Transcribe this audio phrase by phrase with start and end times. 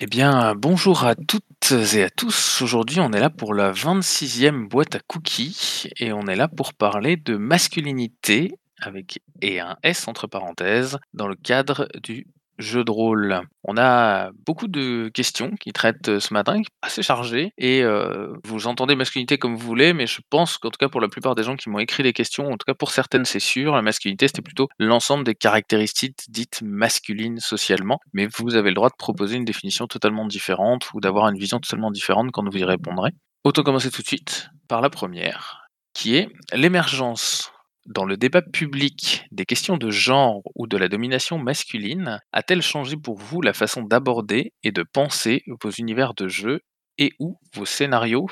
[0.00, 2.62] Eh bien, bonjour à toutes et à tous.
[2.62, 6.72] Aujourd'hui, on est là pour la 26e boîte à cookies et on est là pour
[6.72, 12.28] parler de masculinité avec un S entre parenthèses dans le cadre du
[12.58, 13.40] jeu de rôle.
[13.64, 18.66] On a beaucoup de questions qui traitent euh, ce matin, assez chargées, et euh, vous
[18.66, 21.42] entendez masculinité comme vous voulez, mais je pense qu'en tout cas pour la plupart des
[21.42, 24.28] gens qui m'ont écrit les questions, en tout cas pour certaines c'est sûr, la masculinité
[24.28, 29.36] c'était plutôt l'ensemble des caractéristiques dites masculines socialement, mais vous avez le droit de proposer
[29.36, 33.10] une définition totalement différente ou d'avoir une vision totalement différente quand vous y répondrez.
[33.44, 37.52] Autant commencer tout de suite par la première, qui est l'émergence
[37.86, 42.96] dans le débat public des questions de genre ou de la domination masculine a-t-elle changé
[42.96, 46.60] pour vous la façon d'aborder et de penser vos univers de jeu
[46.98, 48.28] et ou vos scénarios?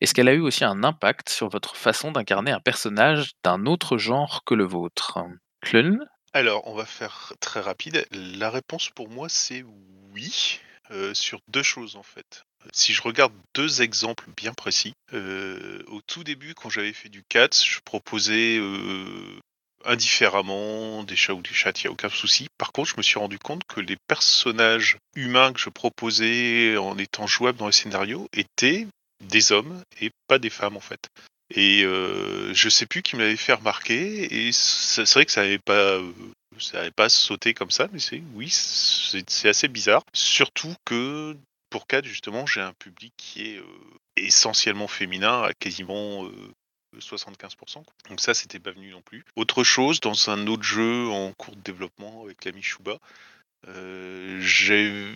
[0.00, 3.98] Est-ce qu'elle a eu aussi un impact sur votre façon d'incarner un personnage d'un autre
[3.98, 5.18] genre que le vôtre?
[5.60, 5.98] Clun
[6.32, 8.06] Alors, on va faire très rapide.
[8.12, 9.64] La réponse pour moi, c'est
[10.12, 12.44] oui, euh, sur deux choses en fait.
[12.72, 17.22] Si je regarde deux exemples bien précis, euh, au tout début, quand j'avais fait du
[17.28, 19.40] CATS, je proposais euh,
[19.84, 22.48] indifféremment des chats ou des chats, il n'y a aucun souci.
[22.58, 26.98] Par contre, je me suis rendu compte que les personnages humains que je proposais en
[26.98, 28.86] étant jouables dans les scénarios étaient
[29.24, 31.08] des hommes et pas des femmes en fait.
[31.54, 35.42] Et euh, je sais plus qui me l'avait fait remarquer, et c'est vrai que ça
[35.42, 35.98] n'avait pas,
[36.58, 40.02] ça avait pas sauté comme ça, mais c'est oui, c'est assez bizarre.
[40.14, 41.36] Surtout que
[41.70, 43.62] pour 4, justement, j'ai un public qui est
[44.16, 46.28] essentiellement féminin, à quasiment
[46.98, 47.78] 75%.
[47.78, 49.24] Euh, Donc ça, c'était pas venu non plus.
[49.36, 52.98] Autre chose, dans un autre jeu en cours de développement avec l'ami Shuba,
[53.64, 55.14] je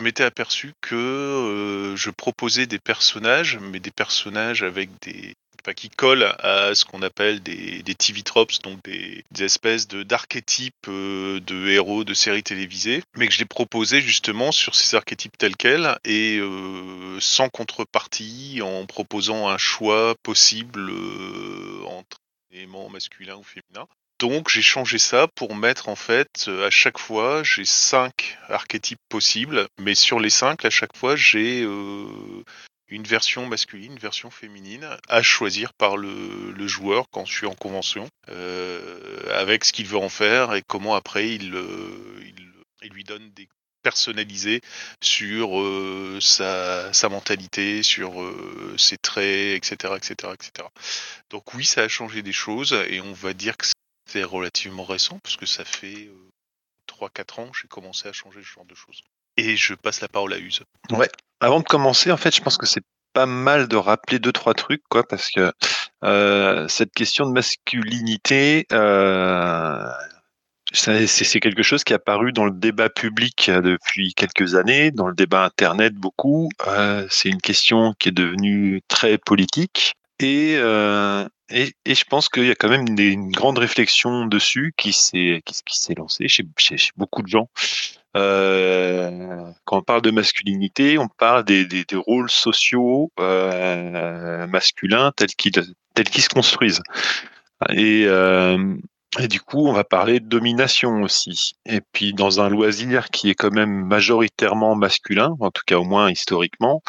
[0.00, 5.34] m'étais aperçu que je proposais des personnages, mais des personnages avec des,
[5.72, 11.68] qui collent à ce qu'on appelle des, TV tropes, donc des, espèces d'archétypes euh, de
[11.68, 15.98] héros de séries télévisées, mais que je l'ai proposé justement sur ces archétypes tels quels
[16.04, 22.18] et euh, sans contrepartie, en proposant un choix possible euh, entre
[22.52, 23.88] éléments masculins ou féminins.
[24.20, 29.66] Donc j'ai changé ça pour mettre en fait à chaque fois j'ai cinq archétypes possibles,
[29.78, 31.66] mais sur les cinq à chaque fois j'ai
[32.94, 37.54] une version masculine, une version féminine, à choisir par le, joueur quand je suis en
[37.54, 41.54] convention, euh, avec ce qu'il veut en faire et comment après il,
[42.82, 43.48] il, lui donne des
[43.82, 44.60] personnalisés
[45.02, 50.68] sur euh, sa, mentalité, sur euh, ses traits, etc., etc., etc.
[51.30, 53.66] Donc oui, ça a changé des choses et on va dire que
[54.10, 56.10] c'est relativement récent parce que ça fait
[56.88, 59.02] 3-4 ans que j'ai commencé à changer ce genre de choses.
[59.36, 60.62] Et je passe la parole à Use.
[60.90, 61.08] Ouais.
[61.40, 62.84] Avant de commencer, en fait, je pense que c'est
[63.14, 65.52] pas mal de rappeler deux trois trucs, quoi, parce que
[66.04, 69.88] euh, cette question de masculinité, euh,
[70.72, 75.14] c'est quelque chose qui est apparu dans le débat public depuis quelques années, dans le
[75.14, 76.48] débat internet beaucoup.
[76.66, 80.58] Euh, c'est une question qui est devenue très politique et
[81.50, 85.42] et, et, je pense qu'il y a quand même une, grande réflexion dessus qui s'est
[85.44, 87.50] qui, lancée chez, chez, beaucoup de gens.
[88.16, 95.34] Euh, quand on parle de masculinité, on parle des, des, rôles sociaux euh, masculins tels
[95.34, 96.82] qu'ils se construisent.
[97.70, 98.76] Et, euh,
[99.18, 101.54] et du coup, on va parler de domination aussi.
[101.66, 105.84] Et puis, dans un loisir qui est quand même majoritairement masculin, en tout cas au
[105.84, 106.82] moins historiquement,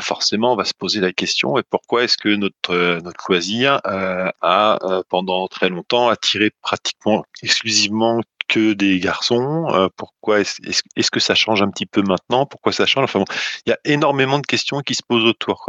[0.00, 4.78] forcément, on va se poser la question pourquoi est-ce que notre notre loisir a
[5.10, 8.20] pendant très longtemps attiré pratiquement exclusivement
[8.54, 10.62] que des garçons euh, Pourquoi est-ce
[10.96, 12.46] est que ça change un petit peu maintenant?
[12.46, 13.04] Pourquoi ça change?
[13.04, 13.24] Enfin bon,
[13.66, 15.66] il y a énormément de questions qui se posent autour.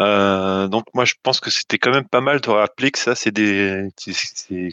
[0.00, 3.14] Euh, donc moi, je pense que c'était quand même pas mal de rappeler que ça,
[3.14, 3.88] c'est des,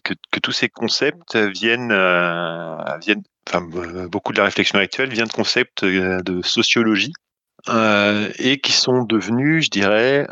[0.03, 3.62] que, tous ces concepts viennent, euh, viennent, enfin
[4.09, 7.13] beaucoup de la réflexion actuelle vient de concepts de sociologie.
[8.39, 10.27] Et qui sont devenus, je dirais,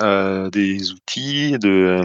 [0.51, 2.01] des outils de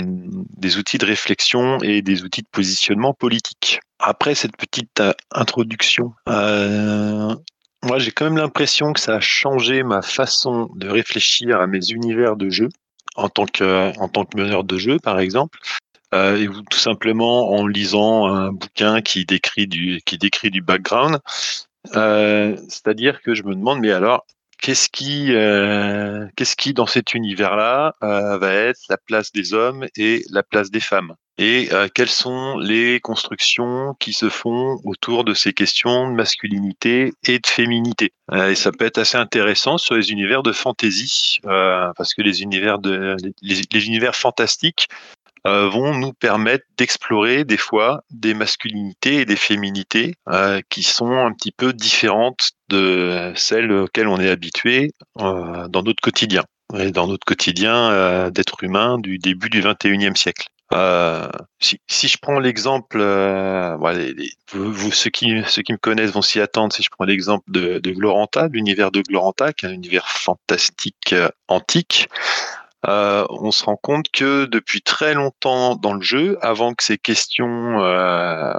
[0.56, 3.80] des outils de réflexion et des outils de positionnement politique.
[3.98, 7.34] Après cette petite euh, introduction, euh,
[7.84, 11.90] moi j'ai quand même l'impression que ça a changé ma façon de réfléchir à mes
[11.90, 12.68] univers de jeu
[13.16, 15.58] en tant que en tant que meneur de jeu, par exemple.
[16.14, 21.18] Euh, et tout simplement en lisant un bouquin qui décrit du qui décrit du background,
[21.92, 24.24] c'est-à-dire que je me demande mais alors
[24.60, 29.86] qu'est-ce qui, euh, qu'est-ce qui dans cet univers-là euh, va être la place des hommes
[29.96, 31.14] et la place des femmes?
[31.40, 37.12] Et euh, quelles sont les constructions qui se font autour de ces questions de masculinité
[37.24, 38.12] et de féminité?
[38.30, 42.78] et ça peut être assez intéressant sur les univers de fantasy, parce que les univers
[42.78, 44.88] de les, univers fantastiques
[45.70, 50.14] vont nous permettre d'explorer des fois des masculinités et des féminités
[50.68, 56.44] qui sont un petit peu différentes de celles auxquelles on est habitué dans notre quotidien
[56.78, 60.48] et dans notre quotidien d'être humain du début du 21e siècle.
[60.74, 61.28] Euh,
[61.60, 63.76] si, je prends l'exemple, euh,
[64.52, 67.78] vous, ceux, qui, ceux qui me connaissent vont s'y attendre, si je prends l'exemple de,
[67.78, 72.08] de Gloranta, l'univers de Gloranta, qui est un univers fantastique euh, antique,
[72.86, 76.98] euh, on se rend compte que depuis très longtemps dans le jeu, avant que ces
[76.98, 78.52] questions euh,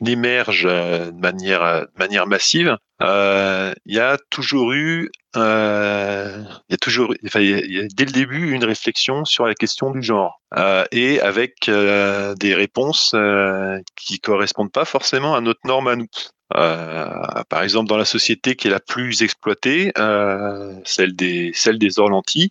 [0.00, 7.12] n'émergent de manière, de manière massive, euh, il y a toujours eu, euh, il toujours,
[7.26, 12.54] enfin, dès le début une réflexion sur la question du genre euh, et avec des
[12.54, 13.14] réponses
[13.96, 16.06] qui correspondent pas forcément à notre norme à nous.
[16.50, 19.92] par exemple, dans la société qui est la plus exploitée,
[20.84, 22.48] celle des celle des Orlantis,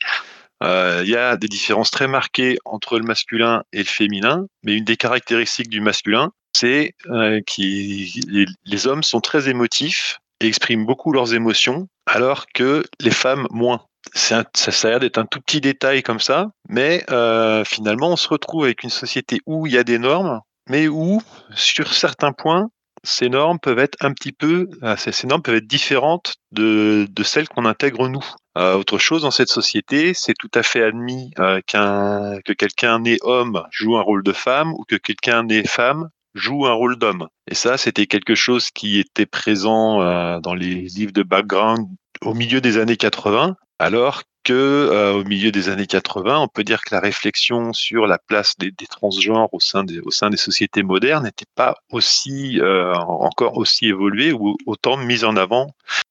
[0.63, 4.86] il y a des différences très marquées entre le masculin et le féminin, mais une
[4.86, 11.33] des caractéristiques du masculin, c'est euh, que les, hommes sont très émotifs expriment beaucoup leurs
[11.33, 13.86] émotions, alors que les femmes moins.
[14.13, 18.27] Ça, a l'air d'être un tout petit détail comme ça, mais euh, finalement, on se
[18.27, 21.21] retrouve avec une société où il y a des normes, mais où,
[21.56, 22.68] sur certains points,
[23.06, 27.48] ces normes peuvent être un petit peu, euh, ces normes peuvent être différentes de celles
[27.48, 28.25] qu'on intègre nous.
[28.57, 33.00] Euh, autre chose dans cette société, c'est tout à fait admis euh, qu'un que quelqu'un
[33.00, 36.97] né homme joue un rôle de femme ou que quelqu'un né femme joue un rôle
[36.97, 37.27] d'homme.
[37.50, 41.88] Et ça, c'était quelque chose qui était présent euh, dans les livres de background
[42.21, 46.63] au milieu des années 80, alors que euh, au milieu des années 80, on peut
[46.63, 50.29] dire que la réflexion sur la place des, des transgenres au sein des, au sein
[50.29, 55.67] des sociétés modernes n'était pas aussi euh, encore aussi évoluée ou autant mise en avant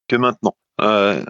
[0.09, 0.55] que maintenant.
[0.81, 1.23] Euh,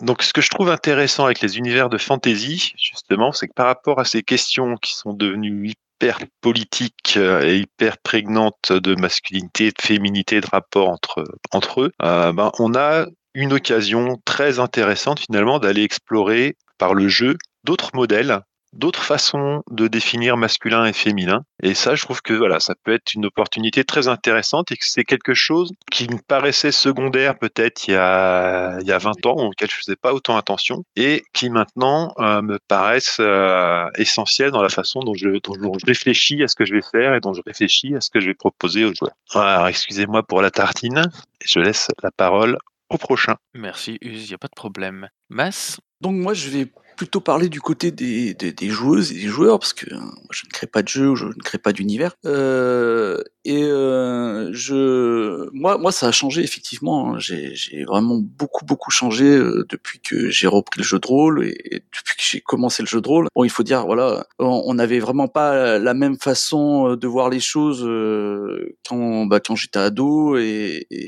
[0.00, 3.66] donc, ce que je trouve intéressant avec les univers de fantasy, justement, c'est que par
[3.66, 9.70] rapport à ces questions qui sont devenues hyper politique euh, et hyper prégnante de masculinité,
[9.70, 15.20] de féminité, de rapport entre, entre eux, euh, ben, on a une occasion très intéressante
[15.20, 18.40] finalement d'aller explorer par le jeu d'autres modèles
[18.72, 21.44] d'autres façons de définir masculin et féminin.
[21.62, 24.84] Et ça, je trouve que voilà, ça peut être une opportunité très intéressante et que
[24.86, 29.26] c'est quelque chose qui me paraissait secondaire peut-être il y a il y a 20
[29.26, 34.50] ans auquel je faisais pas autant attention et qui maintenant euh, me paraissent euh, essentiels
[34.50, 37.20] dans la façon dont je, dont je réfléchis à ce que je vais faire et
[37.20, 39.12] dont je réfléchis à ce que je vais proposer aux joueurs.
[39.34, 41.10] Alors, excusez-moi pour la tartine.
[41.44, 42.58] Je laisse la parole
[42.88, 43.36] au prochain.
[43.54, 45.08] Merci Uz, il n'y a pas de problème.
[45.28, 45.80] Mas?
[46.00, 46.66] Donc moi je vais
[47.00, 50.44] plutôt parler du côté des, des, des, joueuses et des joueurs, parce que hein, je
[50.44, 52.14] ne crée pas de jeu, je ne crée pas d'univers.
[52.26, 57.14] Euh, et euh, je, moi, moi, ça a changé effectivement.
[57.14, 57.18] Hein.
[57.18, 61.82] J'ai, vraiment beaucoup, beaucoup changé euh, depuis que j'ai repris le jeu de rôle et,
[61.96, 63.28] depuis que j'ai commencé le jeu de rôle.
[63.34, 67.40] Bon, il faut dire, voilà, on n'avait vraiment pas la même façon de voir les
[67.40, 71.06] choses euh, quand, bah, quand j'étais ado et, et,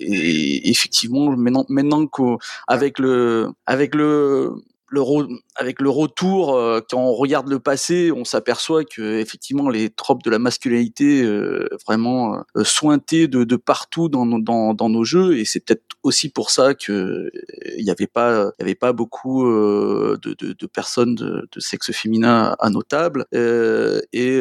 [0.00, 4.52] et effectivement, maintenant, maintenant qu'avec le, avec le
[5.56, 10.22] avec le retour, euh, quand on regarde le passé, on s'aperçoit que effectivement les tropes
[10.22, 15.84] de la masculinité euh, vraiment euh, sointées de, partout dans, nos jeux, et c'est peut-être
[16.02, 17.30] aussi pour ça que
[17.76, 18.52] il n'y avait pas,
[18.92, 24.40] beaucoup de, personnes de, sexe féminin à nos tables, et,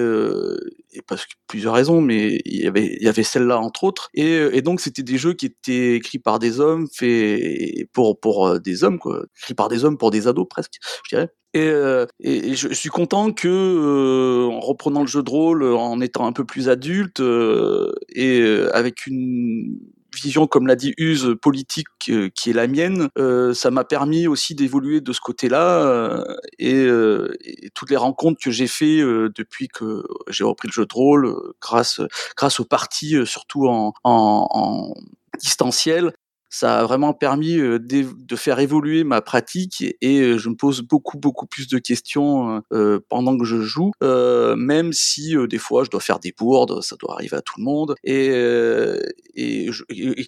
[1.08, 2.68] parce que plusieurs raisons, mais il y
[3.08, 6.88] avait, celle-là entre autres, et, donc c'était des jeux qui étaient écrits par des hommes,
[6.92, 9.00] faits pour des hommes
[9.38, 11.30] écrits par des hommes pour des ados presque, je dirais.
[11.54, 16.02] Et, euh, et, je suis content que, euh, en reprenant le jeu de rôle, en
[16.02, 19.78] étant un peu plus adulte euh, et avec une
[20.16, 23.10] vision, comme l'a dit Use, politique qui est la mienne,
[23.54, 26.24] ça m'a permis aussi d'évoluer de ce côté-là
[26.60, 26.88] et,
[27.74, 32.00] toutes les rencontres que j'ai fait depuis que j'ai repris le jeu de rôle, grâce
[32.38, 34.94] grâce aux parties, surtout en
[35.40, 36.14] distanciel,
[36.54, 41.48] ça a vraiment permis de faire évoluer ma pratique et je me pose beaucoup beaucoup
[41.48, 42.62] plus de questions
[43.10, 47.14] pendant que je joue, même si des fois je dois faire des bourdes, ça doit
[47.14, 48.36] arriver à tout le monde et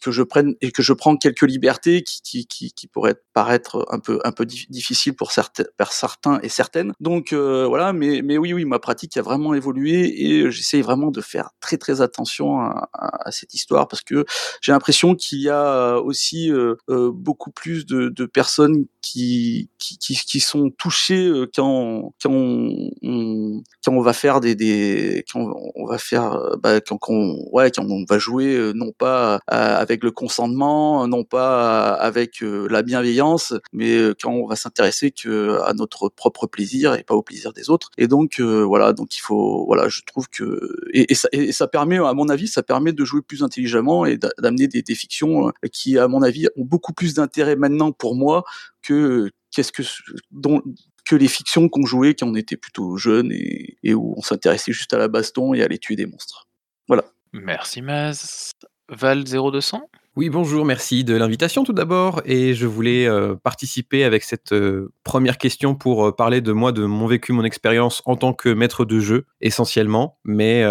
[0.01, 4.31] que je prenne et que je prends quelques libertés qui pourraient paraître un peu un
[4.31, 6.93] peu difficiles pour certains pour certains et certaines.
[6.99, 11.21] Donc voilà, mais mais oui oui ma pratique a vraiment évolué et j'essaye vraiment de
[11.21, 14.25] faire très très attention à, à, à cette histoire parce que
[14.61, 16.49] j'ai l'impression qu'il y a aussi aussi
[16.87, 24.13] beaucoup plus de, personnes qui, qui, qui, sont touchées quand, quand, on, quand on va
[24.13, 28.17] faire des, des quand on va faire bah, quand, quand, on, ouais, quand on va
[28.17, 34.55] jouer non pas avec le consentement, non pas avec la bienveillance, mais quand on va
[34.55, 37.91] s'intéresser que à notre propre plaisir et pas au plaisir des autres.
[37.97, 41.67] Et donc voilà, donc il faut voilà, je trouve que et, et, ça, et ça
[41.67, 45.51] permet à mon avis, ça permet de jouer plus intelligemment et d'amener des, des fictions
[45.71, 48.43] qui à mon avis ont beaucoup plus d'intérêt maintenant pour moi
[48.81, 49.83] que qu'est-ce que
[50.31, 50.61] dont,
[51.05, 54.71] que les fictions qu'on jouait quand on était plutôt jeune et, et où on s'intéressait
[54.71, 56.47] juste à la baston et à aller tuer des monstres.
[56.87, 57.05] Voilà.
[57.33, 58.51] Merci Maz.
[58.89, 62.21] Val 0200 oui, bonjour, merci de l'invitation tout d'abord.
[62.23, 66.71] Et je voulais euh, participer avec cette euh, première question pour euh, parler de moi,
[66.71, 70.17] de mon vécu, mon expérience en tant que maître de jeu, essentiellement.
[70.23, 70.63] Mais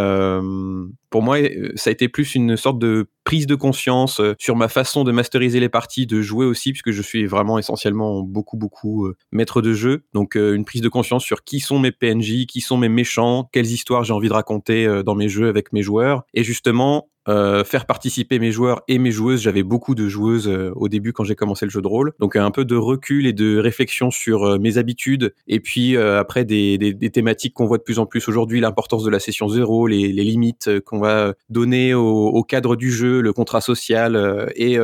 [1.11, 1.37] pour moi,
[1.77, 5.61] ça a été plus une sorte de prise de conscience sur ma façon de masteriser
[5.61, 10.05] les parties, de jouer aussi, puisque je suis vraiment essentiellement beaucoup, beaucoup maître de jeu.
[10.15, 13.71] Donc une prise de conscience sur qui sont mes PNJ, qui sont mes méchants, quelles
[13.71, 16.25] histoires j'ai envie de raconter dans mes jeux avec mes joueurs.
[16.35, 19.41] Et justement, euh, faire participer mes joueurs et mes joueuses.
[19.41, 22.13] J'avais beaucoup de joueuses euh, au début quand j'ai commencé le jeu de rôle.
[22.21, 25.35] Donc un peu de recul et de réflexion sur euh, mes habitudes.
[25.47, 29.05] Et puis après des, des, des thématiques qu'on voit de plus en plus aujourd'hui, l'importance
[29.05, 33.21] de la session zéro, les, les limites qu'on va donner au, au, cadre du jeu,
[33.21, 34.53] le contrat social.
[34.57, 34.79] et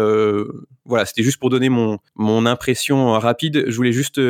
[0.87, 3.65] voilà, c'était juste pour donner mon, mon impression rapide.
[3.69, 4.21] Je voulais juste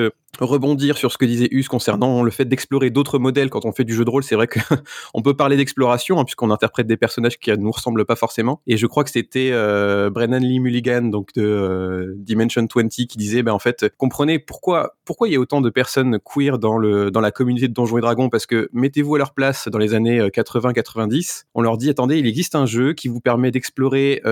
[0.45, 3.85] rebondir sur ce que disait Us concernant le fait d'explorer d'autres modèles quand on fait
[3.85, 4.23] du jeu de rôle.
[4.23, 8.05] C'est vrai qu'on peut parler d'exploration hein, puisqu'on interprète des personnages qui ne nous ressemblent
[8.05, 8.61] pas forcément.
[8.67, 13.07] Et je crois que c'était euh, Brennan Lee Mulligan, donc de euh, Dimension 20, qui
[13.17, 16.79] disait, ben en fait, comprenez pourquoi pourquoi il y a autant de personnes queer dans
[16.79, 19.79] le dans la communauté de Donjons et Dragons parce que mettez-vous à leur place dans
[19.79, 23.51] les années 80-90, euh, on leur dit attendez, il existe un jeu qui vous permet
[23.51, 24.23] d'explorer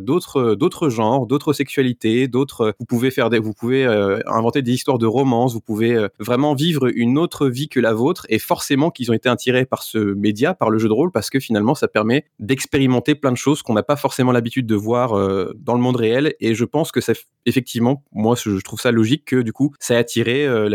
[0.00, 3.84] d'autres d'autres genres, d'autres sexualités, d'autres vous pouvez faire des vous pouvez
[4.26, 7.94] inventer des histoires de romance vous pouvez euh, vraiment vivre une autre vie que la
[7.94, 11.10] vôtre et forcément qu'ils ont été attirés par ce média, par le jeu de rôle,
[11.10, 14.74] parce que finalement ça permet d'expérimenter plein de choses qu'on n'a pas forcément l'habitude de
[14.74, 17.14] voir euh, dans le monde réel et je pense que ça
[17.46, 20.68] effectivement, moi je trouve ça logique que du coup ça a attiré euh,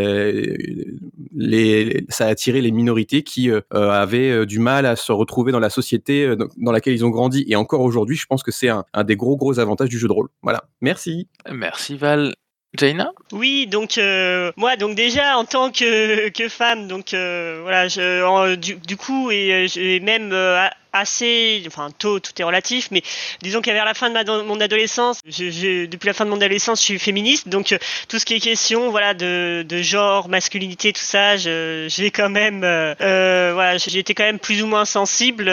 [1.32, 5.70] les, ça a attiré les minorités qui avaient du mal à se retrouver dans la
[5.70, 9.16] société dans laquelle ils ont grandi et encore aujourd'hui je pense que c'est un des
[9.16, 10.28] gros gros avantages du jeu de rôle.
[10.42, 11.28] Voilà, merci.
[11.52, 12.34] Merci Val.
[12.76, 17.88] Jaina Oui, donc euh, moi, donc déjà en tant que, que femme, donc euh, voilà,
[17.88, 23.02] je, du, du, coup et, et même euh, assez, enfin tôt, tout est relatif, mais
[23.42, 26.36] disons qu'à vers la fin de ma, mon adolescence, je, depuis la fin de mon
[26.36, 30.28] adolescence, je suis féministe, donc euh, tout ce qui est question, voilà, de, de genre,
[30.28, 34.84] masculinité, tout ça, j'ai quand même, euh, euh, voilà, été quand même plus ou moins
[34.84, 35.50] sensible.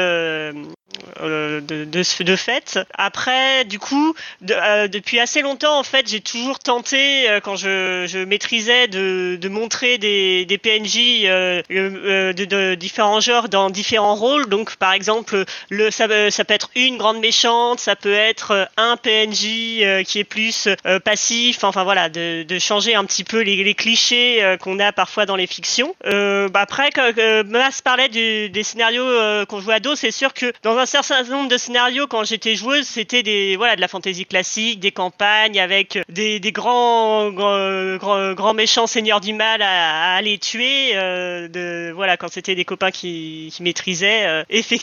[1.22, 2.80] Euh, de, fait.
[2.94, 4.16] Après, du coup,
[4.50, 9.98] euh, depuis assez longtemps, en fait, j'ai toujours tenté, euh, quand je, maîtrisais, de, montrer
[9.98, 11.24] des, PNJ
[11.70, 14.48] de, différents genres dans différents rôles.
[14.48, 20.04] Donc, par exemple, le ça, peut être une grande méchante, ça peut être un PNJ
[20.06, 20.70] qui est plus
[21.04, 21.64] passif.
[21.64, 25.96] Enfin voilà, de, changer un petit peu les, clichés qu'on a parfois dans les fictions.
[26.04, 27.12] Bah après, quand
[27.46, 31.50] Mas parlait des scénarios qu'on jouait à dos, c'est sûr que dans un certain nombre
[31.50, 36.00] de scénarios, quand j'étais joueuse, c'était des voilà de la fantaisie classique, des campagnes avec
[36.10, 40.94] des, des grands, grands, grands méchants seigneurs du mal à, à aller tuer.
[40.94, 44.80] de voilà quand c'était des copains qui, qui maîtrisaient effectivement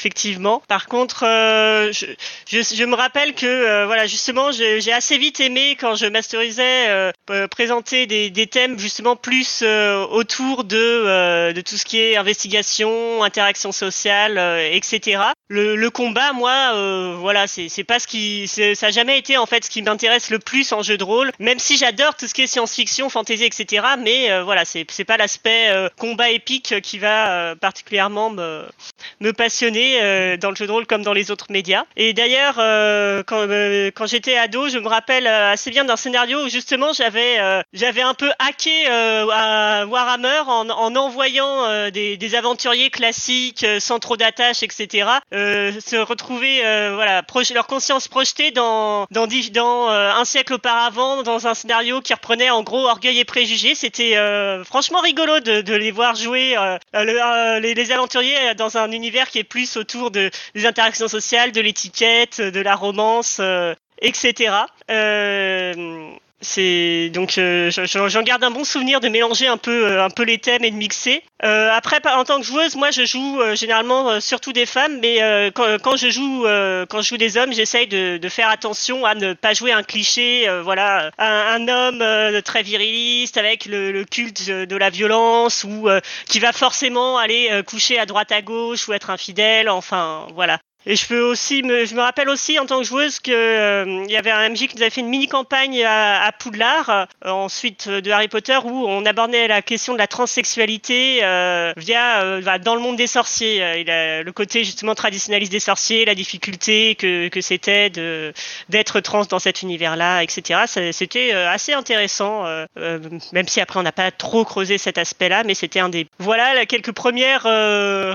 [0.00, 0.62] effectivement.
[0.68, 2.06] Par contre, euh, je,
[2.46, 6.88] je, je, me rappelle que euh, voilà justement j'ai assez vite aimé quand je masterisais
[6.88, 7.12] euh,
[7.48, 9.62] présenter des, des, thèmes justement plus
[10.10, 14.38] autour de, de tout ce qui est investigation, interaction sociale,
[14.72, 15.22] etc.
[15.48, 19.70] Le, combat, moi, voilà, c'est pas ce qui, ça a jamais été en fait ce
[19.70, 21.32] qui m'intéresse le plus en jeu de rôle.
[21.38, 23.86] Même si j'adore tout ce qui est science-fiction, fantasy, etc.
[23.98, 25.68] Mais voilà, c'est pas l'aspect
[25.98, 31.12] combat épique qui va particulièrement me, passionner euh, dans le jeu de rôle comme dans
[31.12, 31.84] les autres médias.
[31.96, 36.48] Et d'ailleurs, euh, quand, euh, j'étais ado, je me rappelle assez bien d'un scénario où
[36.48, 37.38] justement j'avais
[37.72, 44.16] j'avais un peu hacké à Warhammer en, en envoyant des, des, aventuriers classiques sans trop
[44.16, 45.08] d'attaches, etc.
[45.32, 46.60] se retrouver
[46.94, 47.22] voilà
[47.54, 52.62] leur conscience projetée dans dans, dans un siècle auparavant dans un scénario qui reprenait en
[52.62, 53.74] gros orgueil et préjugés.
[53.74, 54.16] C'était
[54.64, 56.56] franchement rigolo de, les voir jouer
[56.94, 62.40] les, aventuriers dans un univers qui est plus autour de, des interactions sociales, de l'étiquette,
[62.40, 64.54] de la romance, euh, etc.
[64.90, 66.12] Euh,
[66.42, 70.02] C'est donc euh, je- je- j'en garde un bon souvenir de mélanger un peu euh,
[70.02, 71.22] un peu les thèmes et de mixer.
[71.44, 75.00] Euh, après en tant que joueuse, moi je joue euh, généralement euh, surtout des femmes,
[75.00, 76.44] mais euh, quand, quand je joue
[76.88, 79.82] quand je joue des hommes, j'essaye de, de faire attention à ne pas jouer un
[79.82, 80.48] cliché.
[80.62, 85.88] voilà, un, un homme très viriliste avec le, le culte de, la violence ou
[86.26, 89.68] qui va forcément aller coucher à droite à gauche ou être infidèle.
[89.68, 90.58] Enfin voilà.
[90.86, 94.04] Et je peux aussi me, je me rappelle aussi en tant que joueuse que euh,
[94.06, 96.88] il y avait un MJ qui nous avait fait une mini campagne à, à Poudlard,
[96.88, 101.74] euh, ensuite euh, de Harry Potter, où on abordait la question de la transsexualité euh,
[101.76, 103.62] via euh, bah, dans le monde des sorciers.
[103.62, 108.32] Euh, le côté justement traditionnaliste des sorciers, la difficulté que, que c'était de
[108.70, 110.60] d'être trans dans cet univers-là, etc.
[110.92, 112.44] C'était assez intéressant,
[112.76, 116.54] même si après on n'a pas trop creusé cet aspect-là, mais c'était un des voilà
[116.54, 117.42] là, quelques premières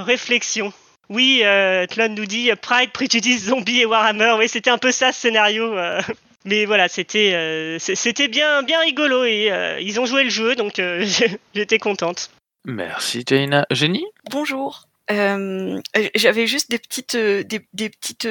[0.05, 0.73] réflexions.
[1.09, 4.35] Oui, euh, Tlon nous dit euh, Pride, Prejudice, Zombie et Warhammer.
[4.37, 5.77] Oui, c'était un peu ça ce scénario.
[5.77, 6.01] euh.
[6.47, 10.55] Mais voilà, c'était euh, c'était bien bien rigolo et euh, ils ont joué le jeu,
[10.55, 11.03] donc euh,
[11.55, 12.29] j'étais contente.
[12.65, 13.65] Merci Jaina.
[13.71, 14.83] Génie Bonjour.
[15.11, 15.79] Euh,
[16.15, 18.27] J'avais juste des petites, des, des petites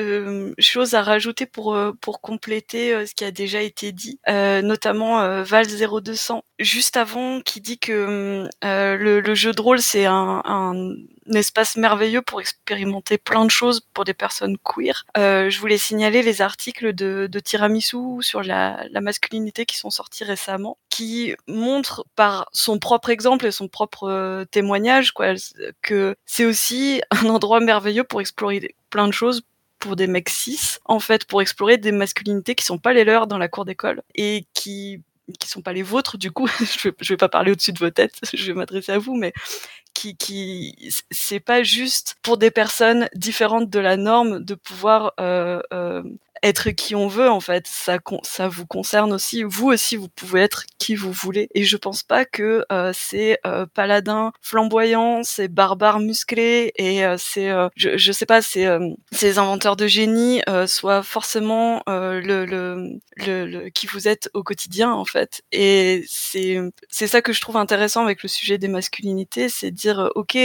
[0.58, 5.44] choses à rajouter pour, pour compléter ce qui a déjà été dit, euh, notamment euh,
[5.44, 10.42] Val 0200, juste avant, qui dit que euh, le, le jeu de rôle, c'est un,
[10.44, 10.94] un,
[11.32, 15.04] espace merveilleux pour expérimenter plein de choses pour des personnes queer.
[15.16, 19.90] Euh, je voulais signaler les articles de, de Tiramisu sur la, la masculinité qui sont
[19.90, 25.34] sortis récemment, qui montrent par son propre exemple et son propre euh, témoignage quoi,
[25.82, 29.42] que c'est aussi un endroit merveilleux pour explorer plein de choses
[29.78, 33.26] pour des mecs cis, en fait, pour explorer des masculinités qui sont pas les leurs
[33.26, 35.02] dans la cour d'école et qui
[35.38, 37.78] qui sont pas les vôtres du coup je vais, je vais pas parler au-dessus de
[37.78, 39.32] vos têtes je vais m'adresser à vous mais
[40.04, 45.62] qui qui c'est pas juste pour des personnes différentes de la norme de pouvoir euh,
[45.72, 46.02] euh,
[46.44, 47.66] être qui on veut en fait.
[47.66, 49.42] Ça ça vous concerne aussi.
[49.42, 51.48] Vous aussi vous pouvez être qui vous voulez.
[51.54, 57.16] Et je pense pas que euh, c'est euh, paladin flamboyant c'est barbare musclé et euh,
[57.18, 61.82] c'est euh, je, je sais pas c'est euh, ces inventeurs de génie euh, soient forcément
[61.86, 65.42] le, le, le, le qui vous êtes au quotidien en fait.
[65.52, 66.58] Et c'est
[66.90, 70.36] c'est ça que je trouve intéressant avec le sujet des masculinités c'est dire ok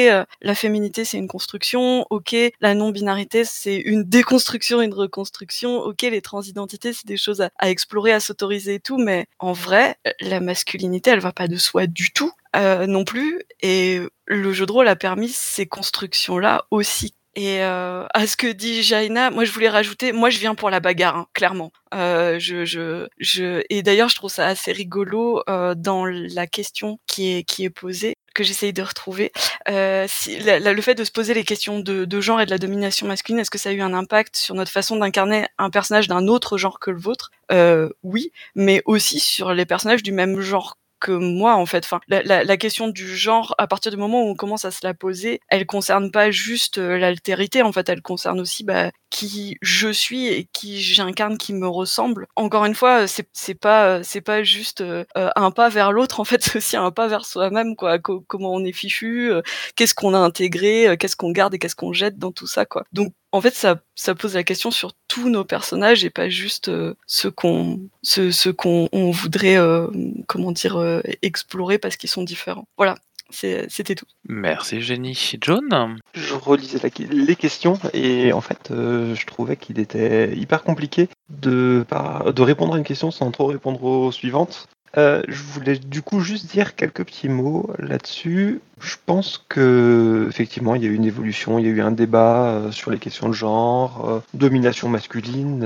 [0.42, 2.06] la féminité c'est une construction.
[2.10, 7.42] Ok la non binarité c'est une déconstruction une reconstruction ok, les transidentités, c'est des choses
[7.42, 11.58] à, explorer, à s'autoriser et tout, mais en vrai, la masculinité, elle va pas de
[11.58, 13.42] soi du tout euh, non plus.
[13.62, 17.16] Et le jeu de rôle a permis ces constructions-là aussi.
[17.36, 20.70] Et euh, à ce que dit Jaina, moi je voulais rajouter, moi je viens pour
[20.70, 21.72] la bagarre, hein, clairement.
[21.94, 25.44] Euh, je, je, je, et d'ailleurs je trouve ça assez rigolo
[25.76, 29.34] dans la question qui est qui est posée que j'essaye de retrouver.
[29.68, 33.06] Euh, le fait de se poser les questions de, de, genre et de la domination
[33.06, 36.28] masculine, est-ce que ça a eu un impact sur notre façon d'incarner un personnage d'un
[36.28, 37.32] autre genre que le vôtre?
[37.52, 41.86] Euh, Oui, mais aussi sur les personnages du même genre que moi en fait.
[41.86, 44.94] Enfin, la, question du genre, à partir du moment où on commence à se la
[44.94, 47.62] poser, elle concerne pas juste euh, l'altérité.
[47.62, 52.28] En fait, elle concerne aussi bah, qui je suis et qui j'incarne, qui me ressemble.
[52.36, 56.20] Encore une fois, c'est pas c'est pas juste euh, un pas vers l'autre.
[56.20, 57.76] En fait, c'est aussi un pas vers soi-même.
[57.76, 58.00] Quoi.
[58.00, 59.42] Co comment on est fichu, euh,
[59.76, 62.66] qu'est-ce qu'on a intégré, qu'est-ce qu'on garde et qu'est-ce qu'on jette dans tout ça.
[62.66, 62.84] Quoi.
[62.94, 66.70] Donc en fait, ça, ça pose la question sur tous nos personnages et pas juste
[66.70, 69.88] euh, ce qu'on ce, ce qu'on on voudrait euh,
[70.28, 72.68] comment dire euh, explorer parce qu'ils sont différents.
[72.78, 72.96] Voilà,
[73.30, 74.06] c'était tout.
[74.28, 75.34] Merci Jenny.
[75.42, 76.00] John?
[76.14, 81.10] Je relisais la, les questions et en fait, euh, je trouvais qu'il était hyper compliqué
[81.30, 81.86] de,
[82.34, 84.68] de répondre à une question sans trop répondre aux suivantes.
[84.98, 88.62] Euh, je voulais du coup juste dire quelques petits mots là-dessus.
[88.82, 91.92] Je pense que effectivement il y a eu une évolution, il y a eu un
[91.92, 95.64] débat euh, sur les questions de genre, euh, domination masculine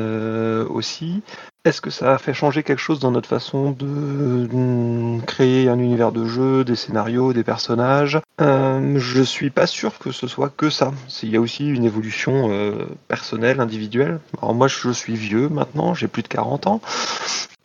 [0.70, 1.22] aussi.
[1.66, 5.80] Est-ce que ça a fait changer quelque chose dans notre façon de, de créer un
[5.80, 8.20] univers de jeu, des scénarios, des personnages?
[8.42, 10.92] Euh, Je suis pas sûr que ce soit que ça.
[11.22, 14.20] Il y a aussi une évolution euh, personnelle, individuelle.
[14.42, 16.82] Alors moi je suis vieux maintenant, j'ai plus de 40 ans.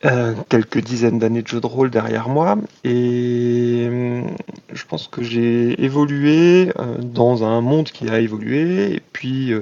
[0.05, 4.21] Euh, quelques dizaines d'années de jeu de rôle derrière moi et euh,
[4.71, 9.53] je pense que j'ai évolué dans un monde qui a évolué et puis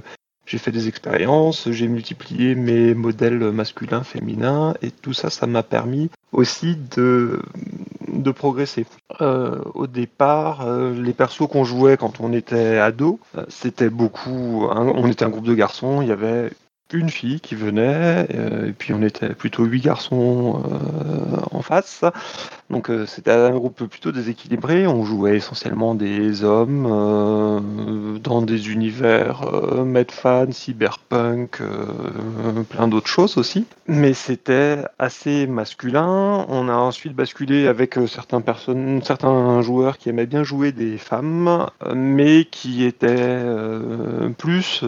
[0.48, 5.62] j'ai fait des expériences, j'ai multiplié mes modèles masculins, féminins et tout ça, ça m'a
[5.62, 7.42] permis aussi de,
[8.08, 8.88] de progresser.
[9.22, 15.26] Euh, au départ, les persos qu'on jouait quand on était ado, c'était beaucoup, on était
[15.26, 16.50] un groupe de garçons, il y avait
[16.94, 22.04] une fille qui venait, euh, et puis on était plutôt huit garçons euh, en face.
[22.70, 24.88] Donc euh, c'était un groupe plutôt déséquilibré.
[24.88, 26.88] On jouait essentiellement des hommes.
[28.24, 33.66] dans des univers euh, Medfan, cyberpunk, euh, plein d'autres choses aussi.
[33.88, 36.46] Mais c'était assez masculin.
[36.50, 40.98] On a ensuite basculé avec euh, certains, personnes, certains joueurs qui aimaient bien jouer des
[40.98, 43.44] femmes, mais qui étaient
[44.38, 44.84] plus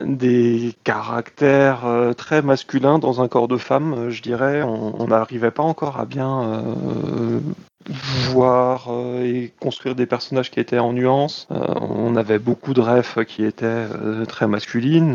[0.00, 4.62] des caractères très masculins dans un corps de femme, je dirais.
[4.62, 6.69] On n'arrivait pas encore à bien
[8.30, 11.46] voir euh, et construire des personnages qui étaient en nuances.
[11.50, 15.14] Euh, on avait beaucoup de rêves qui étaient euh, très masculines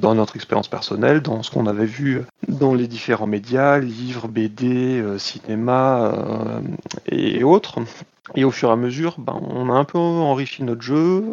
[0.00, 5.02] dans notre expérience personnelle, dans ce qu'on avait vu dans les différents médias, livres, BD,
[5.18, 6.12] cinéma
[7.06, 7.78] et autres.
[8.36, 11.32] Et au fur et à mesure, ben, on a un peu enrichi notre jeu,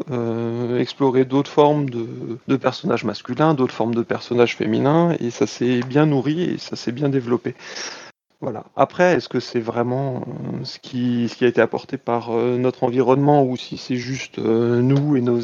[0.79, 6.05] exploré d'autres formes de, personnages masculins, d'autres formes de personnages féminins, et ça s'est bien
[6.05, 7.55] nourri et ça s'est bien développé.
[8.39, 8.65] Voilà.
[8.75, 13.43] Après, est-ce que c'est vraiment euh, ce, qui, a été apporté par euh, notre environnement
[13.43, 15.39] ou si c'est juste euh, nous et nos,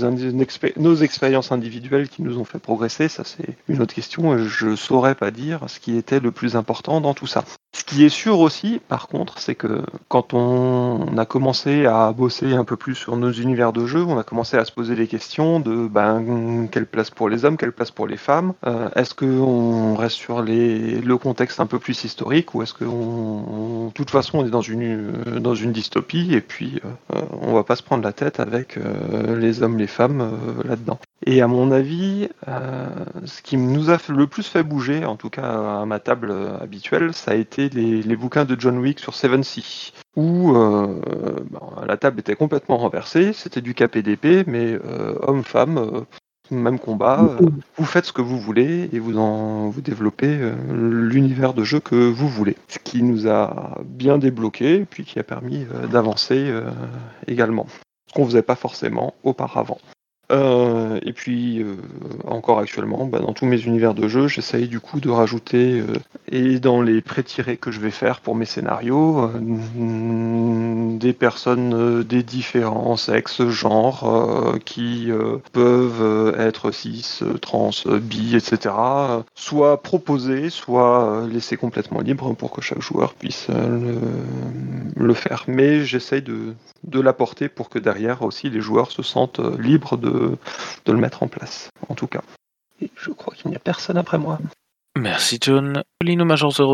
[0.77, 3.09] nos expériences individuelles qui nous ont fait progresser?
[3.09, 4.37] Ça, c'est une autre question.
[4.37, 7.43] Je saurais pas dire ce qui était le plus important dans tout ça.
[7.75, 12.53] Ce qui est sûr aussi, par contre, c'est que quand on a commencé à bosser
[12.53, 15.07] un peu plus sur nos univers de jeu, on a commencé à se poser des
[15.07, 18.53] questions de ben, quelle place pour les hommes, quelle place pour les femmes.
[18.95, 24.09] est-ce qu'on reste sur le contexte un peu plus historique ou est-ce que de toute
[24.09, 28.03] façon, on est dans une, euh, dystopie et puis euh, on va pas se prendre
[28.03, 30.99] la tête avec euh, les hommes, les femmes là-dedans.
[31.25, 32.27] Et à mon avis,
[33.23, 37.13] ce qui nous a le plus fait bouger, en tout cas à ma table habituelle,
[37.13, 42.35] ça a été les, bouquins de John Wick sur Seven Sea où la table était
[42.35, 44.77] complètement renversée, c'était du KPDP, mais
[45.21, 46.05] homme-femme,
[46.51, 50.53] même combat, euh, vous faites ce que vous voulez et vous en vous développez euh,
[50.71, 52.57] l'univers de jeu que vous voulez.
[52.67, 56.53] Ce qui nous a bien débloqué puis qui a permis euh, d'avancer
[57.27, 57.65] également.
[58.07, 59.79] Ce qu'on faisait pas forcément auparavant.
[60.31, 61.75] Euh, et puis euh,
[62.25, 65.93] encore actuellement, bah, dans tous mes univers de jeu, j'essaye du coup de rajouter euh,
[66.31, 69.29] et dans les pré-tirés que je vais faire pour mes scénarios,
[69.75, 75.09] des personnes des différents sexes, genres, qui
[75.51, 78.73] peuvent être cis, trans, bi, etc.
[79.35, 83.99] Soit proposés, soit laissés complètement libres pour que chaque joueur puisse le,
[84.95, 85.43] le faire.
[85.47, 90.12] Mais j'essaye de, de l'apporter pour que derrière aussi les joueurs se sentent libres de
[90.13, 92.21] de, le mettre en place, en tout cas.
[92.81, 94.39] Et je crois qu'il n'y a personne après moi.
[94.95, 95.83] Merci John.
[96.01, 96.73] Lino Major Zero.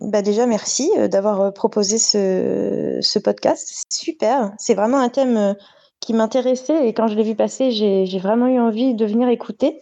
[0.00, 3.68] Bah déjà, merci euh, d'avoir euh, proposé ce, ce podcast.
[3.88, 4.52] C'est super.
[4.58, 5.54] C'est vraiment un thème euh,
[6.00, 9.80] qui m'intéressait et quand je l'ai vu passer, j'ai vraiment eu envie de venir écouter.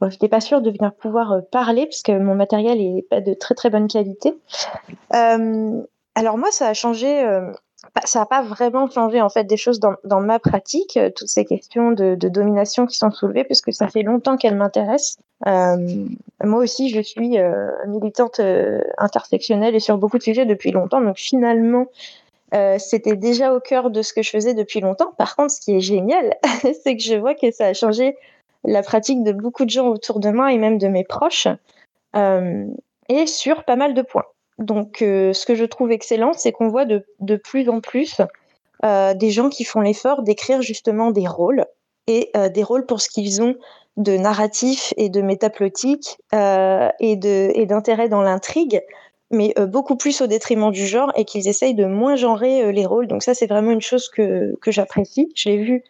[0.00, 3.22] Bon, je n'étais pas sûre de venir pouvoir parler parce que mon matériel n'est pas
[3.22, 4.34] de très très bonne qualité.
[5.10, 7.24] alors moi, ça a changé
[8.04, 11.44] ça n'a pas vraiment changé en fait des choses dans, ma pratique, euh, toutes ces
[11.44, 15.18] questions de, domination qui sont soulevées, puisque ça fait longtemps qu'elles m'intéressent.
[15.46, 16.06] Euh,
[16.42, 18.40] moi aussi, je suis euh, militante
[18.98, 21.86] intersectionnelle et sur beaucoup de sujets depuis longtemps, donc finalement,
[22.78, 25.12] c'était déjà au cœur de ce que je faisais depuis longtemps.
[25.16, 26.36] Par contre, ce qui est génial,
[26.84, 28.16] c'est que je vois que ça a changé
[28.64, 31.48] la pratique de beaucoup de gens autour de moi et même de mes proches,
[32.14, 34.26] et sur pas mal de points.
[34.62, 38.20] Donc, euh, ce que je trouve excellent, c'est qu'on voit de, plus en plus
[38.84, 41.66] euh, des gens qui font l'effort d'écrire justement des rôles
[42.06, 43.56] et euh, des rôles pour ce qu'ils ont
[43.96, 47.16] de narratif et de métaplotique et
[47.66, 48.80] d'intérêt dans l'intrigue,
[49.30, 53.06] mais beaucoup plus au détriment du genre et qu'ils essayent de moins genrer les rôles.
[53.06, 55.30] Donc ça, c'est vraiment une chose que j'apprécie.
[55.36, 55.84] Je l'ai vu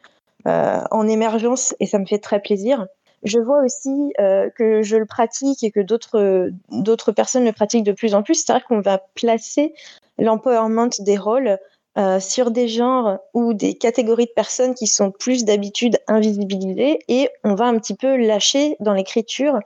[0.45, 2.89] en émergence et ça me fait très plaisir
[3.23, 7.85] je vois aussi euh, que je le pratique et que d'autres d'autres personnes le pratiquent
[7.85, 8.35] de plus en plus.
[8.35, 9.75] C'est-à-dire qu'on va placer
[10.19, 11.59] l'empowerment des rôles
[11.99, 17.29] euh, sur des genres ou des catégories de personnes qui sont plus d'habitude invisibilisées et
[17.45, 19.59] on va un petit peu lâcher dans l'écriture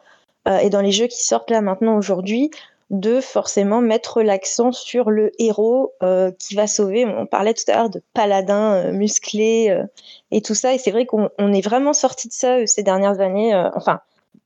[0.48, 2.50] euh, et dans les jeux qui sortent là maintenant aujourd'hui
[2.90, 7.04] de forcément mettre l'accent sur le héros euh, qui va sauver.
[7.04, 9.84] On parlait tout à l'heure de paladin euh, musclé euh,
[10.30, 10.72] et tout ça.
[10.72, 13.54] Et c'est vrai qu'on est vraiment sorti de ça ces dernières années.
[13.74, 14.00] enfin,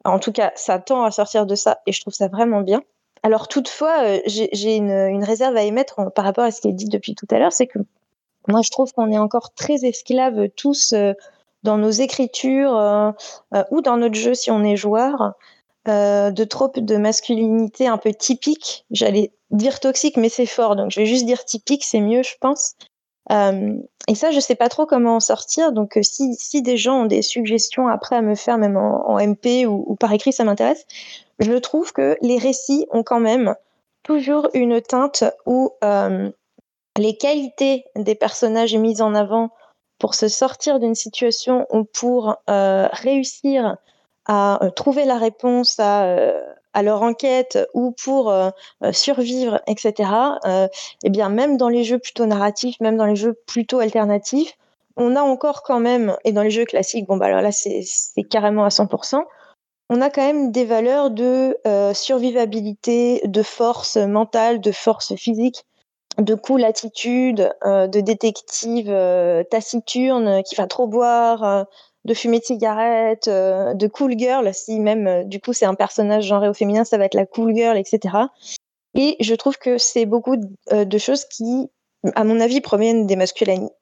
[0.05, 2.83] en tout cas, ça tend à sortir de ça et je trouve ça vraiment bien.
[3.22, 7.14] Alors toutefois, j'ai une, réserve à émettre par rapport à ce qui est dit depuis
[7.14, 7.79] tout à l'heure, c'est que
[8.48, 10.94] moi je trouve qu'on est encore très esclaves tous
[11.62, 13.14] dans nos écritures
[13.70, 15.35] ou dans notre jeu si on est joueur.
[15.90, 18.85] Euh, de tropes de masculinité un peu typiques.
[18.92, 22.35] J'allais dire toxique, mais c'est fort, donc je vais juste dire typique, c'est mieux, je
[22.40, 22.74] pense.
[23.33, 23.74] Euh,
[24.07, 25.72] et ça, je sais pas trop comment en sortir.
[25.72, 29.18] Donc, euh, si, si des gens ont des suggestions après à me faire, même en,
[29.18, 30.87] MP ou, par écrit, ça m'intéresse.
[31.40, 33.57] Je trouve que les récits ont quand même
[34.05, 35.72] toujours une teinte où
[36.98, 39.50] les qualités des personnages mises en avant
[39.98, 43.76] pour se sortir d'une situation ou pour réussir
[44.26, 46.40] à euh, trouver la réponse à, euh,
[46.72, 48.50] à leur enquête ou pour euh,
[48.92, 50.11] survivre, etc.,
[51.02, 54.52] eh bien, même dans les jeux plutôt narratifs, même dans les jeux plutôt alternatifs,
[54.96, 58.22] on a encore quand même, et dans les jeux classiques, bon, bah alors là, c'est
[58.28, 59.24] carrément à 100%,
[59.88, 61.56] on a quand même des valeurs de
[61.94, 65.64] survivabilité, de force mentale, de force physique,
[66.18, 68.94] de cool attitude, de détective
[69.50, 71.66] taciturne qui va trop boire,
[72.04, 75.74] de fumer de cigarettes, euh, de cool girl, si même euh, du coup c'est un
[75.74, 78.16] personnage genré au féminin, ça va être la cool girl, etc.
[78.94, 81.70] Et je trouve que c'est beaucoup de, euh, de choses qui,
[82.14, 83.16] à mon avis, proviennent des,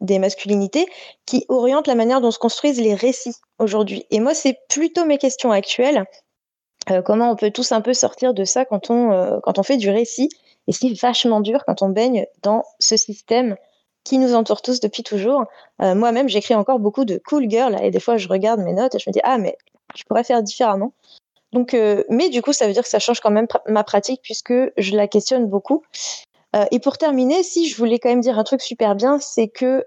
[0.00, 0.86] des masculinités
[1.24, 4.04] qui orientent la manière dont se construisent les récits aujourd'hui.
[4.10, 6.04] Et moi, c'est plutôt mes questions actuelles.
[6.90, 9.76] Euh, comment on peut tous un peu sortir de ça quand on, quand on fait
[9.76, 10.28] du récit
[10.66, 13.56] Et c'est vachement dur quand on baigne dans ce système
[14.08, 15.44] qui nous entoure tous depuis toujours.
[15.82, 18.94] Euh, Moi-même, j'écris encore beaucoup de cool girl et des fois, je regarde mes notes
[18.94, 19.58] et je me dis ah mais
[19.94, 20.92] je pourrais faire différemment.
[21.52, 24.20] Donc, euh, mais du coup, ça veut dire que ça change quand même ma pratique
[24.22, 25.82] puisque je la questionne beaucoup.
[26.56, 29.48] Euh, et pour terminer, si je voulais quand même dire un truc super bien, c'est
[29.48, 29.84] que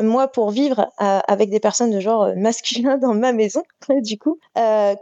[0.00, 4.38] moi, pour vivre avec des personnes de genre masculin dans ma maison, du coup,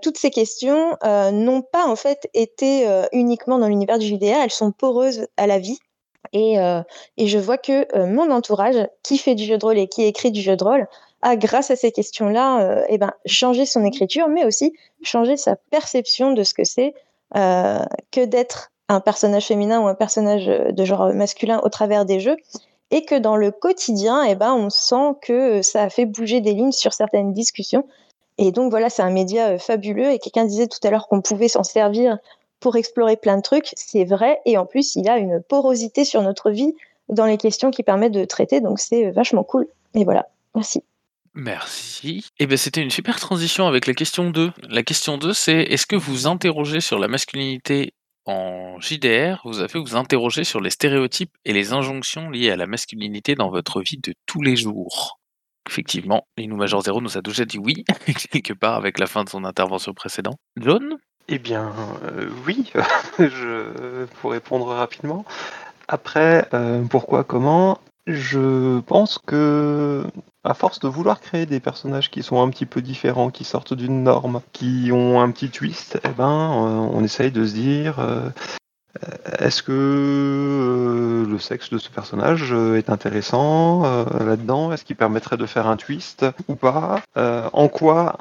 [0.02, 4.72] toutes ces questions n'ont pas en fait été uniquement dans l'univers du JDR, elles sont
[4.72, 5.78] poreuses à la vie.
[6.32, 6.82] Et, euh,
[7.16, 10.04] et je vois que euh, mon entourage, qui fait du jeu de rôle et qui
[10.04, 10.86] écrit du jeu de rôle,
[11.22, 15.56] a, grâce à ces questions-là, euh, eh ben, changé son écriture, mais aussi changé sa
[15.70, 16.94] perception de ce que c'est
[17.34, 22.36] que d'être un personnage féminin ou un personnage de genre masculin au travers des jeux.
[22.92, 26.54] Et que dans le quotidien, eh ben, on sent que ça a fait bouger des
[26.54, 27.84] lignes sur certaines discussions.
[28.38, 30.12] Et donc voilà, c'est un média fabuleux.
[30.12, 32.16] Et quelqu'un disait tout à l'heure qu'on pouvait s'en servir
[32.60, 33.70] pour explorer plein de trucs.
[33.76, 34.40] C'est vrai.
[34.44, 36.74] Et en plus, il a une porosité sur notre vie
[37.08, 38.60] dans les questions qui permettent de traiter.
[38.60, 39.66] Donc c'est vachement cool.
[39.94, 40.28] Et voilà.
[40.54, 40.82] Merci.
[41.34, 42.24] Merci.
[42.38, 44.52] Et ben c'était une super transition avec la question 2.
[44.70, 47.92] La question 2, c'est est-ce que vous interrogez sur la masculinité
[48.24, 52.66] en JDR Vous avez vous interrogez sur les stéréotypes et les injonctions liées à la
[52.66, 55.20] masculinité dans votre vie de tous les jours?
[55.68, 57.84] Effectivement, Linou Major Zero nous a déjà dit oui,
[58.30, 60.38] quelque part avec la fin de son intervention précédente.
[60.56, 60.96] John?
[61.28, 61.72] Eh bien,
[62.04, 62.72] euh, oui,
[63.18, 65.24] je, pour répondre rapidement.
[65.88, 70.04] Après, euh, pourquoi, comment Je pense que,
[70.44, 73.74] à force de vouloir créer des personnages qui sont un petit peu différents, qui sortent
[73.74, 77.98] d'une norme, qui ont un petit twist, eh ben, euh, on essaye de se dire.
[79.02, 83.82] Euh, est-ce que euh, le sexe de ce personnage euh, est intéressant
[84.24, 84.72] là-dedans?
[84.72, 87.00] Est-ce qu'il permettrait de faire un twist ou pas?
[87.16, 88.16] En quoi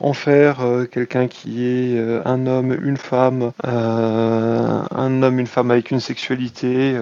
[0.00, 0.58] en faire
[0.90, 6.94] quelqu'un qui est un homme, une femme, un homme, une femme avec une sexualité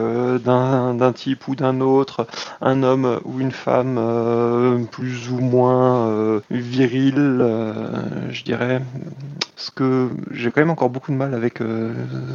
[0.45, 2.27] d'un type ou d'un autre,
[2.61, 8.83] un homme ou une femme plus ou moins viril, euh, je dirais.
[9.57, 11.61] Ce que j'ai quand même encore beaucoup de mal avec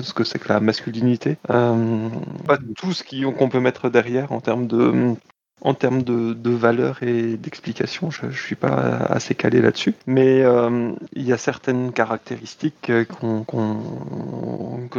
[0.02, 1.38] ce que c'est que la masculinité.
[1.50, 2.10] Euh,
[2.46, 5.16] pas tout ce qu'on peut mettre derrière en termes de
[5.62, 8.70] en termes de, de valeur et d'explication, je, je suis pas
[9.10, 9.96] assez calé là-dessus.
[10.06, 13.06] Mais euh, il y a certaines caractéristiques que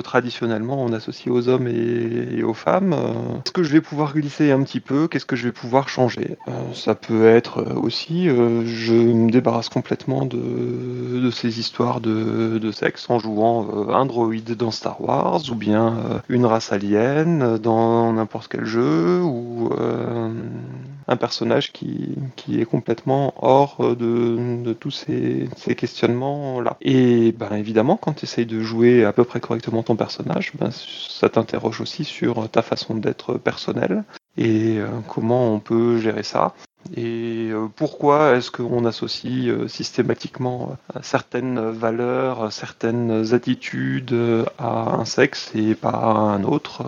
[0.01, 2.92] traditionnellement on associe aux hommes et, aux femmes.
[2.92, 5.09] Euh, Est-ce que je vais pouvoir glisser un petit peu?
[5.09, 6.37] Qu'est-ce que je vais pouvoir changer?
[6.49, 12.73] Euh, Ça peut être aussi, je me débarrasse complètement de, de ces histoires de, de
[12.73, 18.49] sexe en jouant un droïde dans Star Wars ou bien une race alien dans n'importe
[18.49, 19.71] quel jeu ou
[21.09, 22.14] un personnage qui,
[22.53, 26.77] est complètement hors euh, de, tous ces, questionnements-là.
[26.81, 30.71] Et ben évidemment, quand tu essayes de jouer à peu près correctement ton personnage, ben,
[30.71, 34.05] ça t'interroge aussi sur ta façon d'être personnelle
[34.37, 36.55] et euh, comment on peut gérer ça.
[36.97, 44.16] Et euh, pourquoi est-ce qu'on associe systématiquement certaines valeurs, certaines attitudes
[44.59, 46.83] à un sexe et pas à un autre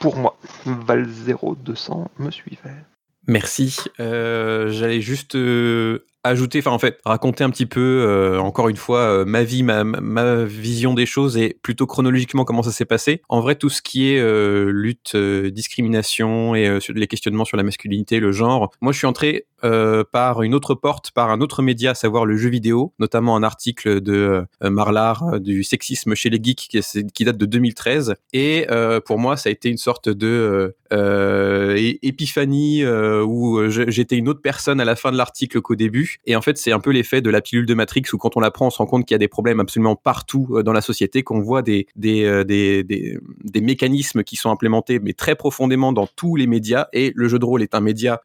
[0.00, 2.84] Pour moi, Val 0200 me suivait.
[3.26, 3.76] Merci.
[3.98, 8.76] Euh, J'allais juste euh, ajouter, enfin en fait, raconter un petit peu, euh, encore une
[8.76, 13.22] fois, ma vie, ma, ma vision des choses et plutôt chronologiquement comment ça s'est passé.
[13.28, 14.22] En vrai, tout ce qui est
[14.70, 20.04] lutte, discrimination et les questionnements sur la masculinité, le genre, moi je suis entré euh,
[20.10, 23.42] par une autre porte, par un autre média, à savoir le jeu vidéo, notamment un
[23.42, 26.68] article de euh, Marlar euh, du sexisme chez les geeks
[27.12, 28.14] qui, date de 2013.
[28.32, 30.74] Et euh, pour moi, ça a été une sorte de
[32.02, 36.18] épiphanie où j'étais une autre personne à la fin de l'article qu'au début.
[36.26, 38.40] Et en fait, c'est un peu l'effet de la pilule de Matrix où quand on
[38.40, 40.80] la prend, on se rend compte qu'il y a des problèmes absolument partout dans la
[40.80, 45.92] société, qu'on voit des des, des, des, des, mécanismes qui sont implémentés, mais très profondément
[45.92, 46.86] dans tous les médias.
[46.92, 48.22] Et le jeu de rôle est un média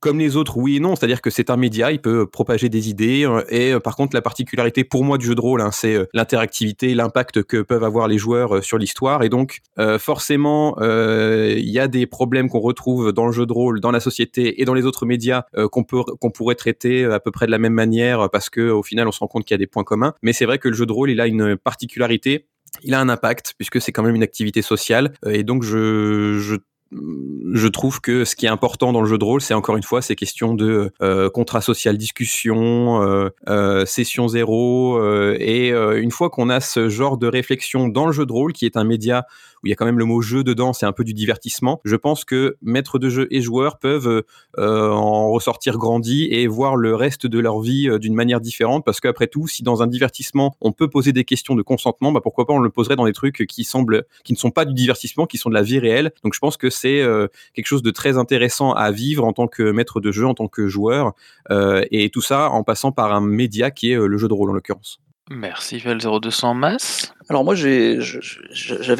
[0.00, 0.96] comme les autres, oui et non.
[0.96, 3.28] C'est-à-dire que c'est un média, il peut propager des idées.
[3.48, 7.42] Et par contre, la particularité pour moi du jeu de rôle, hein, c'est l'interactivité, l'impact
[7.42, 9.22] que peuvent avoir les joueurs sur l'histoire.
[9.22, 9.60] Et donc,
[9.98, 14.00] forcément, il y a des problèmes qu'on retrouve dans le jeu de rôle, dans la
[14.00, 17.50] société et dans les autres médias qu'on peut qu'on pourrait traiter à peu près de
[17.50, 19.66] la même manière parce que au final, on se rend compte qu'il y a des
[19.66, 20.14] points communs.
[20.22, 22.46] Mais c'est vrai que le jeu de rôle, il a une particularité
[22.82, 26.58] il a un impact puisque c'est quand même une activité sociale et donc je
[26.92, 29.82] je trouve que ce qui est important dans le jeu de rôle, c'est encore une
[29.82, 35.00] fois ces questions de euh, contrat social, discussion, euh, euh, session zéro.
[35.38, 38.66] Et une fois qu'on a ce genre de réflexion dans le jeu de rôle, qui
[38.66, 39.26] est un média
[39.62, 41.80] où il y a quand même le mot jeu dedans, c'est un peu du divertissement.
[41.84, 44.22] Je pense que maître de jeu et joueurs peuvent
[44.58, 48.84] euh, en ressortir grandis et voir le reste de leur vie euh, d'une manière différente,
[48.84, 52.20] parce qu'après tout, si dans un divertissement on peut poser des questions de consentement, bah
[52.22, 54.74] pourquoi pas on le poserait dans des trucs qui semblent, qui ne sont pas du
[54.74, 56.12] divertissement, qui sont de la vie réelle.
[56.24, 59.48] Donc je pense que c'est euh, quelque chose de très intéressant à vivre en tant
[59.48, 61.12] que maître de jeu, en tant que joueur,
[61.50, 64.34] euh, et tout ça en passant par un média qui est euh, le jeu de
[64.34, 65.00] rôle en l'occurrence.
[65.32, 67.12] Merci Val0200 Mass.
[67.28, 67.98] Alors moi j'avais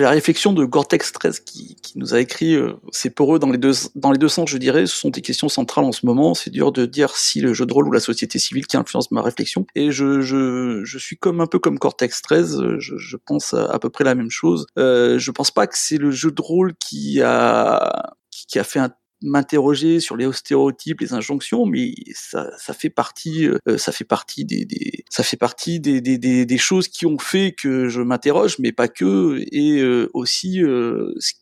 [0.04, 3.58] la réflexion de Gore-Tex 13 qui, qui nous a écrit euh, c'est poreux dans les
[3.58, 6.34] deux dans les deux sens je dirais ce sont des questions centrales en ce moment.
[6.34, 9.10] C'est dur de dire si le jeu de rôle ou la société civile qui influence
[9.10, 9.66] ma réflexion.
[9.74, 13.64] Et je je, je suis comme un peu comme Cortex 13 je, je pense à,
[13.64, 14.66] à peu près la même chose.
[14.78, 18.78] Euh, je pense pas que c'est le jeu de rôle qui a qui a fait
[18.78, 18.90] un
[19.22, 24.44] m'interroger sur les stéréotypes, les injonctions, mais ça, ça fait partie, euh, ça fait partie
[24.44, 24.66] des,
[25.10, 29.80] ça fait partie des, choses qui ont fait que je m'interroge, mais pas que, et
[29.80, 31.32] euh, aussi euh, ce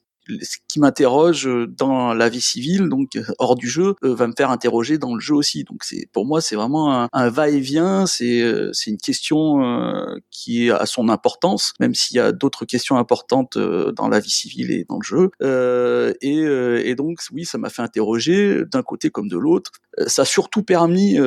[0.43, 4.51] ce qui m'interroge dans la vie civile, donc hors du jeu, euh, va me faire
[4.51, 5.65] interroger dans le jeu aussi.
[5.65, 10.17] Donc c'est pour moi c'est vraiment un, un va-et-vient, c'est euh, c'est une question euh,
[10.31, 14.71] qui a son importance, même s'il y a d'autres questions importantes dans la vie civile
[14.71, 15.31] et dans le jeu.
[16.21, 19.73] et, et donc oui, ça m'a fait interroger d'un côté comme de l'autre.
[20.07, 21.19] Ça a surtout permis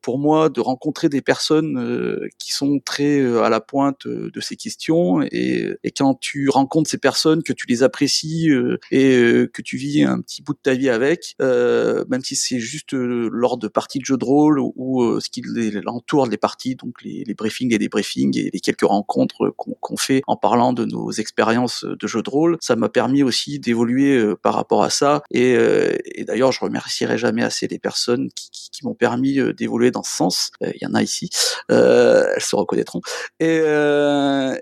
[0.00, 5.22] pour moi de rencontrer des personnes qui sont très à la pointe de ces questions
[5.22, 9.62] et, et quand tu rencontres ces personnes, que tu les apprécies euh, et euh, que
[9.62, 13.58] tu vis un petit bout de ta vie avec, euh, même si c'est juste lors
[13.58, 15.42] de parties de jeux de rôle ou ce qui
[15.84, 20.22] l'entoure les parties, donc les, les, briefings et débriefings et les quelques rencontres qu'on fait
[20.26, 24.54] en parlant de nos expériences de jeux de rôle, ça m'a permis aussi d'évoluer par
[24.54, 25.22] rapport à ça.
[25.30, 25.56] Et,
[26.04, 30.02] et d'ailleurs, je remercierai jamais assez les personnes qui, qui, qui m'ont permis d'évoluer dans
[30.02, 30.50] ce sens.
[30.60, 31.30] Il y en a ici,
[31.68, 33.00] elles se reconnaîtront.
[33.40, 33.62] Et,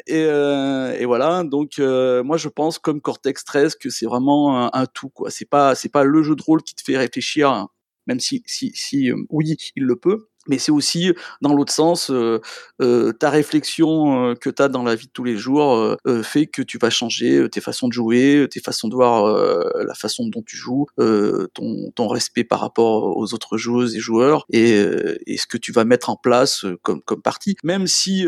[0.07, 0.23] et,
[1.01, 1.45] et voilà.
[1.45, 5.31] Donc moi, je pense comme Cortex 13 que c'est vraiment un, tout quoi.
[5.31, 7.71] C'est pas c'est pas le jeu de rôle qui te fait réfléchir, hein.
[8.07, 10.29] même si si si euh, oui il le peut.
[10.49, 12.41] Mais c'est aussi dans l'autre sens, euh,
[12.83, 15.97] euh, ta réflexion euh, que tu as dans la vie de tous les jours euh,
[16.07, 19.95] euh, fait que tu vas changer tes façons de jouer, tes façons de voir la
[19.95, 24.71] façon dont tu joues, ton, ton, respect par rapport aux autres joueuses et joueurs et,
[25.27, 27.57] et ce que tu vas mettre en place comme, comme partie.
[27.65, 28.27] Même si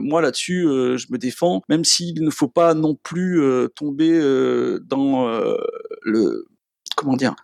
[0.00, 3.40] moi là-dessus, je me défends, même s'il ne faut pas non plus
[3.74, 4.18] tomber
[4.84, 5.28] dans
[6.02, 6.46] le
[6.96, 7.34] comment dire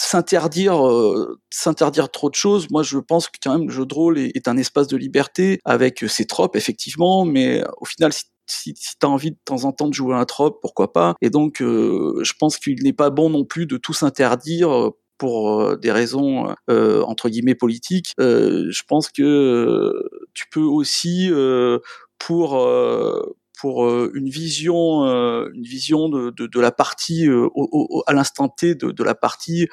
[0.00, 2.68] s'interdire euh, s'interdire trop de choses.
[2.70, 4.96] Moi, je pense que quand même le jeu de rôle est, est un espace de
[4.96, 9.62] liberté avec ses tropes effectivement, mais au final, si si, si tu envie de temps
[9.64, 11.14] en temps de jouer un trope, pourquoi pas?
[11.20, 15.60] Et donc, euh, je pense qu'il n'est pas bon non plus de tout s'interdire pour
[15.60, 18.14] euh, des raisons euh, entre guillemets politiques.
[18.18, 19.92] Euh, je pense que
[20.32, 21.30] tu peux aussi
[22.18, 22.66] pour
[23.60, 28.02] pour euh, une vision, euh, une vision de, de, de la partie euh, au, au,
[28.06, 29.68] à l'instant T de, de, la partie,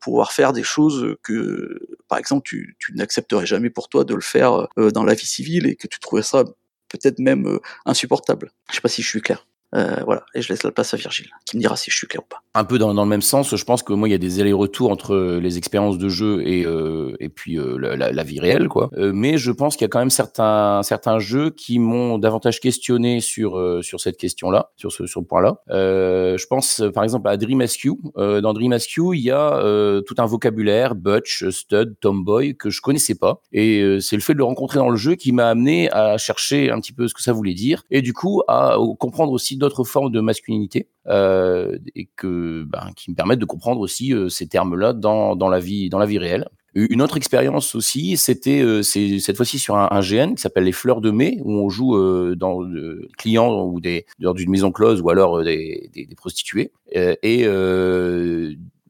[0.00, 4.20] pouvoir faire des choses que, par exemple, tu, tu n'accepterais jamais pour toi de le
[4.20, 6.44] faire dans la vie civile et que tu trouverais ça
[6.88, 8.50] peut-être même insupportable.
[8.70, 9.46] Je sais pas si je suis clair.
[9.74, 12.06] Euh, voilà, et je laisse la place à Virgile, qui me dira si je suis
[12.06, 12.42] clair ou pas.
[12.54, 14.90] Un peu dans, le même sens, je pense que moi, il y a des allers-retours
[14.90, 18.90] entre les expériences de jeu et, euh, et puis euh, la, vie réelle, quoi.
[18.98, 22.60] Euh, mais je pense qu'il y a quand même certains, certains jeux qui m'ont davantage
[22.60, 25.62] questionné sur, euh, sur cette question-là, sur ce, sur point-là.
[25.70, 27.98] Euh, je pense, par exemple, à Dream Askew.
[28.16, 29.62] dans Dream Askew, il y a
[30.06, 33.40] tout un vocabulaire, Butch, Stud, Tomboy, que je connaissais pas.
[33.52, 36.70] Et c'est le fait de le rencontrer dans le jeu qui m'a amené à chercher
[36.70, 39.84] un petit peu ce que ça voulait dire, et du coup, à comprendre aussi d'autres
[39.84, 44.46] formes de masculinité euh, et que, ben, qui me permettent de comprendre aussi euh, ces
[44.46, 46.48] termes-là dans, dans la vie, dans la vie réelle.
[46.74, 51.02] Une autre expérience aussi, c'était euh, cette fois-ci sur un, GN qui s'appelle les Fleurs
[51.02, 55.02] de Mai, où on joue euh, dans euh, clients ou des dans d'une maison close
[55.02, 56.72] ou alors des, des, des prostituées.
[56.94, 57.46] et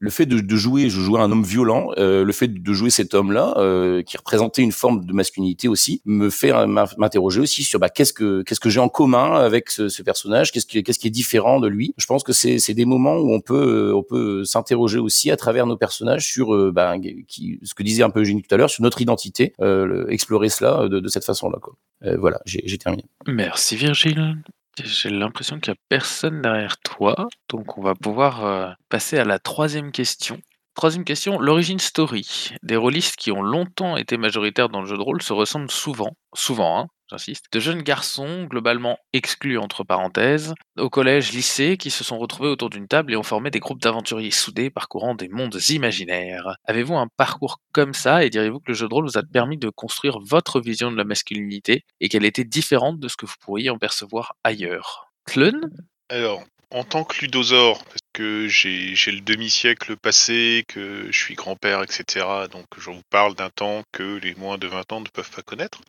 [0.03, 2.89] le fait de, de, jouer, je jouais un homme violent, euh, le fait de jouer
[2.89, 6.51] cet homme-là, euh, qui représentait une forme de masculinité aussi, me fait
[6.97, 10.51] m'interroger aussi sur bah, qu'est-ce que qu'est-ce que j'ai en commun avec ce, ce personnage,
[10.51, 11.93] qu'est-ce qui qu'est-ce qui est différent de lui.
[11.97, 15.37] Je pense que c'est c'est des moments où on peut on peut s'interroger aussi à
[15.37, 16.95] travers nos personnages sur euh, bah,
[17.29, 20.49] qui, ce que disait un peu Eugénie tout à l'heure sur notre identité, euh, explorer
[20.49, 21.59] cela de, de cette façon-là.
[22.03, 23.05] Euh, voilà, j'ai terminé.
[23.25, 24.35] Merci Virgile.
[24.81, 29.25] J'ai l'impression qu'il n'y a personne derrière toi, donc on va pouvoir euh, passer à
[29.25, 30.39] la troisième question.
[30.73, 32.49] Troisième question, l'origine story.
[32.63, 36.17] Des rôlistes qui ont longtemps été majoritaires dans le jeu de rôle se ressemblent souvent,
[36.33, 42.03] souvent, hein, j'insiste, de jeunes garçons, globalement exclus entre parenthèses, au collège, lycée, qui se
[42.03, 45.59] sont retrouvés autour d'une table et ont formé des groupes d'aventuriers soudés parcourant des mondes
[45.69, 46.55] imaginaires.
[46.65, 49.57] Avez-vous un parcours comme ça et diriez-vous que le jeu de rôle vous a permis
[49.57, 53.35] de construire votre vision de la masculinité et qu'elle était différente de ce que vous
[53.39, 55.11] pourriez en percevoir ailleurs?
[55.25, 55.61] Tlun
[56.09, 56.43] Alors,
[56.73, 62.25] en tant que ludosaure, parce que j'ai le demi-siècle passé, que je suis grand-père, etc.,
[62.51, 65.43] donc je vous parle d'un temps que les moins de 20 ans ne peuvent pas
[65.43, 65.81] connaître.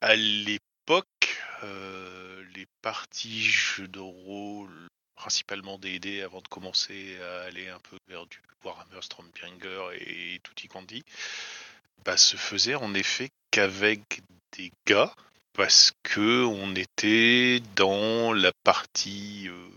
[1.62, 7.96] Euh, les parties jeux de rôle, principalement D&D, avant de commencer à aller un peu
[8.08, 11.02] vers du Warhammer, Stormbringer et Tutti Candy,
[12.04, 14.20] bah, se faisaient en effet qu'avec
[14.58, 15.14] des gars,
[15.54, 19.48] parce que on était dans la partie...
[19.48, 19.68] Euh,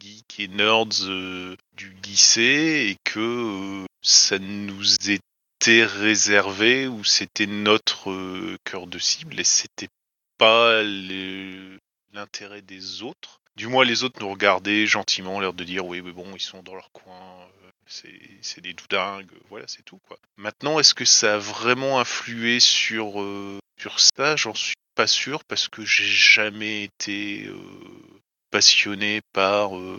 [0.00, 7.46] geeks et nerds euh, du lycée et que euh, ça nous était réservé ou c'était
[7.46, 9.88] notre cœur de cible et c'était
[12.12, 13.40] l'intérêt des autres.
[13.56, 16.62] Du moins, les autres nous regardaient gentiment, l'air de dire oui, mais bon, ils sont
[16.62, 17.48] dans leur coin,
[17.86, 20.18] c'est des doudingues, voilà, c'est tout quoi.
[20.36, 23.22] Maintenant, est-ce que ça a vraiment influé sur
[23.78, 24.34] sur ça?
[24.36, 27.48] J'en suis pas sûr parce que j'ai jamais été
[28.54, 29.98] passionné par euh,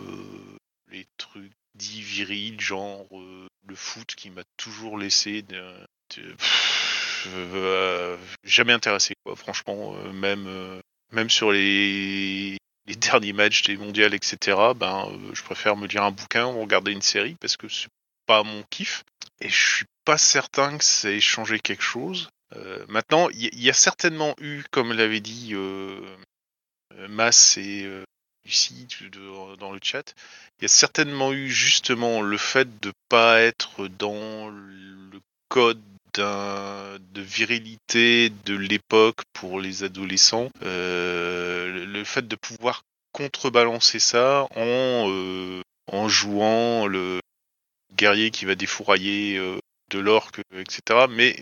[0.90, 5.62] les trucs dits virils, genre euh, le foot qui m'a toujours laissé de,
[7.34, 9.36] euh, jamais intéressé quoi.
[9.36, 10.80] Franchement, même
[11.12, 14.56] même sur les derniers matchs des mondiales, etc.
[14.76, 17.88] Ben, je préfère me lire un bouquin ou regarder une série parce que c'est
[18.26, 19.04] pas mon kiff.
[19.40, 22.28] Et je suis pas certain que ça ait changé quelque chose.
[22.54, 26.00] Euh, maintenant, il y, y, a certainement eu, comme l'avait dit euh,
[27.08, 28.04] Mass et euh,
[28.44, 28.86] Lucie
[29.58, 30.14] dans le chat,
[30.58, 35.82] il y a certainement eu justement le fait de pas être dans le code
[36.18, 45.08] de virilité de l'époque pour les adolescents, euh, le fait de pouvoir contrebalancer ça en,
[45.10, 45.60] euh,
[45.90, 47.20] en jouant le
[47.96, 49.58] guerrier qui va défourailler euh,
[49.90, 51.06] de l'orque, etc.
[51.10, 51.36] Mais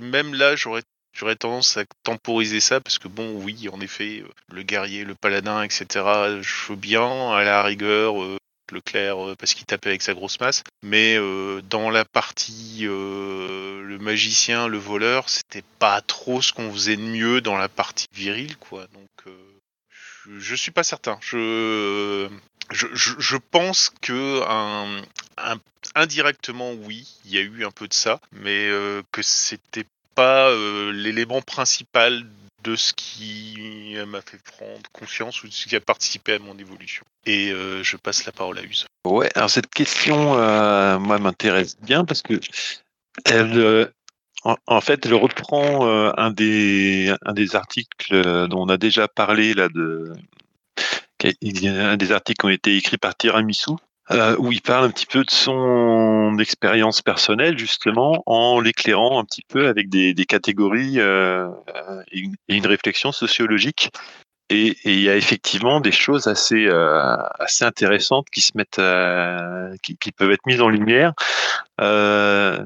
[0.00, 0.82] même là, j'aurais
[1.12, 5.62] J'aurais tendance à temporiser ça parce que bon, oui, en effet, le guerrier, le paladin,
[5.62, 5.86] etc.
[6.40, 8.14] Je veux bien à la rigueur.
[8.70, 12.80] Le clair euh, parce qu'il tapait avec sa grosse masse, mais euh, dans la partie
[12.82, 17.68] euh, le magicien, le voleur, c'était pas trop ce qu'on faisait de mieux dans la
[17.68, 18.86] partie virile, quoi.
[18.92, 19.34] Donc
[20.38, 21.18] je, suis pas certain.
[21.20, 22.28] Je
[22.70, 24.42] je, pense que
[25.94, 28.70] indirectement oui, il y a eu un peu de ça, mais
[29.12, 30.52] que c'était pas
[30.92, 32.26] l'élément principal
[32.62, 36.56] de ce qui m'a fait prendre conscience ou de ce qui a participé à mon
[36.58, 37.04] évolution.
[37.26, 38.86] Et euh, je passe la parole à Use.
[39.06, 42.40] Ouais, alors cette question, euh, moi, m'intéresse bien parce que
[43.24, 43.86] elle, euh,
[44.44, 45.86] en, fait, elle reprend
[46.16, 50.12] un des un des articles dont on a déjà parlé là de
[51.22, 53.72] un des articles qui ont été écrits par Tiramisu
[54.12, 59.24] euh, où il parle un petit peu de son expérience personnelle, justement, en l'éclairant un
[59.24, 61.48] petit peu avec des, des catégories euh,
[62.10, 63.90] et, une, et, une, réflexion sociologique.
[64.48, 68.80] Et, et, il y a effectivement des choses assez, euh, assez intéressantes qui se mettent,
[68.80, 71.12] à, qui, qui, peuvent être mises en lumière.
[71.80, 72.64] Euh,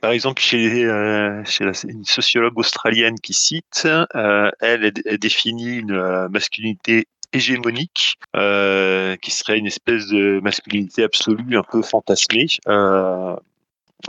[0.00, 5.76] par exemple, chez, euh, chez la, une sociologue australienne qui cite, euh, elle, elle définit
[5.76, 13.36] une masculinité hégémonique, euh, qui serait une espèce de masculinité absolue un peu fantasmée, euh,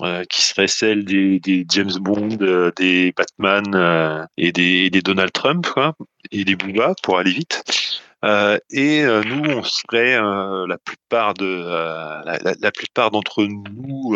[0.02, 2.38] euh, qui serait celle des, James Bond,
[2.76, 5.68] des Batman et des, Donald Trump,
[6.32, 7.64] et des Booba, pour aller vite.
[8.72, 10.20] et nous, on serait
[10.68, 11.66] la plupart de
[12.26, 14.16] la, plupart d'entre nous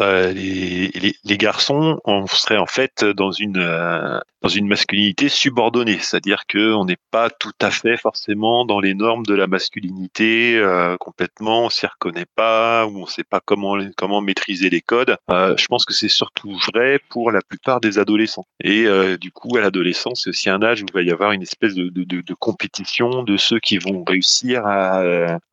[0.00, 6.44] euh, les, garçons, on serait en fait dans une euh, dans une masculinité subordonnée, c'est-à-dire
[6.46, 10.96] que on n'est pas tout à fait forcément dans les normes de la masculinité euh,
[10.98, 15.16] complètement, on s'y reconnaît pas ou on sait pas comment comment maîtriser les codes.
[15.28, 18.46] Je pense que c'est surtout vrai pour la plupart des adolescents.
[18.62, 18.86] Et
[19.18, 21.74] du coup, à l'adolescence, c'est aussi un âge où il va y avoir une espèce
[21.74, 25.02] de, de, de, compétition de ceux qui vont réussir à,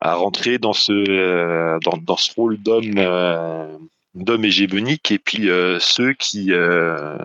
[0.00, 2.98] à rentrer dans ce dans, dans ce rôle d'homme
[4.16, 7.16] euh, d'homme hégémonique et puis euh, ceux qui euh,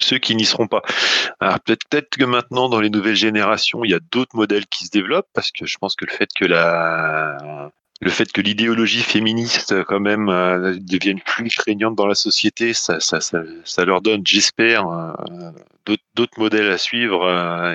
[0.00, 0.82] ceux qui n'y seront pas.
[1.40, 4.90] Alors peut-être que maintenant dans les nouvelles générations, il y a d'autres modèles qui se
[4.90, 9.82] développent parce que je pense que le fait que la le fait que l'idéologie féministe
[9.84, 14.84] quand même euh, devienne plus craignante dans la société, ça, ça, ça, leur donne, j'espère,
[15.84, 17.26] d'autres- modèles à suivre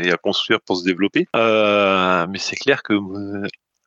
[0.01, 1.27] et à construire pour se développer.
[1.33, 2.93] Mais c'est clair que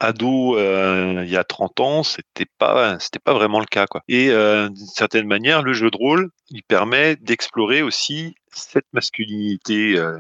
[0.01, 4.03] ado euh, il y a 30 ans, c'était pas c'était pas vraiment le cas quoi.
[4.09, 9.97] Et euh, d'une certaine manière, le jeu de rôle, il permet d'explorer aussi cette masculinité
[9.97, 10.19] euh,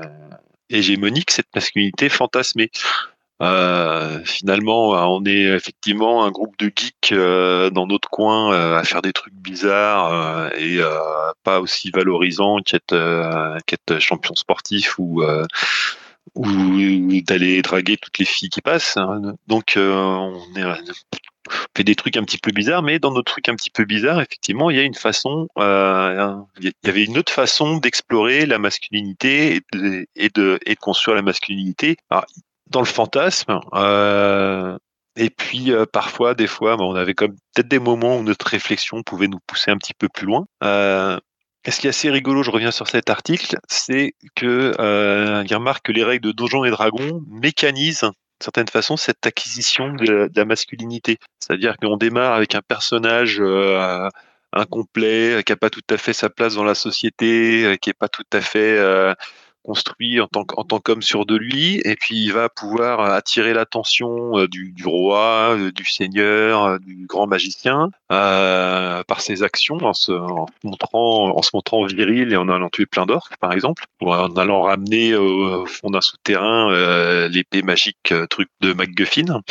[0.71, 2.71] hégémonique, cette masculinité fantasmée.
[4.25, 9.35] Finalement, on est effectivement un groupe de geeks dans notre coin à faire des trucs
[9.35, 10.81] bizarres et
[11.43, 12.97] pas aussi valorisants qu'être
[13.67, 15.23] qu'être champion sportif ou
[16.35, 18.97] ou d'aller draguer toutes les filles qui passent.
[18.97, 19.35] hein.
[19.47, 20.41] Donc euh, on
[21.77, 24.21] fait des trucs un petit peu bizarres, mais dans nos trucs un petit peu bizarres,
[24.21, 28.59] effectivement, il y a une façon, euh, il y avait une autre façon d'explorer la
[28.59, 29.61] masculinité
[30.17, 31.97] et de, construire la masculinité.
[32.69, 34.77] Dans le fantasme, euh,
[35.15, 39.29] et puis parfois, des fois, on avait comme peut-être des moments où notre réflexion pouvait
[39.29, 40.47] nous pousser un petit peu plus loin.
[41.73, 45.93] Ce qui est assez rigolo, je reviens sur cet article, c'est que euh, remarque que
[45.93, 51.19] les règles de Donjons et Dragons mécanisent d'une certaine façon cette acquisition de, la masculinité.
[51.41, 54.09] C'est-à-dire qu'on démarre avec un personnage euh,
[54.53, 57.95] incomplet, qui n'a pas tout à fait sa place dans la société, euh, qui n'est
[57.95, 58.79] pas tout à fait
[59.67, 64.39] construit en tant, qu'homme sûr de lui, et puis il va pouvoir euh, attirer l'attention
[64.39, 70.13] euh, du, roi, euh, du seigneur, du grand magicien, par ses actions, en se,
[70.63, 74.35] montrant, en se montrant viril et en allant tuer plein d'orques, par exemple, ou en
[74.37, 79.43] allant ramener au, fond d'un souterrain l'épée magique truc de MacGuffin.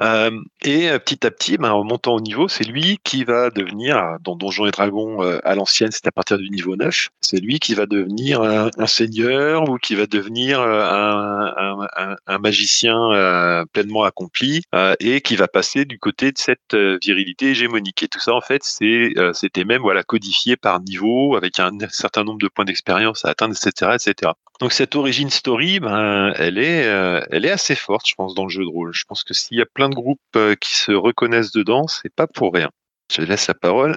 [0.00, 0.30] Euh,
[0.62, 3.96] et euh, petit à petit, ben, en montant au niveau, c'est lui qui va devenir,
[3.96, 7.58] euh, dans Donjons et Dragons à l'ancienne, c'est à partir du niveau 9, c'est lui
[7.58, 14.62] qui va devenir un, seigneur ou qui va devenir un, magicien pleinement accompli
[15.00, 18.02] et qui va passer du côté de cette virilité hégémonique.
[18.02, 22.38] Et tout ça, en fait, c'était même voilà codifié par niveau avec un certain nombre
[22.38, 24.32] de points d'expérience à atteindre, etc., etc.
[24.58, 28.44] Donc cette origin story, ben, elle est, euh, elle est assez forte, je pense, dans
[28.44, 28.92] le jeu de rôle.
[28.92, 32.12] Je pense que s'il y a plein de groupes euh, qui se reconnaissent dedans, c'est
[32.12, 32.70] pas pour rien.
[33.12, 33.96] Je laisse la parole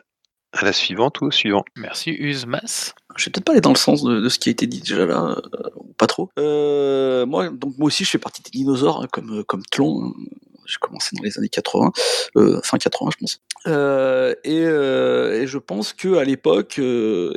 [0.54, 1.64] à la suivante ou au suivant.
[1.76, 2.94] Merci Uzmas.
[3.16, 4.82] Je vais peut-être pas aller dans le sens de, de ce qui a été dit
[4.82, 6.30] déjà là, euh, ou pas trop.
[6.38, 10.14] Euh, moi, donc moi aussi, je fais partie des dinosaures, hein, comme comme Tlon.
[10.66, 11.92] J'ai commencé dans les années 80,
[12.38, 13.42] euh, fin 80, je pense.
[13.68, 16.80] Euh, et, euh, et je pense que à l'époque,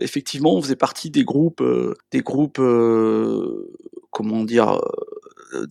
[0.00, 1.62] effectivement, on faisait partie des groupes,
[2.10, 2.60] des groupes,
[4.10, 4.80] comment dire,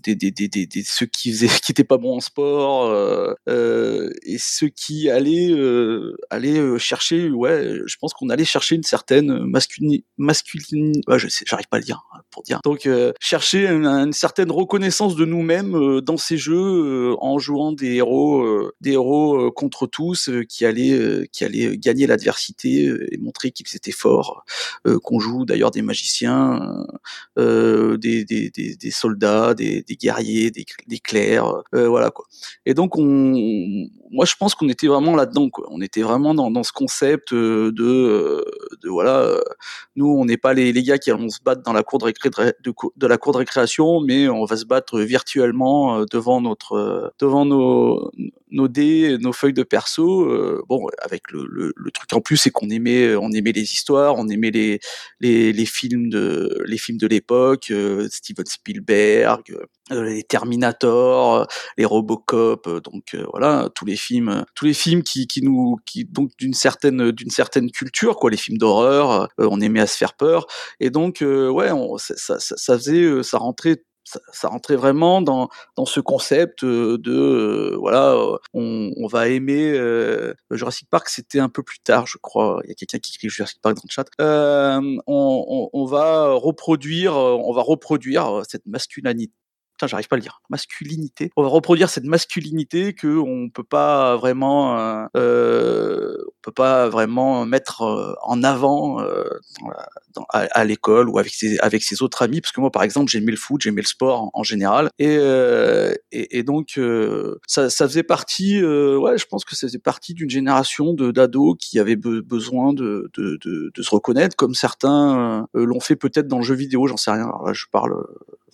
[0.04, 4.10] des, des, des, des, ceux qui faisaient, qui étaient pas bons en sport, euh, euh,
[4.24, 9.46] et ceux qui allaient, euh, allaient chercher, ouais, je pense qu'on allait chercher une certaine
[9.46, 12.60] masculine, masculine, je sais, j'arrive pas à le dire hein, pour dire.
[12.64, 18.92] Donc chercher une, certaine reconnaissance de nous-mêmes dans ces jeux en jouant des héros, des
[18.92, 24.46] héros contre tous qui allaient, qui allaient gagner l'adversité et montrer qu'ils étaient forts,
[25.04, 26.86] qu'on joue d'ailleurs des magiciens,
[27.38, 32.26] des, des, des soldats, des, des guerriers, des, des clercs, euh, voilà quoi.
[32.66, 35.68] Et donc on, moi je pense qu'on était vraiment là-dedans quoi.
[35.72, 38.45] On était vraiment dans, ce concept euh, de, euh,
[38.84, 39.41] de voilà, euh,
[39.95, 42.30] nous on n'est pas les, gars qui allons se battre dans la cour de, récré,
[42.30, 48.11] de, la cour de récréation, mais on va se battre virtuellement devant notre, devant nos,
[48.51, 50.64] nos dés, nos feuilles de perso.
[50.70, 54.51] bon, avec le, truc en plus, c'est qu'on aimait, on aimait les histoires, on aimait
[54.51, 54.80] les,
[55.20, 57.74] les, les films de, les films de l'époque,
[58.09, 59.41] Steven Spielberg,
[59.89, 61.47] les Terminator,
[61.78, 66.06] les Robocop, donc voilà, tous les films, euh, tous les films qui, qui nous, qui
[66.06, 69.97] donc d'une certaine, d'une certaine culture, quoi, les films d'horreur, euh, on aimait à se
[69.97, 70.47] faire peur,
[70.80, 73.84] et donc euh, ouais, ça, faisait, euh, ça rentrait
[74.32, 79.72] ça, rentrait vraiment dans, dans ce concept euh, de euh, voilà euh, on, va aimer
[79.74, 82.62] euh, Jurassic Park c'était un peu plus tard je crois.
[82.64, 84.06] Il y a quelqu'un qui écrit Jurassic Park dans le chat.
[84.22, 89.34] Euh, on, on, va reproduire euh, on va reproduire euh, cette masculinité
[89.74, 90.42] Putain, j'arrive pas à le dire.
[90.50, 91.32] Masculinité.
[91.36, 96.90] On va reproduire cette masculinité que on peut pas vraiment, euh, euh, on peut pas
[96.90, 99.24] vraiment mettre euh, en avant euh,
[100.30, 102.40] à, l'école ou avec ses autres amis.
[102.40, 105.96] Parce que moi, par exemple, j'aimais le foot, j'aimais le sport en, général, et, euh,
[106.12, 108.64] et donc euh, ça ça faisait partie.
[108.64, 113.10] ouais, je pense que ça faisait partie d'une génération d'ados qui avaient be- besoin de,
[113.16, 116.86] de se reconnaître, comme certains l'ont fait peut-être dans le jeu vidéo.
[116.86, 117.24] J'en sais rien.
[117.24, 117.96] Alors là, je parle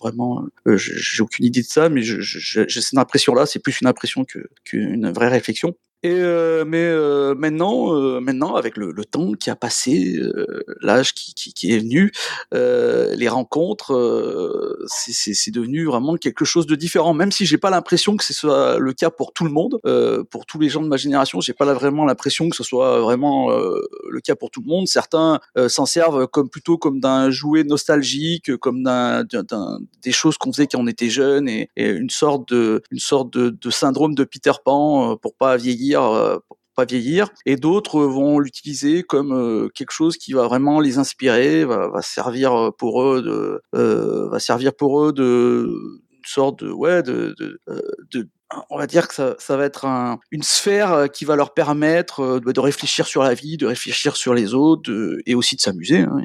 [0.00, 4.24] vraiment, euh, j'ai aucune idée de ça, mais j'ai cette impression-là, c'est plus une impression
[4.64, 5.76] qu'une vraie réflexion.
[6.02, 10.62] Et euh, mais euh, maintenant, euh, maintenant avec le, le temps qui a passé, euh,
[10.80, 12.10] l'âge qui, qui, qui est venu,
[12.54, 17.12] euh, les rencontres, euh, c'est- devenu vraiment quelque chose de différent.
[17.12, 19.78] Même si j'ai pas l'impression que ce soit le cas pour tout le monde,
[20.30, 23.50] pour tous les gens de ma génération, j'ai pas vraiment l'impression que ce soit vraiment
[23.50, 24.86] le cas pour tout le monde.
[24.86, 29.24] Certains s'en servent comme plutôt comme d'un jouet nostalgique, comme d'un
[30.02, 33.32] des choses qu'on faisait quand on était jeune et, et une sorte de une sorte
[33.32, 36.38] de, de syndrome de Peter Pan pour pas vieillir euh,
[36.76, 41.64] pas vieillir et d'autres vont l'utiliser comme euh, quelque chose qui va vraiment les inspirer
[41.64, 45.68] va, servir pour eux de euh, va servir pour eux de
[46.12, 48.24] une sorte de ouais de, de, euh,
[48.68, 51.54] on va dire que ça, ça va être un, une sphère euh, qui va leur
[51.54, 55.56] permettre euh, de, réfléchir sur la vie, de réfléchir sur les autres, de- et aussi
[55.56, 56.00] de s'amuser.
[56.00, 56.16] Hein,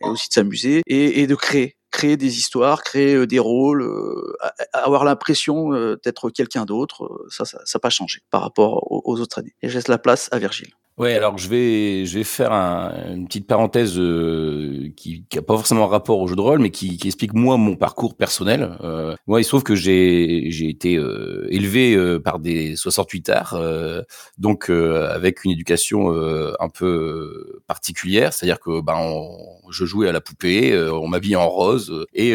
[0.00, 4.36] et aussi de s'amuser et de créer, créer des histoires, créer euh, des rôles, euh,
[4.74, 7.26] avoir l'impression euh, d'être quelqu'un d'autre.
[7.30, 9.54] Ça, ça, n'a pas changé par rapport aux autres années.
[9.62, 10.72] Et je laisse la place à Virgile.
[10.98, 15.54] Ouais, alors je vais, je vais faire un- une petite parenthèse euh, qui n'a pas
[15.54, 18.78] forcément rapport au jeu de rôle, mais qui, qui explique moi mon parcours personnel.
[18.82, 23.28] Euh, moi, il se trouve que j'ai j'ai été euh, élevé euh, par des 68
[23.28, 24.00] arts, euh,
[24.38, 26.08] donc euh, avec une éducation
[26.60, 31.48] un peu particulière, c'est-à-dire que ben on- je jouais à la poupée, on m'habillait en
[31.50, 32.34] rose et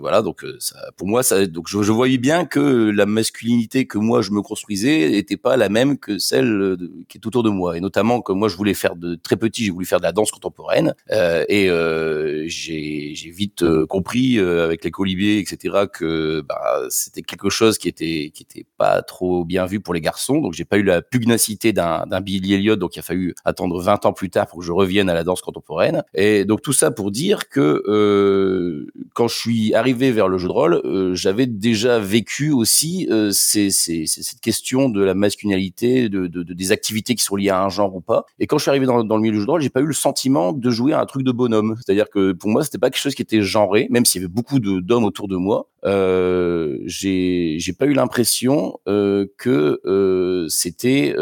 [0.00, 3.98] voilà donc ça, pour moi ça donc je, je voyais bien que la masculinité que
[3.98, 6.76] moi je me construisais n'était pas la même que celle
[7.08, 9.64] qui est autour de moi et notamment que moi je voulais faire de très petit
[9.64, 10.94] j'ai voulu faire de la danse contemporaine.
[11.10, 17.50] Euh, et euh, j'ai vite euh, compris avec les colibés etc que bah, c'était quelque
[17.50, 20.40] chose qui était qui était pas trop bien vu pour les garçons.
[20.40, 22.76] Donc j'ai pas eu la pugnacité d'un Billy Elliot.
[22.76, 25.24] Donc il a fallu attendre 20 ans plus tard pour que je revienne à la
[25.24, 26.02] danse contemporaine.
[26.14, 30.52] Et donc tout ça pour dire que quand je suis arrivé vers le jeu de
[30.52, 37.14] rôle j'avais déjà vécu aussi cette question de la masculinité de, de, de- des activités
[37.14, 38.24] qui sont liées à genre ou pas.
[38.38, 39.86] Et quand je suis arrivé dans, le milieu du jeu de rôle j'ai pas eu
[39.86, 41.76] le sentiment de jouer à un truc de bonhomme.
[41.84, 44.32] C'est-à-dire que pour moi c'était pas quelque chose qui était genré même s'il y avait
[44.32, 45.68] beaucoup d'hommes autour de moi.
[45.84, 51.14] Euh, j'ai pas eu l'impression euh, que euh, c'était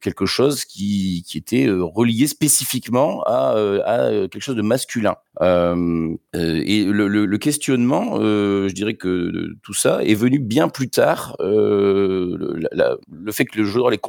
[0.00, 4.62] quelque chose qui, qui était euh, relié spécifiquement à, euh, à euh, quelque chose de
[4.62, 5.16] masculin.
[5.40, 10.14] Euh, euh, et le, le, le questionnement, euh, je dirais que euh, tout ça est
[10.14, 11.36] venu bien plus tard.
[11.40, 12.36] Euh,
[13.10, 14.00] le, fait que le rôle ait,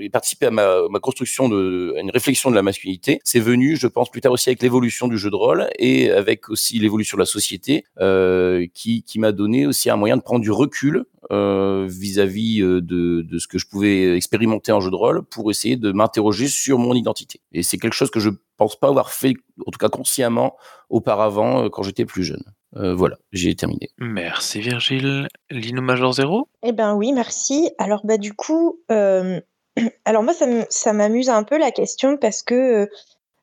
[0.00, 3.86] ait participé à ma, construction de, à une réflexion de la masculinité, c'est venu, je
[3.86, 7.22] pense, plus tard aussi avec l'évolution du jeu de rôle et avec aussi l'évolution de
[7.22, 11.86] la société, euh, qui, qui m'a donné aussi un moyen de prendre du recul euh,
[11.88, 15.76] vis-à-vis euh, de, de ce que je pouvais expérimenter en jeu de rôle pour essayer
[15.76, 17.40] de m'interroger sur mon identité.
[17.52, 19.34] Et c'est quelque chose que je pense pas avoir fait,
[19.66, 20.56] en tout cas consciemment,
[20.90, 22.42] auparavant euh, quand j'étais plus jeune.
[22.76, 23.88] Euh, voilà, j'ai terminé.
[23.98, 25.28] Merci Virgile.
[25.50, 27.70] Lino Major Zéro Eh ben oui, merci.
[27.78, 29.40] Alors bah du coup, euh,
[30.04, 30.34] alors moi
[30.68, 32.88] ça m'amuse un peu la question parce que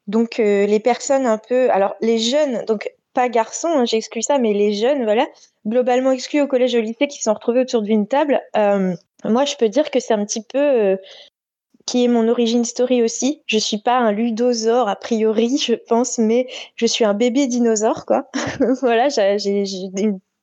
[0.07, 4.37] donc euh, les personnes un peu, alors les jeunes, donc pas garçons, hein, j'exclus ça,
[4.37, 5.25] mais les jeunes, voilà,
[5.65, 8.41] globalement exclus au collège et au lycée qui se sont retrouvés autour d'une table.
[8.57, 10.97] euh, moi je peux dire que c'est un petit peu euh,
[11.85, 13.41] qui est mon origin story aussi.
[13.45, 18.05] Je suis pas un ludosaure a priori, je pense, mais je suis un bébé dinosaure,
[18.05, 18.29] quoi.
[18.81, 19.63] voilà, j'ai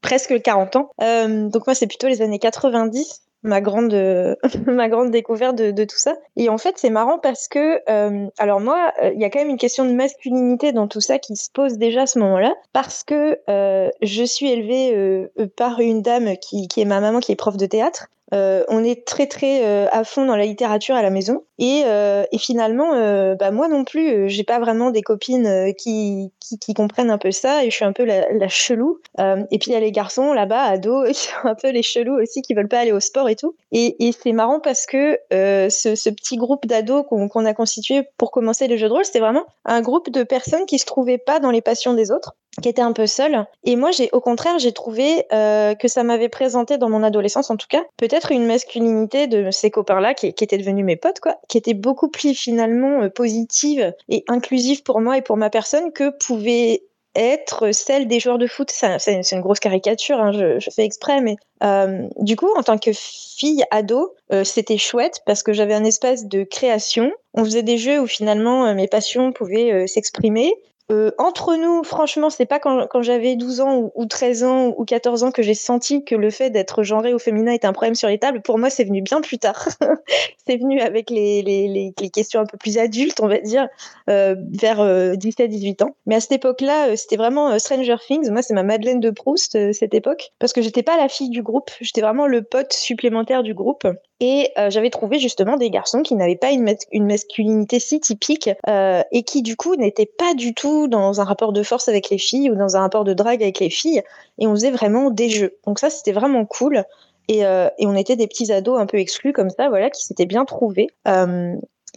[0.00, 0.90] presque 40 ans.
[1.00, 3.94] Euh, donc moi, c'est plutôt les années 90, ma grande,
[4.66, 6.16] ma grande découverte de, tout ça.
[6.36, 9.40] Et en fait, c'est marrant parce que, euh, alors moi, euh, il y a quand
[9.40, 12.54] même une question de masculinité dans tout ça qui se pose déjà à ce moment-là,
[12.72, 17.20] parce que euh, je suis élevée euh, par une dame qui, qui est ma maman,
[17.20, 18.08] qui est prof de théâtre.
[18.32, 21.44] Euh, on est très très euh, à fond dans la littérature à la maison.
[21.58, 25.46] Et, euh, et finalement euh, bah moi non plus euh, j'ai pas vraiment des copines
[25.46, 28.48] euh, qui, qui qui comprennent un peu ça et je suis un peu la, la
[28.48, 29.00] chelou.
[29.18, 32.20] Et puis il y a les garçons là-bas ados qui sont un peu les chelous
[32.20, 33.54] aussi qui veulent pas aller au sport et tout.
[33.70, 38.02] Et, et c'est marrant parce que ce, ce petit groupe d'ados qu'on qu'on a constitué
[38.16, 41.18] pour commencer les jeux de rôle c'était vraiment un groupe de personnes qui se trouvaient
[41.18, 44.20] pas dans les passions des autres qui étaient un peu seules et moi j'ai au
[44.20, 48.30] contraire j'ai trouvé euh, que ça m'avait présenté dans mon adolescence en tout cas peut-être
[48.30, 52.08] une masculinité de ces copains-là qui, qui étaient devenus mes potes quoi, qui était beaucoup
[52.08, 56.82] plus finalement euh, positive et inclusive pour moi et pour ma personne que pouvait
[57.14, 58.70] être celle des joueurs de foot.
[58.70, 62.78] C'est une grosse caricature, hein, je, je fais exprès, mais euh, du coup, en tant
[62.78, 67.12] que fille ado, euh, c'était chouette parce que j'avais un espace de création.
[67.34, 70.52] On faisait des jeux où finalement euh, mes passions pouvaient euh, s'exprimer.
[70.92, 74.84] Euh, entre nous, franchement, c'est pas quand, j'avais 12 ans ou, ou 13 ans ou
[74.84, 77.94] 14 ans que j'ai senti que le fait d'être genré au féminin était un problème
[77.94, 78.42] sur les tables.
[78.42, 79.68] Pour moi, c'est venu bien plus tard.
[80.46, 83.68] c'est venu avec les, questions un peu plus adultes, on va dire,
[84.10, 85.96] euh, vers 17-18 ans.
[86.06, 88.30] Mais à cette époque-là, euh, c'était vraiment euh, Stranger Things.
[88.30, 90.32] Moi, c'est ma Madeleine de Proust, euh, cette époque.
[90.38, 93.86] Parce que j'étais pas la fille du groupe, j'étais vraiment le pote supplémentaire du groupe.
[94.24, 98.48] Et euh, j'avais trouvé justement des garçons qui n'avaient pas une, une masculinité si typique
[98.68, 102.08] euh, et qui du coup n'étaient pas du tout dans un rapport de force avec
[102.08, 104.00] les filles ou dans un rapport de drague avec les filles.
[104.38, 105.58] Et on faisait vraiment des jeux.
[105.66, 106.84] Donc ça, c'était vraiment cool.
[107.26, 110.04] Et, euh, et on était des petits ados un peu exclus comme ça, voilà, qui
[110.04, 110.86] s'étaient bien trouvés.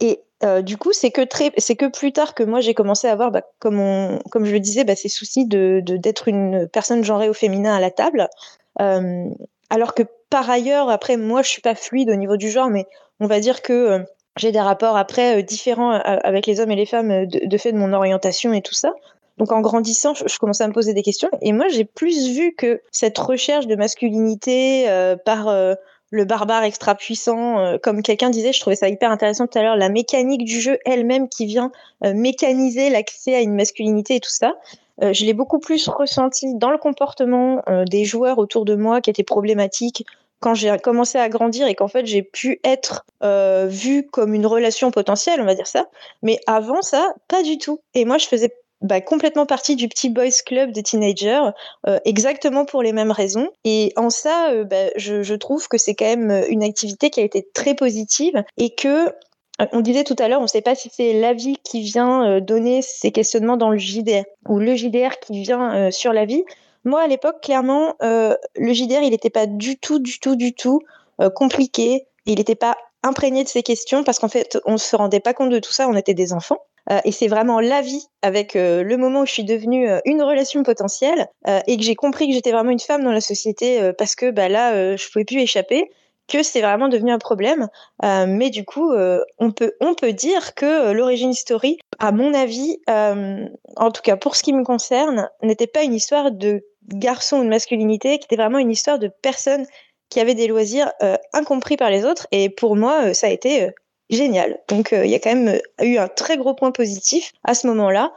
[0.00, 0.20] Et
[0.64, 3.30] du coup, c'est que très, c'est que plus tard que moi j'ai commencé à avoir,
[3.30, 7.34] bah, comme comme je le disais, bah, ces soucis de d'être une personne genrée au
[7.34, 8.28] féminin à la table.
[8.78, 12.86] Alors que par ailleurs, après, moi, je suis pas fluide au niveau du genre, mais
[13.20, 13.98] on va dire que euh,
[14.36, 17.72] j'ai des rapports après euh, différents euh, avec les hommes et les femmes de, fait
[17.72, 18.92] de mon orientation et tout ça.
[19.38, 22.54] Donc en grandissant, je, commençais à me poser des questions et moi j'ai plus vu
[22.54, 24.86] que cette recherche de masculinité
[25.26, 25.54] par
[26.10, 29.76] le barbare extra puissant, comme quelqu'un disait, je trouvais ça hyper intéressant tout à l'heure,
[29.76, 31.70] la mécanique du jeu elle-même qui vient
[32.02, 34.54] mécaniser l'accès à une masculinité et tout ça.
[35.02, 39.00] Euh, je l'ai beaucoup plus ressenti dans le comportement euh, des joueurs autour de moi
[39.00, 40.04] qui étaient problématiques
[40.40, 44.46] quand j'ai commencé à grandir et qu'en fait j'ai pu être euh, vue comme une
[44.46, 45.86] relation potentielle, on va dire ça.
[46.22, 47.80] Mais avant ça, pas du tout.
[47.94, 51.50] Et moi, je faisais bah, complètement partie du petit boys club des teenagers,
[51.86, 53.48] euh, exactement pour les mêmes raisons.
[53.64, 57.20] Et en ça, euh, bah, je, je trouve que c'est quand même une activité qui
[57.20, 59.12] a été très positive et que
[59.72, 62.26] on disait tout à l'heure, on ne sait pas si c'est la vie qui vient
[62.26, 66.24] euh, donner ces questionnements dans le JDR ou le JDR qui vient euh, sur la
[66.24, 66.44] vie.
[66.84, 70.52] Moi, à l'époque, clairement, euh, le JDR, il n'était pas du tout, du tout, du
[70.52, 70.80] tout
[71.20, 72.06] euh, compliqué.
[72.26, 75.34] Il n'était pas imprégné de ces questions parce qu'en fait, on ne se rendait pas
[75.34, 75.88] compte de tout ça.
[75.88, 76.58] On était des enfants.
[76.90, 79.98] Euh, et c'est vraiment la vie avec euh, le moment où je suis devenue euh,
[80.04, 83.20] une relation potentielle euh, et que j'ai compris que j'étais vraiment une femme dans la
[83.20, 85.90] société euh, parce que bah, là, euh, je pouvais plus échapper
[86.28, 87.68] que c'est vraiment devenu un problème.
[88.04, 92.12] Euh, mais du coup, euh, on, peut, on peut dire que euh, l'origine story, à
[92.12, 96.64] mon avis, en tout cas pour ce qui me concerne, n'était pas une histoire de
[96.88, 99.66] garçon ou de masculinité, qui était vraiment une histoire de personnes
[100.08, 100.92] qui avaient des loisirs
[101.32, 102.26] incompris par les autres.
[102.32, 103.70] Et pour moi, ça a été
[104.10, 104.58] génial.
[104.68, 108.12] Donc il y a quand même eu un très gros point positif à ce moment-là.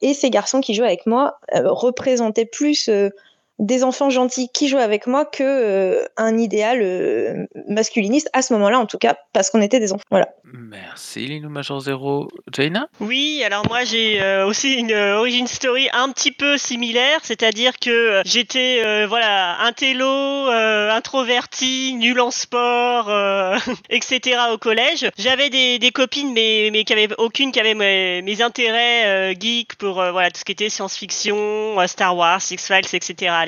[0.00, 2.88] Et ces garçons qui jouaient avec moi représentaient plus
[3.58, 8.52] des enfants gentils qui jouaient avec moi que euh, un idéal euh, masculiniste à ce
[8.54, 10.02] moment-là en tout cas parce qu'on était des enfants.
[10.10, 10.28] Voilà.
[10.52, 12.28] Merci Linou Major Zero.
[12.52, 12.88] Jaina?
[13.00, 17.78] Oui, alors moi j'ai euh, aussi une euh, origin story un petit peu similaire, c'est-à-dire
[17.78, 23.56] que j'étais euh, voilà un télo, euh, introverti, nul en sport, euh,
[23.90, 24.38] etc.
[24.52, 25.08] au collège.
[25.18, 29.34] J'avais des, des copines, mais mais qui avaient aucune qui avait mes, mes intérêts euh,
[29.38, 33.30] geeks pour euh, voilà tout ce qui était science-fiction, euh, Star Wars, X-Files, etc.
[33.30, 33.46] à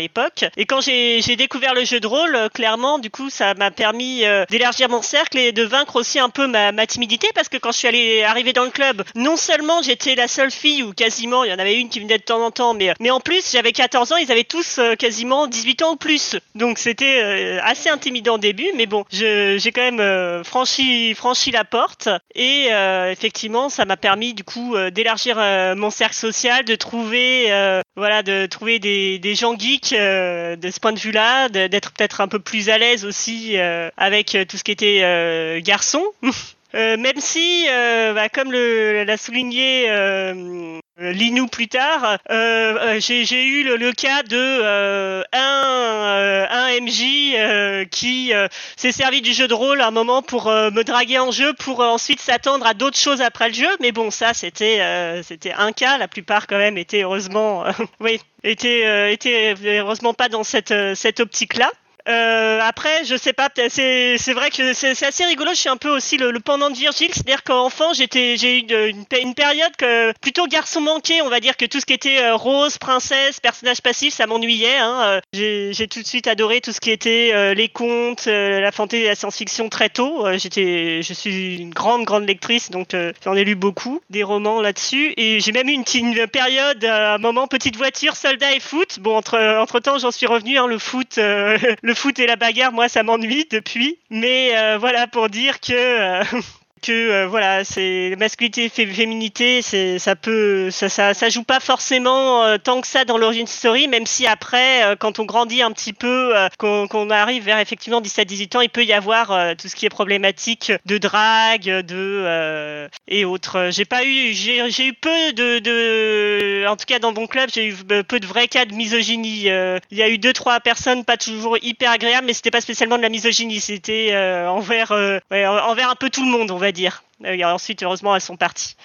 [0.56, 4.24] Et quand j'ai découvert le jeu de rôle, euh, clairement, du coup, ça m'a permis
[4.24, 7.72] euh, d'élargir mon cercle et de vaincre aussi un peu ma, timidité parce que quand
[7.72, 11.50] je suis allée dans le club, non seulement j'étais la seule fille ou quasiment il
[11.50, 14.12] y en avait une qui venait de temps en temps, mais en plus j'avais 14
[14.12, 16.36] ans, ils avaient tous euh, quasiment 18 ans ou plus.
[16.54, 21.14] Donc c'était assez intimidant au début, mais bon, j'ai quand même franchi
[21.52, 22.68] la porte et
[23.10, 25.36] effectivement ça m'a permis du coup d'élargir
[25.76, 27.48] mon cercle social, de trouver
[27.96, 32.20] voilà de trouver des, des gens geeks euh, de ce point de vue-là, d'être peut-être
[32.20, 36.02] un peu plus à l'aise aussi euh, avec euh, tout ce qui était garçon.
[36.74, 43.44] Euh, même si, euh, bah, comme l'a souligné euh, Linou plus tard, euh, euh, j'ai
[43.44, 49.20] eu le, le cas de euh, un, euh, un MJ euh, qui euh, s'est servi
[49.20, 51.88] du jeu de rôle à un moment pour euh, me draguer en jeu, pour euh,
[51.88, 53.68] ensuite s'attendre à d'autres choses après le jeu.
[53.80, 55.20] Mais bon, ça c'était euh,
[55.56, 55.98] un cas.
[55.98, 60.70] La plupart quand même étaient heureusement, euh, oui, étaient euh, étaient heureusement pas dans cette
[60.70, 61.72] euh, cette optique-là.
[62.08, 65.50] Euh, après, je sais pas, c'est vrai que c'est assez rigolo.
[65.52, 69.34] Je suis un peu aussi le, le pendant de Virgile, c'est-à-dire qu'enfant j'ai eu une,
[69.34, 72.78] période que plutôt garçon manqué, on va dire que tout ce qui était euh, rose,
[72.78, 74.76] princesse, personnage passif, ça m'ennuyait.
[74.76, 75.20] Hein.
[75.34, 79.04] Euh, J'ai tout de suite adoré tout ce qui était euh, les contes, la fantaisie,
[79.04, 80.26] la science-fiction très tôt.
[80.36, 82.94] J'étais, je suis une grande grande lectrice, donc
[83.24, 85.14] j'en ai lu beaucoup des romans là-dessus.
[85.16, 88.98] Et j'ai même eu une, une période, un moment petite voiture, soldat et foot.
[89.00, 90.58] Bon, entre entre temps j'en suis revenu.
[90.58, 91.58] Hein, le foot, euh,
[91.94, 93.98] le foot et la bagarre, moi ça m'ennuie depuis.
[94.10, 96.24] Mais euh, voilà pour dire que euh,
[96.84, 101.60] que euh, voilà, c'est masculinité, fé- féminité, c'est ça peut, ça, ça, ça joue pas
[101.60, 105.62] forcément euh, tant que ça dans l'origin story, même si après, euh, quand on grandit
[105.62, 109.74] un petit peu, qu'on arrive vers effectivement 17-18 ans, il peut y avoir tout ce
[109.76, 113.68] qui est problématique de drague, de et autres.
[113.70, 117.68] J'ai pas eu, j'ai eu peu de, de, en tout cas dans mon club, j'ai
[117.68, 119.46] eu peu de vrais cas de misogynie.
[119.90, 122.96] Il y a eu deux trois personnes pas toujours hyper agréables, mais c'était pas spécialement
[122.98, 124.14] de la misogynie, c'était
[124.48, 124.92] envers,
[125.32, 127.02] envers un peu tout le monde, on va dire.
[127.24, 128.76] Euh, Et ensuite, heureusement, elles sont parties.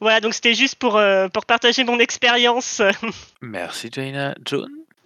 [0.00, 2.82] Voilà, donc c'était juste pour, euh, pour partager mon expérience.
[3.40, 4.34] Merci Jaina.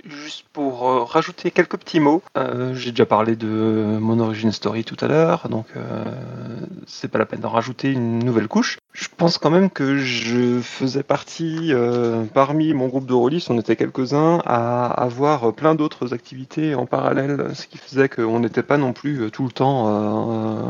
[0.05, 4.82] Juste pour euh, rajouter quelques petits mots, euh, j'ai déjà parlé de mon origin story
[4.82, 6.05] tout à l'heure, donc euh,
[6.88, 8.78] c'est pas la peine d'en rajouter une nouvelle couche.
[8.92, 13.59] Je pense quand même que je faisais partie, euh, parmi mon groupe de rôlistes, on
[13.61, 18.78] était quelques-uns à avoir plein d'autres activités en parallèle, ce qui faisait qu'on n'était pas
[18.78, 19.86] non plus tout le temps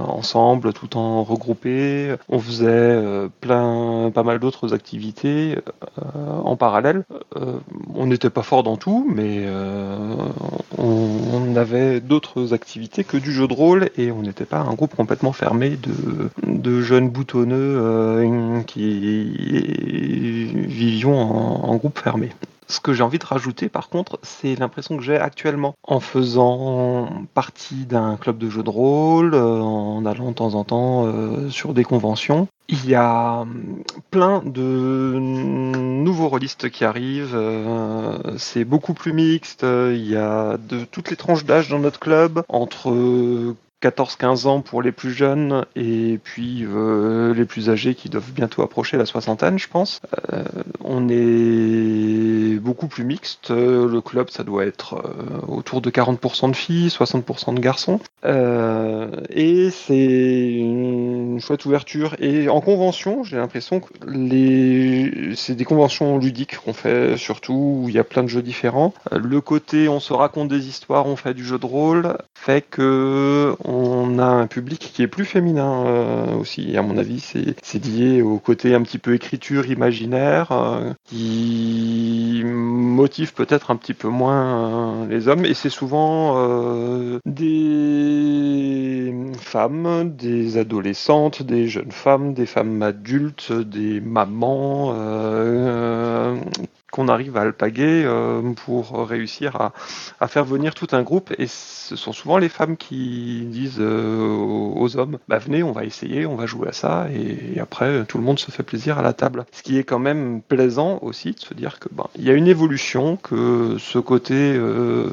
[0.09, 2.15] ensemble, tout le temps regroupés.
[2.29, 5.57] On faisait plein, pas mal d'autres activités
[6.45, 7.05] en parallèle.
[7.95, 10.15] On n'était pas fort dans tout, mais euh,
[10.79, 14.95] on, avait d'autres activités que du jeu de rôle et on n'était pas un groupe
[14.95, 15.77] complètement fermé
[16.47, 22.31] de, jeunes boutonneux euh, qui vivions en groupe fermé.
[22.73, 27.07] Ce que j'ai envie de rajouter, par contre, c'est l'impression que j'ai actuellement en faisant
[27.35, 31.51] partie d'un club de jeux de rôle, euh, en allant de temps en temps euh,
[31.51, 32.49] sur des conventions.
[32.69, 37.35] Il y a hum, plein de nouveaux rôlistes qui arrivent.
[37.35, 39.65] euh, c'est beaucoup plus mixte.
[39.65, 44.81] Il y a de toutes les tranches d'âge dans notre club, entre 14-15 ans pour
[44.83, 49.59] les plus jeunes et puis euh, les plus âgés qui doivent bientôt approcher la soixantaine,
[49.59, 50.01] je pense.
[50.33, 50.45] Euh,
[50.85, 53.51] on est beaucoup plus mixte.
[53.51, 58.01] Le club, ça doit être euh, autour de 40% de filles, 60% de garçons.
[58.25, 62.15] Et c'est une chouette ouverture.
[62.21, 63.89] Et en convention, j'ai l'impression que
[65.35, 68.95] c'est des conventions ludiques qu'on fait surtout, où il y a plein de jeux différents.
[69.11, 73.57] Le côté on se raconte des histoires, on fait du jeu de rôle, fait que
[74.19, 76.77] a un public qui est plus féminin euh, aussi.
[76.77, 83.35] À mon avis, c'est lié au côté un petit peu écriture imaginaire euh, qui motive
[83.35, 85.45] peut-être un petit peu moins euh, les hommes.
[85.45, 86.23] Et c'est souvent
[87.27, 94.93] des femmes, des adolescentes, des jeunes femmes, des femmes adultes, des mamans.
[96.93, 99.73] Qu'on arrive à alpaguer euh, pour réussir
[100.21, 101.33] à, faire venir tout un groupe.
[101.39, 105.73] Et ce sont souvent les femmes qui disent euh, aux aux hommes, bah venez, on
[105.73, 108.99] va essayer, on va jouer à ça, et, après tout le monde se fait plaisir
[108.99, 109.45] à la table.
[109.53, 112.35] Ce qui est quand même plaisant aussi de se dire que ben, il y a
[112.35, 115.11] une évolution, que ce côté euh,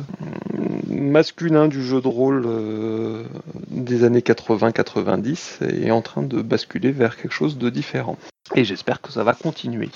[0.87, 3.23] masculin du jeu de rôle euh,
[3.69, 8.17] des années 80-90 est en train de basculer vers quelque chose de différent.
[8.55, 9.89] Et j'espère que ça va continuer.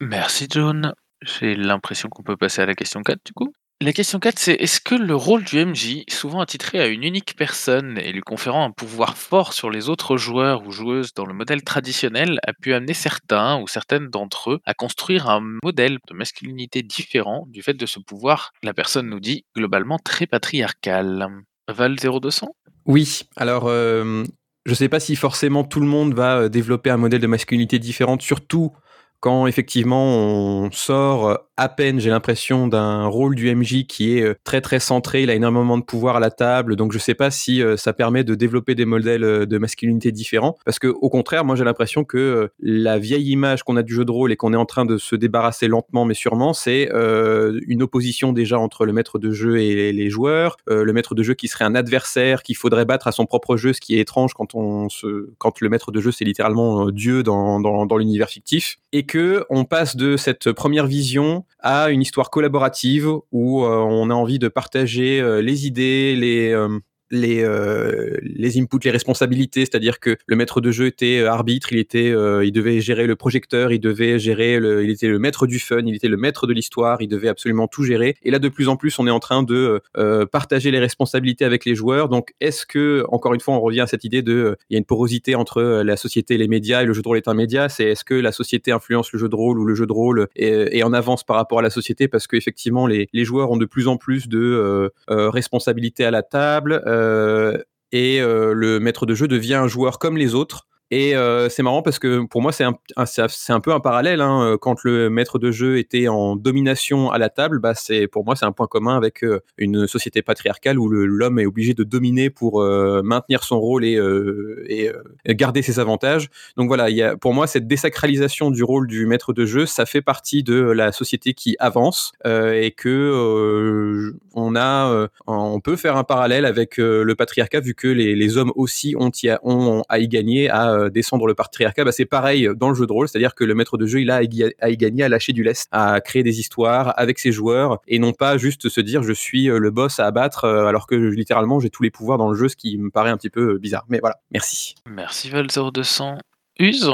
[0.00, 0.92] Merci John.
[1.22, 3.52] J'ai l'impression qu'on peut passer à la question 4 du coup.
[3.82, 7.34] La question 4, c'est est-ce que le rôle du MJ, souvent attitré à une unique
[7.34, 11.32] personne et lui conférant un pouvoir fort sur les autres joueurs ou joueuses dans le
[11.32, 16.14] modèle traditionnel, a pu amener certains ou certaines d'entre eux à construire un modèle de
[16.14, 21.26] masculinité différent du fait de ce pouvoir, la personne nous dit, globalement très patriarcal?
[21.66, 22.54] Val 0200
[22.84, 24.24] Oui, alors euh,
[24.66, 27.26] je ne sais pas si forcément tout le monde va euh, développer un modèle de
[27.26, 28.72] masculinité différente, surtout
[29.20, 34.34] quand effectivement on sort à peine, j'ai l'impression, d'un rôle du MJ qui est euh,
[34.44, 37.30] très très centré, il a énormément de pouvoir à la table, donc je sais pas
[37.30, 41.10] si euh, ça permet de développer des modèles euh, de masculinité différents, parce que au
[41.10, 44.36] contraire, moi j'ai l'impression que la vieille image qu'on a du jeu de rôle et
[44.36, 48.86] qu'on est en train de se débarrasser lentement mais sûrement, c'est une opposition déjà entre
[48.86, 52.42] le maître de jeu et les joueurs, le maître de jeu qui serait un adversaire
[52.42, 55.60] qu'il faudrait battre à son propre jeu, ce qui est étrange quand on se, quand
[55.60, 59.64] le maître de jeu c'est littéralement Dieu dans, dans, dans l'univers fictif, et que on
[59.64, 64.48] passe de cette première vision à une histoire collaborative où euh, on a envie de
[64.48, 66.78] partager euh, les idées, les euh,
[67.10, 71.72] les, euh, les inputs, les responsabilités, c'est-à-dire que le maître de jeu était euh, arbitre,
[71.72, 75.18] il était, euh, il devait gérer le projecteur, il devait gérer, le, il était le
[75.18, 78.16] maître du fun, il était le maître de l'histoire, il devait absolument tout gérer.
[78.22, 81.44] Et là, de plus en plus, on est en train de euh, partager les responsabilités
[81.44, 82.08] avec les joueurs.
[82.08, 84.76] Donc, est-ce que, encore une fois, on revient à cette idée de, euh, il y
[84.76, 87.16] a une porosité entre euh, la société et les médias, et le jeu de rôle
[87.16, 87.68] est un média?
[87.68, 90.28] C'est est-ce que la société influence le jeu de rôle ou le jeu de rôle
[90.36, 92.08] est, en avance par rapport à la société?
[92.08, 96.10] Parce qu'effectivement, les, les joueurs ont de plus en plus de euh, euh, responsabilités à
[96.10, 96.82] la table.
[97.00, 97.58] Euh,
[97.92, 101.62] et euh, le maître de jeu devient un joueur comme les autres Et euh, c'est
[101.62, 102.74] marrant parce que pour moi, c'est un,
[103.06, 104.20] c'est un peu un parallèle.
[104.20, 104.56] hein.
[104.60, 108.34] Quand le maître de jeu était en domination à la table, bah c'est pour moi
[108.36, 112.30] c'est un point commun avec euh, une société patriarcale où l'homme est obligé de dominer
[112.30, 114.92] pour euh, maintenir son rôle et, euh, euh,
[115.28, 116.28] garder ses avantages.
[116.56, 120.42] Donc voilà, pour moi, cette désacralisation du rôle du maître de jeu, ça fait partie
[120.42, 125.96] de la société qui avance euh, et que euh, on a, euh, on peut faire
[125.96, 129.10] un parallèle avec euh, le patriarcat vu que les, hommes aussi ont,
[129.42, 130.48] ont à y gagner
[130.80, 131.84] euh, descendre le patriarcat.
[131.84, 134.10] Bah, c'est pareil dans le jeu de rôle, c'est-à-dire que le maître de jeu, il
[134.10, 137.18] a à y, à y gagner, à lâcher du lest, à créer des histoires avec
[137.18, 140.44] ses joueurs et non pas juste se dire je suis euh, le boss à abattre
[140.44, 143.10] euh, alors que littéralement j'ai tous les pouvoirs dans le jeu, ce qui me paraît
[143.10, 143.84] un petit peu bizarre.
[143.88, 144.74] Mais voilà, merci.
[144.88, 146.18] Merci Val0200.
[146.58, 146.90] Use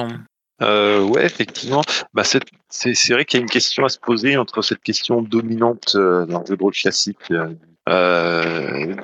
[0.63, 1.83] Euh, ouais, effectivement.
[2.15, 4.81] Bah, c'est c'est- c'est vrai qu'il y a une question à se poser entre cette
[4.81, 7.19] question dominante euh, dans le jeu de rôle classique
[7.89, 8.95] euh,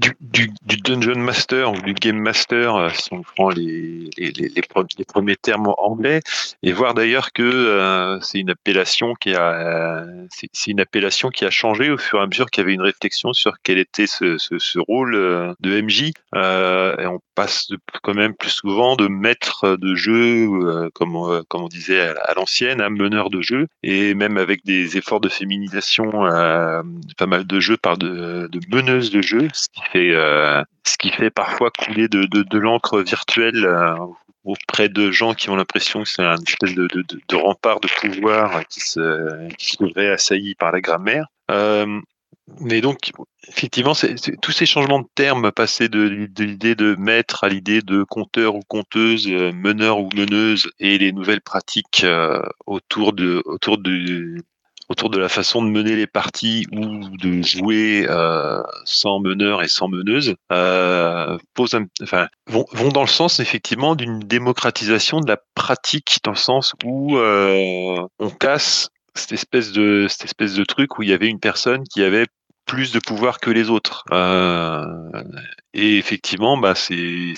[0.00, 4.32] du, du, du dungeon master ou du game master, euh, si on prend les, les,
[4.32, 6.20] les, les pre- les premiers termes anglais,
[6.64, 11.44] et voir d'ailleurs que euh, c'est une appellation qui a euh, c'est une appellation qui
[11.44, 14.08] a changé au fur et à mesure qu'il y avait une réflexion sur quel était
[14.08, 16.10] ce, ce, ce rôle euh, de MJ.
[16.34, 17.68] Euh, et on passe
[18.02, 22.80] quand même plus souvent de maître de jeu, comme, on- comme on disait à, l'ancienne,
[22.80, 26.82] à meneur de jeu, et même avec des efforts de féminisation, euh,
[27.16, 29.48] pas mal de jeux par de, de meneuses de jeu,
[29.84, 33.64] fait, euh, ce qui fait parfois couler de, de, l'encre virtuelle.
[33.64, 33.96] euh,
[34.44, 37.88] auprès de gens qui ont l'impression que c'est un espèce de, de, de, rempart de
[37.88, 41.28] pouvoir qui se, qui se assailli par la grammaire.
[41.50, 41.98] Euh,
[42.60, 43.10] mais donc,
[43.48, 47.80] effectivement, c'est- tous ces changements de termes, passer de, de l'idée de maître à l'idée
[47.80, 52.04] de compteur ou conteuse, meneur ou meneuse, et les nouvelles pratiques
[52.66, 54.36] autour de autour de
[54.88, 59.68] autour de la façon de mener les parties ou de jouer euh, sans meneur et
[59.68, 61.38] sans meneuse, euh,
[62.02, 66.74] enfin, vont, vont dans le sens effectivement d'une démocratisation de la pratique, dans le sens
[66.84, 71.28] où euh, on casse cette espèce de cette espèce de truc où il y avait
[71.28, 72.26] une personne qui avait
[72.66, 74.04] plus de pouvoir que les autres.
[74.12, 75.22] Euh,
[75.72, 77.34] et effectivement, bah c'est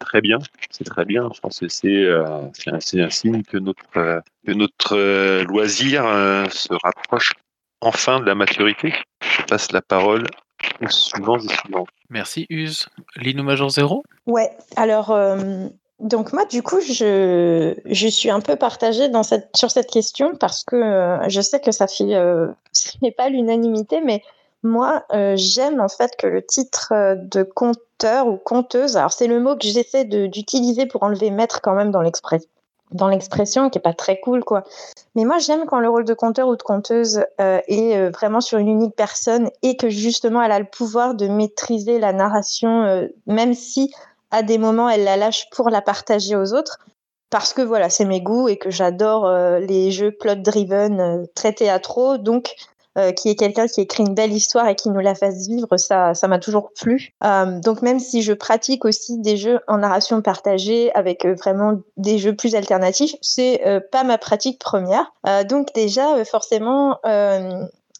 [0.00, 0.38] très bien,
[0.70, 1.30] c'est très bien.
[1.34, 2.40] Je pense que c'est euh,
[2.80, 7.32] c'est un, signe que notre euh, que notre euh, loisir euh, se rapproche
[7.80, 8.92] enfin de la maturité.
[9.20, 10.26] Je passe la parole
[10.80, 11.88] aux suivants et suivantes.
[12.10, 12.88] Merci Use.
[13.16, 15.68] Lino Major 0 Ouais, alors, euh,
[16.00, 20.34] donc moi, du coup, je, je suis un peu partagée dans cette, sur cette question
[20.36, 24.22] parce que euh, je sais que ça fait, euh, ce n'est pas l'unanimité, mais
[24.64, 29.26] moi, euh, j'aime en fait que le titre euh, de conteur ou conteuse, alors c'est
[29.26, 32.48] le mot que j'essaie d'utiliser pour enlever maître quand même dans l'expression
[32.90, 34.62] dans l'expression qui est pas très cool quoi.
[35.16, 38.58] Mais moi j'aime quand le rôle de conteur ou de conteuse euh, est vraiment sur
[38.58, 43.54] une unique personne et que justement elle a le pouvoir de maîtriser la narration même
[43.54, 43.92] si
[44.30, 46.78] à des moments elle la lâche pour la partager aux autres
[47.30, 52.18] parce que voilà c'est mes goûts et que j'adore les jeux plot driven très théâtraux
[52.18, 52.54] donc
[52.96, 55.76] euh, qui est quelqu'un qui écrit une belle histoire et qui nous la fasse vivre,
[55.76, 57.12] ça, ça m'a toujours plu.
[57.24, 61.80] Euh, donc même si je pratique aussi des jeux en narration partagée avec euh, vraiment
[61.96, 65.12] des jeux plus alternatifs, c'est euh, pas ma pratique première.
[65.48, 66.98] Donc déjà forcément.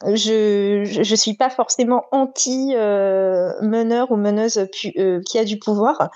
[0.07, 6.11] Je, je suis pas forcément anti meneur ou meneuse qui a du pouvoir.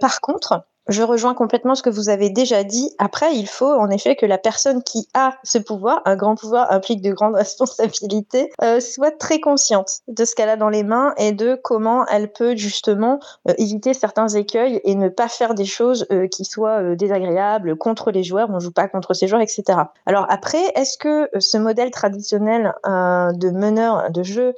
[0.00, 2.90] Par contre, je rejoins complètement ce que vous avez déjà dit.
[2.98, 6.72] Après, il faut en effet que la personne qui a ce pouvoir, un grand pouvoir
[6.72, 11.14] implique de grandes responsabilités, euh, soit très consciente de ce qu'elle a dans les mains
[11.16, 13.18] et de comment elle peut justement
[13.48, 18.10] euh, éviter certains écueils et ne pas faire des choses euh, qui soient désagréables contre
[18.10, 18.48] les joueurs.
[18.50, 19.64] On joue pas contre ces joueurs, etc.
[20.06, 24.54] Alors après, est-ce que ce modèle traditionnel de meneur de jeu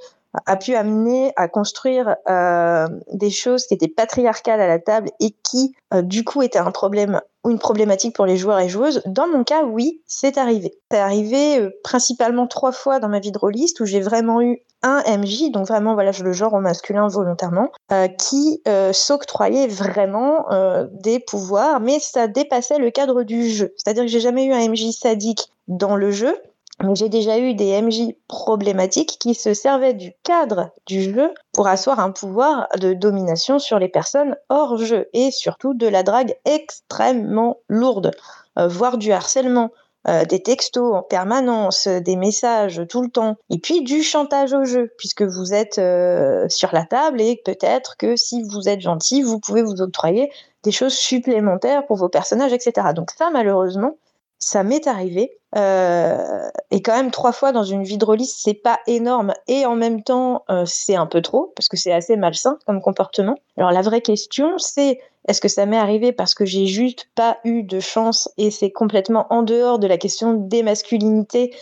[0.47, 5.35] a pu amener à construire euh, des choses qui étaient patriarcales à la table et
[5.43, 9.03] qui, euh, du coup, étaient un problème ou une problématique pour les joueurs et joueuses.
[9.07, 10.75] Dans mon cas, oui, c'est arrivé.
[10.91, 14.61] C'est arrivé euh, principalement trois fois dans ma vie de rôliste où j'ai vraiment eu
[14.83, 17.73] un MJ, donc vraiment, voilà, je le genre au masculin volontairement,
[18.17, 18.63] qui
[18.93, 20.45] s'octroyait vraiment
[20.93, 23.75] des pouvoirs, mais ça dépassait le cadre du jeu.
[23.77, 26.33] C'est-à-dire que j'ai jamais eu un MJ sadique dans le jeu,
[26.83, 31.67] mais j'ai déjà eu des MJ problématiques qui se servaient du cadre du jeu pour
[31.67, 36.37] asseoir un pouvoir de domination sur les personnes hors jeu et surtout de la drague
[36.45, 38.13] extrêmement lourde,
[38.59, 39.71] euh, voire du harcèlement.
[40.07, 44.65] euh, des textos en permanence, des messages tout le temps, et puis du chantage au
[44.65, 49.23] jeu, puisque vous êtes euh, sur la table et peut-être que si vous êtes gentil,
[49.23, 50.31] vous pouvez vous octroyer
[50.63, 52.89] des choses supplémentaires pour vos personnages, etc.
[52.95, 53.97] Donc ça, malheureusement,
[54.39, 55.39] ça m'est arrivé.
[55.57, 60.03] Euh, et quand même trois fois dans une release, c'est pas énorme et en même
[60.03, 63.35] temps euh, c'est un peu trop parce que c'est assez malsain comme comportement.
[63.57, 67.39] Alors la vraie question c'est est-ce que ça m'est arrivé parce que j'ai juste pas
[67.45, 71.55] eu de chance et c'est complètement en dehors de la question des masculinités?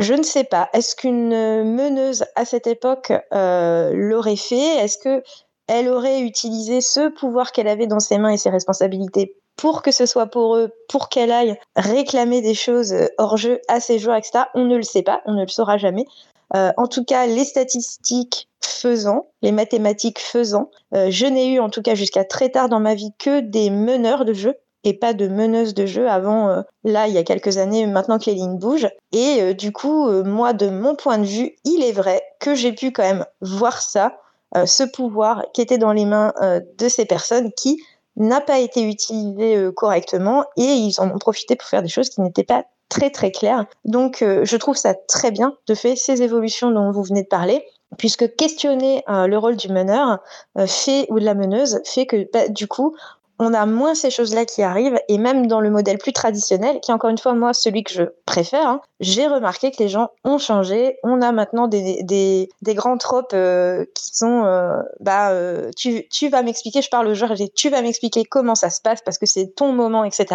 [0.00, 0.70] Je ne sais pas.
[0.72, 4.56] Est-ce qu'une meneuse à cette époque euh, l'aurait fait?
[4.56, 5.22] Est-ce que
[5.66, 9.36] elle aurait utilisé ce pouvoir qu'elle avait dans ses mains et ses responsabilités?
[9.56, 13.60] Pour que ce soit pour eux, pour qu'elle aille réclamer des choses euh, hors jeu
[13.68, 14.44] à ses joueurs, etc.
[14.54, 16.06] On ne le sait pas, on ne le saura jamais.
[16.54, 21.70] Euh, en tout cas, les statistiques faisant, les mathématiques faisant, euh, je n'ai eu en
[21.70, 25.14] tout cas jusqu'à très tard dans ma vie que des meneurs de jeu et pas
[25.14, 28.58] de meneuses de jeu avant là il y a quelques années maintenant que les lignes
[28.58, 32.72] bougent et du coup moi de mon point de vue il est vrai que j'ai
[32.72, 34.18] pu quand même voir ça
[34.66, 36.34] ce pouvoir qui était dans les mains
[36.76, 37.82] de ces personnes qui
[38.16, 42.20] n'a pas été utilisé correctement et ils en ont profité pour faire des choses qui
[42.20, 43.66] n'étaient pas très très claires.
[43.84, 47.64] Donc je trouve ça très bien de faire ces évolutions dont vous venez de parler
[47.98, 50.18] puisque questionner le rôle du meneur
[50.66, 52.94] fait ou de la meneuse fait que bah, du coup
[53.38, 56.90] on a moins ces choses-là qui arrivent, et même dans le modèle plus traditionnel, qui
[56.90, 60.10] est encore une fois moi celui que je préfère, hein, j'ai remarqué que les gens
[60.24, 60.98] ont changé.
[61.02, 66.28] On a maintenant des, des, des grands tropes euh, qui sont, euh, bah, euh, tu,
[66.28, 69.26] vas m'expliquer, je parle au joueur, tu vas m'expliquer comment ça se passe parce que
[69.26, 70.26] c'est ton moment, etc.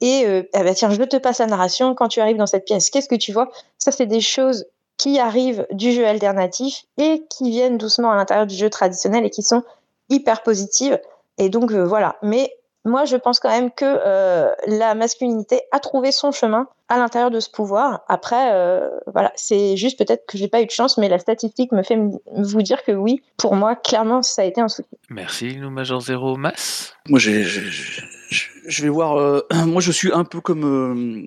[0.00, 1.94] et eh ben, tiens, je te passe la narration.
[1.94, 3.50] Quand tu arrives dans cette pièce, qu'est-ce que tu vois?
[3.78, 8.46] Ça, c'est des choses qui arrivent du jeu alternatif et qui viennent doucement à l'intérieur
[8.46, 9.62] du jeu traditionnel et qui sont
[10.10, 10.98] hyper positives.
[11.40, 12.16] Et donc euh, voilà.
[12.22, 12.52] Mais
[12.84, 17.30] moi, je pense quand même que euh, la masculinité a trouvé son chemin à l'intérieur
[17.30, 18.02] de ce pouvoir.
[18.08, 21.72] Après, euh, voilà, c'est juste peut-être que j'ai pas eu de chance, mais la statistique
[21.72, 21.98] me fait
[22.36, 24.88] vous dire que oui, pour moi, clairement, ça a été un souci.
[25.08, 26.94] Merci, nous Major Zéro Mass.
[27.08, 29.42] Moi, je vais voir.
[29.66, 31.26] moi, je suis un peu comme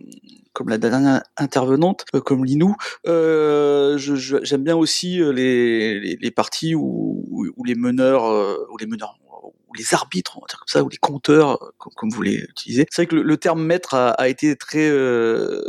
[0.54, 2.76] comme la dernière intervenante, comme Linou.
[3.08, 8.26] Euh, j'aime bien aussi les, les, les parties où, où, les meneurs,
[8.70, 9.18] où les meneurs,
[9.78, 12.86] les arbitres, on va dire comme ça, ou les compteurs, euh, comme, vous voulez utiliser.
[12.90, 15.62] C'est vrai que le, terme maître a, été très euh,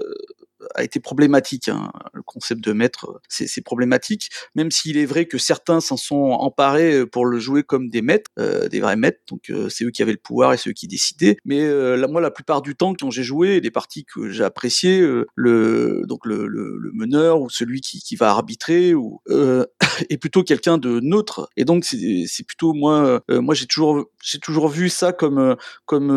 [0.75, 1.69] a été problématique.
[1.69, 1.91] Hein.
[2.13, 6.95] Le concept de maître, c'est problématique, même s'il est vrai que certains s'en sont emparés
[6.95, 9.21] euh, pour le jouer comme des maîtres, euh, des vrais maîtres.
[9.29, 11.37] Donc euh, c'est eux qui avaient le pouvoir et c'est eux qui décidaient.
[11.45, 14.45] Mais euh, là, moi, la plupart du temps, quand j'ai joué, les parties que j'ai
[14.45, 19.21] appréciées, euh, le donc le, le, le, meneur ou celui qui, qui va arbitrer ou
[19.29, 21.49] est plutôt quelqu'un de neutre.
[21.57, 26.11] Et donc c'est plutôt moi, moi j'ai toujours j'ai toujours vu ça comme comme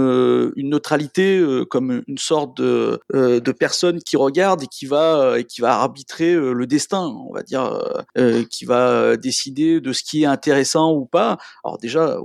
[0.55, 5.43] une neutralité, comme une sorte de, de personne qui regarde et qui va euh, et
[5.43, 7.79] qui va arbitrer euh, le destin, on va dire,
[8.17, 11.37] euh, qui va décider de ce qui est intéressant ou pas.
[11.63, 12.17] Alors déjà,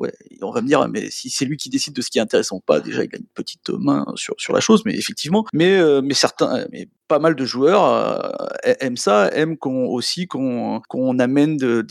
[0.42, 2.56] on va me dire, mais si c'est lui qui décide de ce qui est intéressant
[2.56, 5.80] ou pas, déjà il a une petite main sur sur la chose, mais effectivement, mais
[6.02, 8.48] mais certains, mais pas mal de joueurs
[8.80, 11.84] aiment ça, aiment qu'on aussi qu'on qu'on amène de,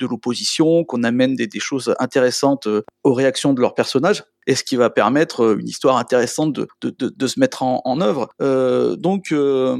[0.00, 2.68] l'opposition, qu'on amène des, choses intéressantes
[3.04, 7.26] aux réactions de leurs personnages, et ce qui va permettre euh, une histoire intéressante de,
[7.26, 8.28] se mettre en, œuvre.
[8.40, 9.78] Euh, donc euh,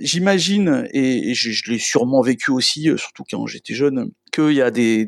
[0.00, 5.06] j'imagine, et, je l'ai sûrement vécu aussi, surtout quand j'étais jeune, qu'il y a des,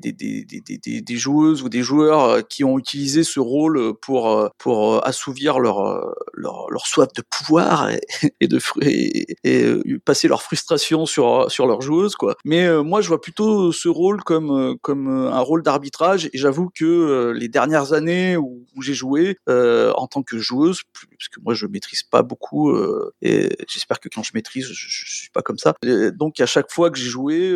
[1.17, 5.59] joueuses ou des joueurs euh, qui ont utilisé ce rôle pour, euh, pour euh, assouvir
[5.59, 6.15] leur,
[6.85, 8.01] soif de pouvoir et,
[10.05, 12.17] passer leur frustration sur, leurs joueuses.
[12.17, 12.37] Quoi.
[12.45, 17.49] Mais moi, je vois plutôt ce rôle comme, un rôle d'arbitrage et j'avoue que les
[17.49, 22.23] dernières années où, j'ai joué en tant que joueuse, parce que moi je maîtrise pas
[22.23, 22.75] beaucoup
[23.21, 25.75] et j'espère que quand je maîtrise, je, je, je, suis pas comme ça.
[26.15, 27.53] Donc à chaque fois que j'ai joué,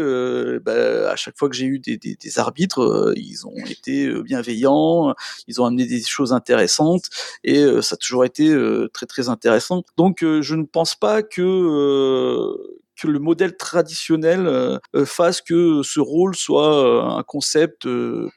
[0.64, 5.14] bah, à chaque fois que j'ai eu des, arbitres, euh, ils ont été euh, bienveillants,
[5.48, 7.08] ils ont amené des choses intéressantes
[7.44, 8.54] et euh, ça a toujours été
[8.92, 9.82] très très intéressant.
[9.96, 12.56] Donc je ne pense pas que
[12.96, 17.86] que le modèle traditionnel fasse que ce rôle soit un concept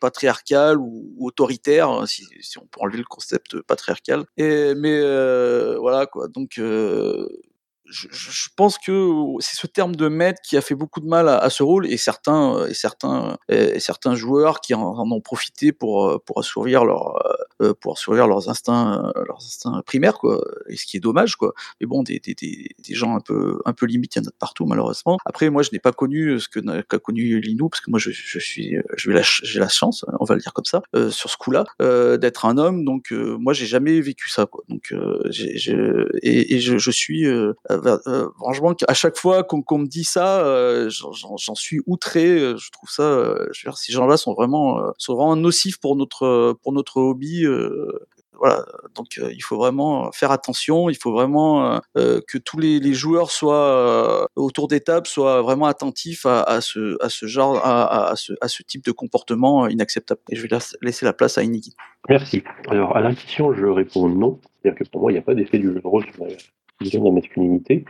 [0.02, 4.26] patriarcal ou, autoritaire, si, si, on peut enlever le concept patriarcal.
[4.36, 5.00] Et, mais
[5.78, 6.28] voilà quoi.
[6.28, 6.60] Donc
[7.90, 11.28] je, je, pense que c'est ce terme de maître qui a fait beaucoup de mal
[11.28, 15.72] à, à ce rôle et certains et certains et certains joueurs qui en, ont profité
[15.72, 17.34] pour pour assouvir leur euh,
[17.82, 21.54] pour assouvir leurs instincts leurs instincts primaires quoi et ce qui est dommage quoi.
[21.80, 24.28] Mais bon des, des, des, des gens un peu un peu limites il y en
[24.28, 25.18] a de partout malheureusement.
[25.26, 28.12] Après moi je n'ai pas connu ce que qu'a connu Linou parce que moi je,
[28.12, 29.12] je suis je
[29.44, 32.18] j'ai la chance on va le dire comme ça euh, sur ce coup là euh,
[32.18, 32.86] d'être un homme.
[32.86, 34.64] Donc euh, moi j'ai jamais vécu ça quoi.
[34.70, 35.50] Donc euh, j'ai
[36.22, 37.54] et, je, je suis euh,
[38.38, 42.40] franchement, à chaque fois qu'on qu me dit ça, euh, j'en suis outré.
[42.40, 45.78] Euh, je trouve ça, euh, je veux dire, ces gens-là sont vraiment, sont vraiment nocifs
[45.80, 47.46] pour notre, pour notre hobby
[48.40, 50.90] voilà, donc euh, il faut vraiment faire attention.
[50.90, 55.42] Il faut vraiment euh, euh, que tous les, joueurs soient euh, autour des tables soient
[55.42, 60.22] vraiment attentifs à, ce genre à, ce, type de comportement inacceptable.
[60.30, 61.76] Et je vais laisser- la place à Iniki.
[62.10, 62.44] Merci.
[62.68, 64.40] Alors, à la question, je réponds non.
[64.62, 66.34] C'est-à-dire que pour moi, il n'y a pas d'effet du jeu de rôle sur la
[66.82, 67.86] vision de la masculinité.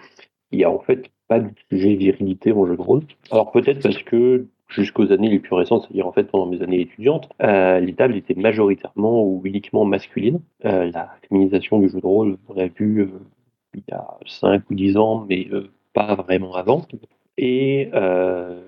[0.51, 3.03] Il n'y a en fait pas de sujet virilité en jeu de rôle.
[3.31, 6.81] Alors, peut-être parce que jusqu'aux années les plus récentes, c'est-à-dire en fait pendant mes années
[6.81, 10.39] étudiantes, euh, les tables étaient majoritairement ou uniquement masculines.
[10.65, 13.07] Euh, la féminisation du jeu de rôle, on vu euh,
[13.73, 16.85] il y a 5 ou 10 ans, mais euh, pas vraiment avant.
[17.37, 18.61] Et euh,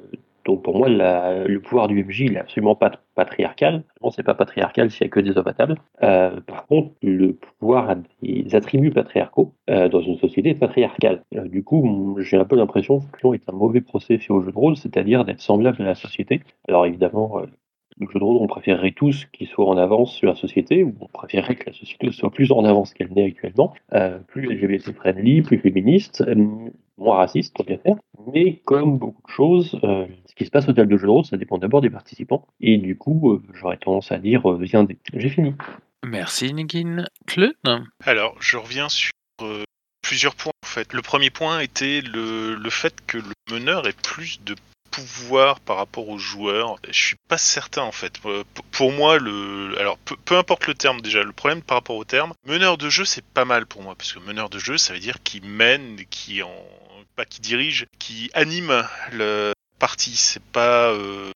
[0.46, 3.84] donc pour moi, le pouvoir du MJ, il est absolument pas patriarcal.
[4.02, 5.76] Non, c'est pas patriarcal s'il y a que des hommes à table.
[6.04, 11.24] Euh, par contre, le pouvoir a des attributs patriarcaux euh, dans une société patriarcale.
[11.36, 14.42] Euh, du coup, j'ai un peu l'impression que Clon est un mauvais procès fait au
[14.42, 16.42] jeu de rôle, c'est-à-dire d'être semblable à la société.
[16.68, 17.42] Alors évidemment,
[18.06, 20.96] le jeu de rôle, on préférerait tous qu'il soit en avance sur la société, ou
[21.00, 25.42] on préférerait que la société soit plus en avance qu'elle n'est actuellement, euh, plus LGBT-friendly,
[25.42, 26.36] plus féministe, euh,
[26.98, 27.96] moins raciste, tant qu'à faire.
[28.34, 31.12] Mais comme beaucoup de choses, euh, ce qui se passe au table de jeu de
[31.12, 32.48] rôle, ça dépend d'abord des participants.
[32.62, 35.54] Et du coup, euh, j'aurais tendance à dire, euh, viens, j'ai fini.
[36.06, 37.06] Merci Nigin.
[37.28, 37.54] Claude?
[38.06, 39.12] Alors, je reviens sur
[39.42, 39.64] euh,
[40.02, 40.94] plusieurs points en fait.
[40.94, 44.56] Le premier point était le, le fait que le meneur ait plus de
[44.92, 46.78] pouvoir par rapport aux joueurs.
[46.88, 48.14] Je suis pas certain en fait.
[48.26, 51.24] Euh, Pour moi, le, alors peu, peu importe le terme déjà.
[51.24, 54.14] Le problème par rapport au terme, meneur de jeu, c'est pas mal pour moi parce
[54.14, 56.54] que meneur de jeu, ça veut dire qui mène, qui en,
[57.16, 60.16] pas qui dirige, qui anime le partie.
[60.16, 61.32] C'est pas euh,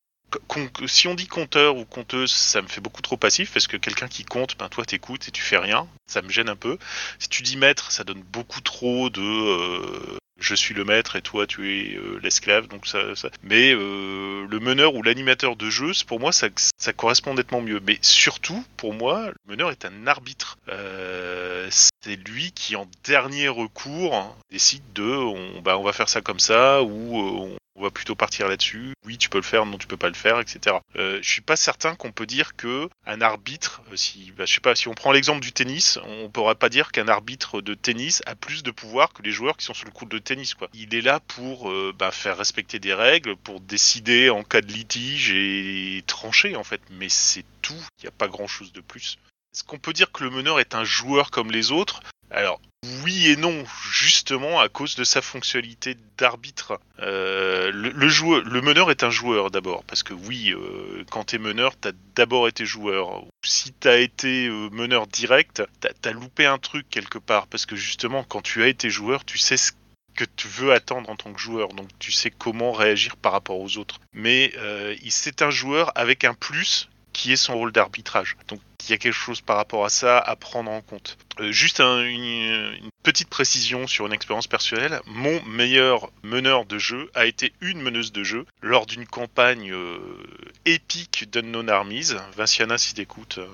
[0.88, 4.07] si on dit compteur ou conteuse, ça me fait beaucoup trop passif parce que quelqu'un
[4.07, 6.77] qui compte, ben toi t'écoutes et tu fais rien, ça me gêne un peu.
[7.19, 11.22] Si tu dis maître, ça donne beaucoup trop de euh, je suis le maître et
[11.22, 15.70] toi tu es euh, l'esclave, donc ça, ça- Mais euh, le meneur ou l'animateur de
[15.70, 16.48] jeu, pour moi ça,
[16.78, 17.80] ça correspond nettement mieux.
[17.86, 20.57] Mais surtout, pour moi, le meneur est un arbitre.
[20.70, 26.22] Euh, c'est lui qui, en dernier recours, décide de on, bah, on va faire ça
[26.22, 28.93] comme ça ou euh, on on va plutôt partir là-dessus.
[29.06, 30.77] Oui, tu peux le faire, non, tu peux pas le faire, etc.
[30.95, 34.53] Euh, je suis pas certain qu'on peut dire que un arbitre, euh, si, bah, je
[34.53, 37.73] sais pas, si on prend l'exemple du tennis, on pourra pas dire qu'un arbitre de
[37.73, 40.53] tennis a plus de pouvoir que les joueurs qui sont sur le coup de tennis,
[40.53, 40.69] quoi.
[40.73, 44.72] Il est là pour euh, bah, faire respecter des règles, pour décider en cas de
[44.72, 46.81] litige et trancher en fait.
[46.91, 47.73] Mais c'est tout.
[47.99, 49.18] Il n'y a pas grand-chose de plus.
[49.53, 52.02] Est-ce qu'on peut dire que le meneur est un joueur comme les autres?
[52.31, 52.60] Alors
[53.03, 56.80] oui et non, justement à cause de sa fonctionnalité d'arbitre.
[56.99, 61.76] Euh, le, le meneur est un joueur d'abord, parce que oui, euh, quand t'es meneur,
[61.77, 63.23] t'as d'abord été joueur.
[63.43, 67.76] Si t'as été euh, meneur direct, t'as as loupé un truc quelque part, parce que
[67.76, 69.72] justement, quand tu as été joueur, tu sais ce
[70.15, 73.60] que tu veux attendre en tant que joueur, donc tu sais comment réagir par rapport
[73.60, 73.99] aux autres.
[74.14, 78.36] Mais euh, c'est un joueur avec un plus qui est son rôle d'arbitrage.
[78.50, 81.18] Donc il y a quelque chose par rapport à ça à prendre en compte.
[81.40, 85.00] Euh, juste un- une, une petite précision sur une expérience personnelle.
[85.06, 89.98] Mon meilleur meneur de jeu a été une meneuse de jeu lors d'une campagne euh,
[90.66, 92.12] épique d'Unknown Armies.
[92.36, 93.48] Vinciana, si t'écoutes, euh,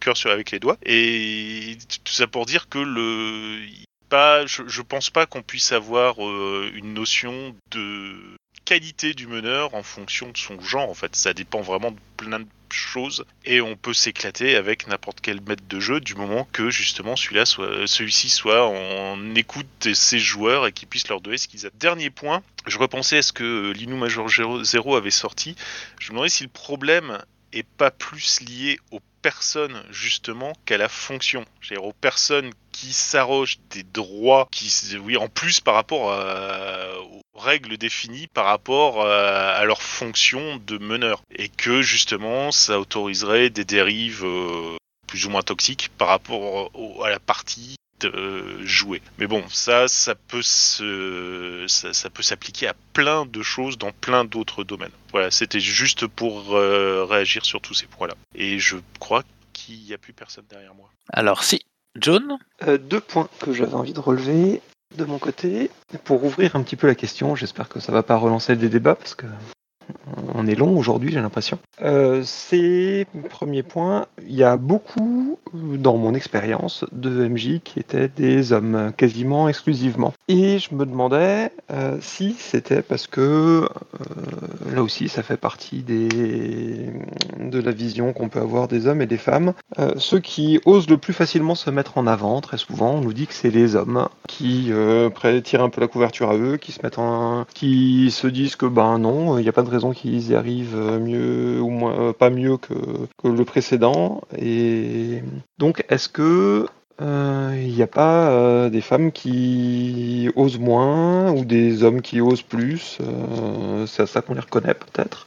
[0.00, 0.78] cœur sur avec les doigts.
[0.84, 3.60] Et tout ça pour dire que le
[4.08, 8.16] pas, je, je pense pas qu'on puisse avoir euh, une notion de
[8.64, 10.88] qualité du meneur en fonction de son genre.
[10.88, 15.20] En fait, ça dépend vraiment de plein de choses et on peut s'éclater avec n'importe
[15.20, 19.92] quel maître de jeu du moment que justement celui-là soit, celui-ci soit en écoute de
[19.92, 21.70] ses joueurs et qu'il puisse leur donner ce qu'ils ont.
[21.74, 24.28] Dernier point, je repensais à ce que l'Inu Major
[24.64, 25.54] Zero avait sorti.
[26.00, 27.18] Je me demandais si le problème
[27.52, 31.44] est pas plus lié aux personnes justement qu'à la fonction.
[31.60, 37.38] C'est-à-dire aux personnes qui s'arrogent des droits qui, oui, en plus par rapport à, aux
[37.38, 41.22] règles définies par rapport à, à leur fonction de meneur.
[41.36, 44.76] Et que justement ça autoriserait des dérives euh,
[45.06, 46.70] plus ou moins toxiques par rapport
[47.04, 49.02] à la partie euh, jouer.
[49.18, 54.24] Mais bon, ça, ça peut se, ça, peut s'appliquer à plein de choses dans plein
[54.24, 54.92] d'autres domaines.
[55.12, 58.14] Voilà, c'était juste pour euh, réagir sur tous ces points-là.
[58.34, 59.22] Et je crois
[59.52, 60.90] qu'il n'y a plus personne derrière moi.
[61.12, 61.64] Alors si,
[61.98, 64.60] John Euh, deux points que j'avais envie de relever
[70.34, 71.58] on est long aujourd'hui, j'ai l'impression.
[71.82, 74.06] Euh, c'est premier point.
[74.26, 80.12] Il y a beaucoup dans mon expérience de MJ qui étaient des hommes quasiment exclusivement.
[80.28, 83.66] Et je me demandais euh, si c'était parce que euh,
[84.74, 86.08] là aussi ça fait partie des
[87.38, 89.52] de la vision qu'on peut avoir des hommes et des femmes.
[89.78, 93.12] Euh, ceux qui osent le plus facilement se mettre en avant, très souvent, on nous
[93.12, 94.72] dit que c'est les hommes qui
[95.44, 98.66] tirent un peu la couverture à eux, qui se mettent en, qui se disent que
[98.66, 101.98] ben non, il n'y a pas de raison qu'ils y arrivent euh, mieux ou moins,
[101.98, 102.74] euh, pas mieux que,
[103.24, 104.22] le précédent.
[104.38, 105.22] Et
[105.58, 106.66] donc, est-ce que
[107.00, 112.20] euh, il n'y a pas euh, des femmes qui osent moins ou des hommes qui
[112.20, 115.26] osent plus euh, C'est à ça qu'on les reconnaît peut-être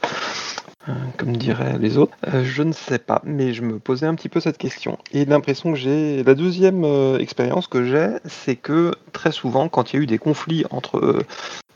[0.88, 2.16] euh, comme diraient les autres.
[2.28, 4.98] Euh, je ne sais pas, mais je me posais un petit peu cette question.
[5.12, 9.92] Et l'impression que j'ai, la deuxième euh, expérience que j'ai, c'est que très souvent, quand
[9.92, 11.24] il y a eu des conflits entre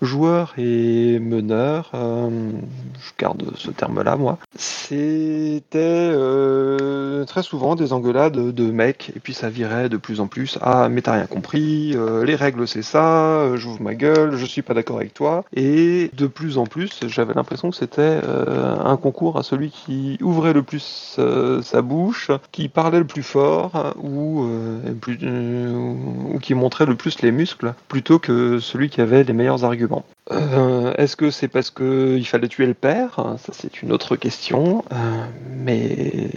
[0.02, 2.31] joueurs et meneurs, euh,
[3.01, 9.35] je garde ce terme-là, moi, c'était euh, très souvent des engueulades de mecs, et puis
[9.35, 12.82] ça virait de plus en plus Ah, mais t'as rien compris, euh, les règles c'est
[12.82, 15.44] ça, j'ouvre ma gueule, je suis pas d'accord avec toi.
[15.55, 18.20] Et de plus en plus, j'avais l'impression que c'était
[18.85, 21.18] un concours à celui qui ouvrait le plus
[21.62, 27.74] sa bouche, qui parlait le plus fort, ou, ou qui montrait le plus les muscles,
[27.89, 29.89] plutôt que celui qui avait les meilleurs arguments.
[30.30, 33.36] Euh, Est-ce que c'est parce qu'il fallait tuer le père?
[33.38, 34.84] Ça, c'est une autre question.
[34.92, 35.26] Euh,
[35.56, 36.30] mais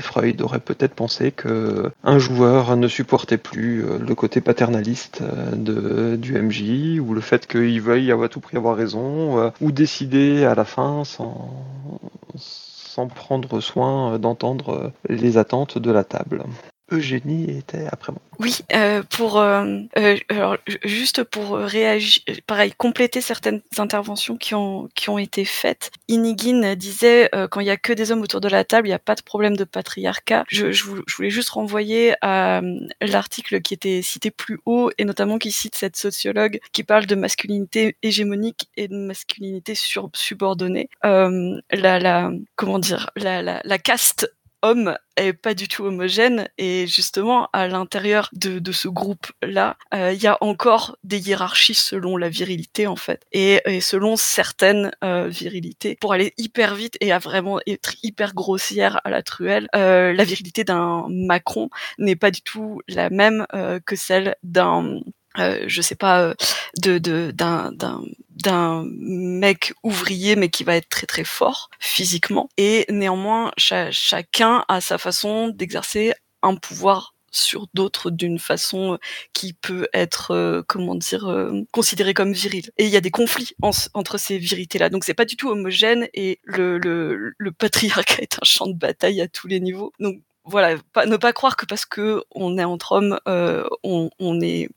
[0.00, 5.22] Freud aurait peut-être pensé que un joueur ne supportait plus euh, le côté paternaliste
[5.52, 10.54] du MJ, ou le fait qu'il veuille à tout prix avoir raison, ou décider à
[10.54, 16.44] la fin sans prendre soin d'entendre les attentes de la table.
[16.92, 18.20] Eugénie était après moi.
[18.38, 19.64] Oui, euh, pour euh,
[19.98, 25.44] euh, alors, ju- juste pour réagir, pareil, compléter certaines interventions qui ont qui ont été
[25.44, 25.90] faites.
[26.08, 28.94] Inigine disait quand il y a que des hommes autour de la table, il n'y
[28.94, 30.44] a pas de problème de patriarcat.
[30.48, 32.60] Je, je, vou- je voulais juste renvoyer à
[33.00, 37.14] l'article qui était cité plus haut et notamment qui cite cette sociologue qui parle de
[37.14, 39.74] masculinité hégémonique et de masculinité
[40.14, 40.88] subordonnée.
[41.02, 44.32] La, comment dire la, la caste
[44.62, 49.76] homme est pas du tout homogène et justement à l'intérieur de, de ce groupe là
[49.92, 54.92] il y a encore des hiérarchies selon la virilité en fait et, et selon certaines
[55.04, 55.96] euh, virilités.
[56.00, 60.24] Pour aller hyper vite et à vraiment être hyper grossière à la truelle euh, la
[60.24, 65.00] virilité d'un Macron n'est pas du tout la même euh, que celle d'un
[65.38, 66.34] euh, je sais pas euh,
[66.82, 72.48] de de d'un d'un d'un mec ouvrier mais qui va être très très fort physiquement.
[72.56, 78.96] Et néanmoins cha- chacun a sa façon d'exercer un pouvoir sur d'autres d'une façon euh,
[79.32, 82.70] qui peut être euh, comment dire euh, considérée comme virile.
[82.76, 85.36] Et il y a des conflits en- entre ces virités là donc c'est pas du
[85.36, 89.60] tout homogène et le, le le patriarcat est un champ de bataille à tous les
[89.60, 89.92] niveaux.
[89.98, 90.74] Donc voilà,
[91.06, 94.68] ne pas croire que parce que on est entre hommes, euh, on, on est,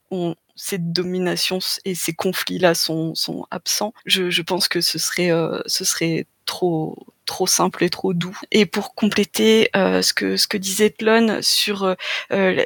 [0.56, 3.94] cette domination et ces conflits-là sont, sont absents.
[4.06, 8.38] Je, pense que ce serait, euh, ce serait trop, trop simple et trop doux.
[8.52, 11.96] Et pour compléter euh, ce que ce que disait Tlon sur euh,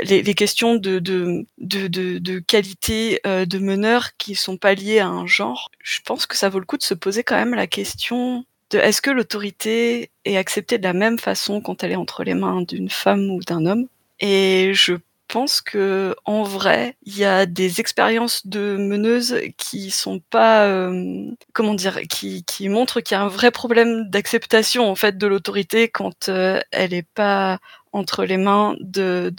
[0.04, 5.72] les, questions de de de, qualité de meneur qui sont pas liées à un genre,
[5.82, 8.78] je pense que ça vaut le coup de se poser quand même la question de
[8.78, 12.62] est-ce que l'autorité est acceptée de la même façon quand elle est entre les mains
[12.62, 13.88] d'une femme ou d'un homme?
[14.20, 14.96] Et je
[15.30, 21.32] pense que en vrai, il y a des expériences de meneuses qui sont pas euh,
[21.54, 25.88] comment dire, qui, montrent qu'il y a un vrai problème d'acceptation en fait de l'autorité
[25.88, 27.60] quand euh, elle est pas
[27.94, 29.32] entre les mains de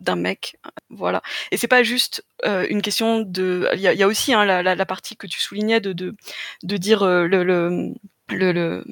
[0.00, 0.56] d'un mec.
[0.90, 1.22] Voilà.
[1.52, 5.16] Et c'est pas juste euh, une question de il y a, aussi hein, la, partie
[5.16, 7.94] que tu soulignais de de, dire le,
[8.30, 8.84] le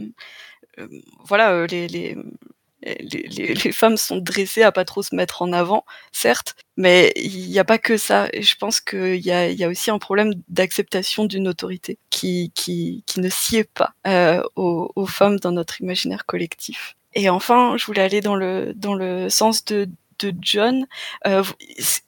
[1.24, 2.16] voilà les
[2.85, 7.59] les, femmes sont dressées à pas trop se mettre en avant, certes, mais il n'y
[7.59, 8.28] a pas que ça.
[8.39, 12.52] Je pense qu'il y a, aussi un problème d'acceptation d'une autorité qui,
[13.16, 16.97] ne sied pas euh, aux, femmes dans notre imaginaire collectif.
[17.15, 19.89] Et enfin, je voulais aller dans le, sens de,
[20.40, 20.86] John.
[21.27, 21.43] Euh,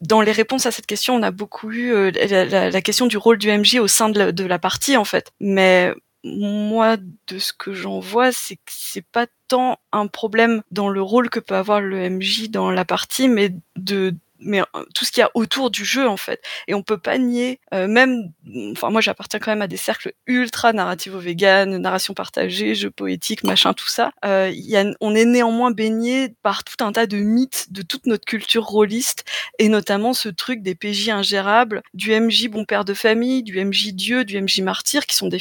[0.00, 3.36] dans les réponses à cette question, on a beaucoup eu euh, la, question du rôle
[3.36, 5.32] du MJ au sein de la, de la partie, en fait.
[5.38, 5.92] Mais
[6.24, 11.02] moi, de ce que j'en vois, c'est que c'est pas tant un problème dans le
[11.02, 14.62] rôle que peut avoir le MJ dans la partie, mais de mais
[14.94, 16.42] tout ce qu'il y a autour du jeu en fait.
[16.68, 18.32] Et on peut pas nier euh, même
[18.72, 23.44] enfin moi j'appartiens quand même à des cercles ultra narrativo vegan narration partagée jeu poétique
[23.44, 24.10] machin tout ça.
[24.24, 24.52] Euh,
[25.00, 29.24] on est néanmoins baigné par tout un tas de mythes de toute notre culture rôliste
[29.58, 33.92] et notamment ce truc des PJ ingérables du MJ bon père de famille du MJ
[33.92, 35.38] dieu du MJ martyr qui sont des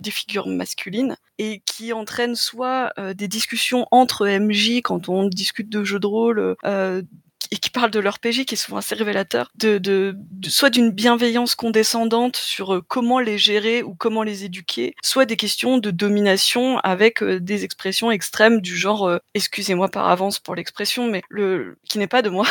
[0.00, 5.68] des figures masculines et qui entraînent soit euh, des discussions entre MJ quand on discute
[5.68, 7.02] de jeux de rôle euh,
[7.50, 10.16] et qui parlent de leur PJ, qui est souvent assez révélateur, de,
[10.46, 15.36] soit d'une bienveillance condescendante sur euh, comment les gérer ou comment les éduquer, soit des
[15.36, 21.08] questions de domination avec euh, des expressions extrêmes du genre, excusez-moi par avance pour l'expression,
[21.08, 22.46] mais le qui n'est pas de moi,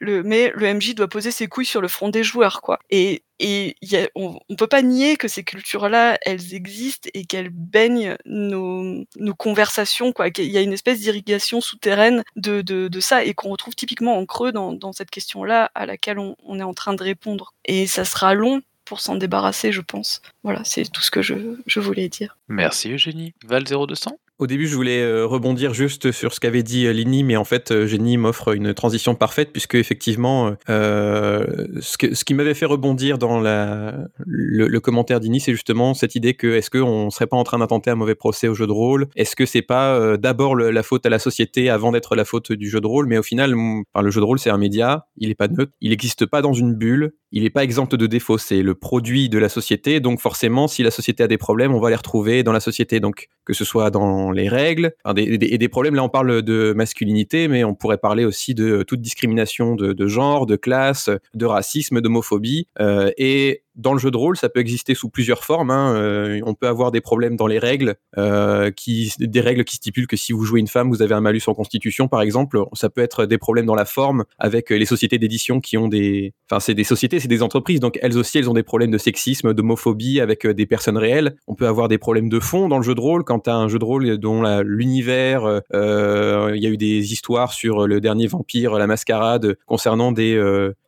[0.00, 2.78] le mais le MJ doit poser ses couilles sur le front des joueurs, quoi.
[2.90, 3.76] Et et
[4.14, 9.34] on, on peut pas nier que ces cultures-là, elles existent et qu'elles baignent nos, nos
[9.34, 10.30] conversations, quoi.
[10.30, 14.16] Qu'il y a une espèce d'irrigation souterraine de, de, de ça et qu'on retrouve typiquement
[14.16, 17.52] en creux dans, dans cette question-là à laquelle on, on est en train de répondre.
[17.64, 20.20] Et ça sera long pour s'en débarrasser, je pense.
[20.42, 21.34] Voilà, c'est tout ce que je,
[21.66, 22.36] je voulais dire.
[22.48, 23.34] Merci Eugénie.
[23.44, 27.22] Val 0200 Au début, je voulais euh, rebondir juste sur ce qu'avait dit euh, Lini,
[27.22, 31.44] mais en fait, euh, Génie m'offre une transition parfaite, puisque effectivement, euh,
[31.80, 33.94] ce, qui m'avait fait rebondir dans la,
[34.26, 37.90] le, commentaire d'Ini, c'est justement cette idée que est-ce qu'on serait pas en train d'intenter
[37.90, 39.06] un mauvais procès au jeu de rôle?
[39.14, 42.50] Est-ce que c'est pas euh, d'abord la faute à la société avant d'être la faute
[42.50, 43.06] du jeu de rôle?
[43.06, 45.90] Mais au final, le jeu de rôle, c'est un média, il est pas neutre, il
[45.90, 49.38] n'existe pas dans une bulle, il n'est pas exempt de défauts, c'est le produit de
[49.38, 52.52] la société, donc forcément, si la société a des problèmes, on va les retrouver dans
[52.52, 56.42] la société, donc que ce soit dans les règles, et des problèmes, là on parle
[56.42, 61.10] de masculinité, mais on pourrait parler aussi de toute discrimination de, de genre, de classe,
[61.34, 65.44] de racisme, d'homophobie, euh, et dans le jeu de rôle, ça peut exister sous plusieurs
[65.44, 65.70] formes.
[65.70, 65.94] hein.
[65.96, 68.70] Euh, on peut avoir des problèmes dans les règles, euh,
[69.18, 71.54] des règles qui stipulent que si vous jouez une femme, vous avez un malus en
[71.54, 72.58] constitution, par exemple.
[72.74, 76.34] Ça peut être des problèmes dans la forme, avec les sociétés d'édition qui ont des,
[76.50, 78.98] enfin c'est des sociétés, c'est des entreprises, donc elles aussi, elles ont des problèmes de
[78.98, 81.36] sexisme, d'homophobie avec euh, des personnes réelles.
[81.46, 83.68] On peut avoir des problèmes de fond dans le jeu de rôle quand as un
[83.68, 88.00] jeu de rôle dont l'univers, euh, euh, il y a eu des histoires sur le
[88.00, 90.34] dernier vampire, la mascarade, concernant des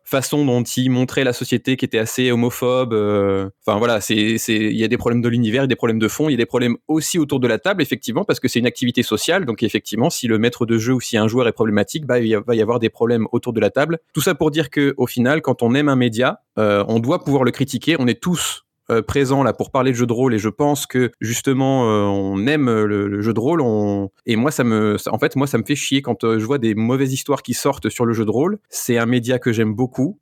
[0.06, 2.94] façons dont il montrait la société qui était assez homophobe.
[2.94, 5.76] euh, Enfin voilà, c'est il y a des problèmes de l'univers, il y a des
[5.76, 8.40] problèmes de fond, il y a des problèmes aussi autour de la table effectivement parce
[8.40, 9.44] que c'est une activité sociale.
[9.44, 12.36] Donc effectivement, si le maître de jeu ou si un joueur est problématique, bah il
[12.36, 13.98] va y avoir des problèmes autour de la table.
[14.14, 17.24] Tout ça pour dire que au final, quand on aime un média, euh, on doit
[17.24, 17.96] pouvoir le critiquer.
[17.98, 20.32] On est tous euh, présents là pour parler de jeu de rôle.
[20.34, 23.60] Et je pense que justement euh, on aime le, jeu de rôle.
[23.60, 24.10] On...
[24.26, 26.58] et moi ça me en fait moi ça me fait chier quand euh, je vois
[26.58, 28.58] des mauvaises histoires qui sortent sur le jeu de rôle.
[28.68, 30.18] C'est un média que j'aime beaucoup.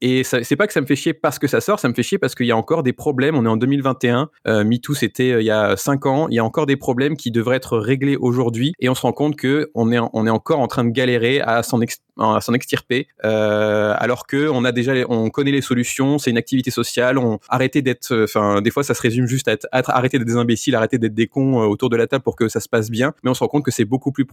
[0.00, 2.02] Et c'est pas que ça me fait chier parce que ça sort ça me fait
[2.02, 3.36] chier parce qu'il y a encore des problèmes.
[3.36, 6.28] On est en 2021 euh, MeToo c'était il y a 5 ans.
[6.28, 8.72] Il y a encore des problèmes qui devraient être réglés aujourd'hui.
[8.80, 11.40] Et on se rend compte que on est, on est encore en train de galérer
[11.40, 13.06] à s'en extirper.
[13.22, 16.18] Alors que on a déjà on connaît les solutions.
[16.18, 17.18] C'est une activité sociale.
[17.18, 17.38] On
[17.68, 20.36] d'être euh, enfin des fois ça se résume juste à, être, à arrêter d'être des
[20.36, 22.90] imbéciles arrêter d'être des cons euh, autour de la table pour que ça se passe
[22.90, 23.14] bien.
[23.22, 24.26] Mais on se rend compte que c'est beaucoup plus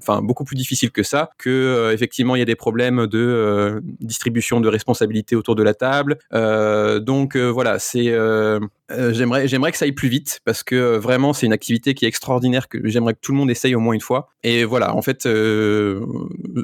[0.00, 3.82] enfin beaucoup plus difficile que ça que euh, effectivement il y a des problèmes de
[4.00, 6.18] distribution de responsabilités autour de la table.
[6.32, 8.14] Donc voilà c'est
[8.90, 11.92] euh, j'aimerais j'aimerais que ça aille plus vite parce que euh, vraiment c'est une activité
[11.92, 14.28] qui est extraordinaire que j'aimerais que tout le monde essaye au moins une fois.
[14.42, 16.00] Et voilà en fait euh,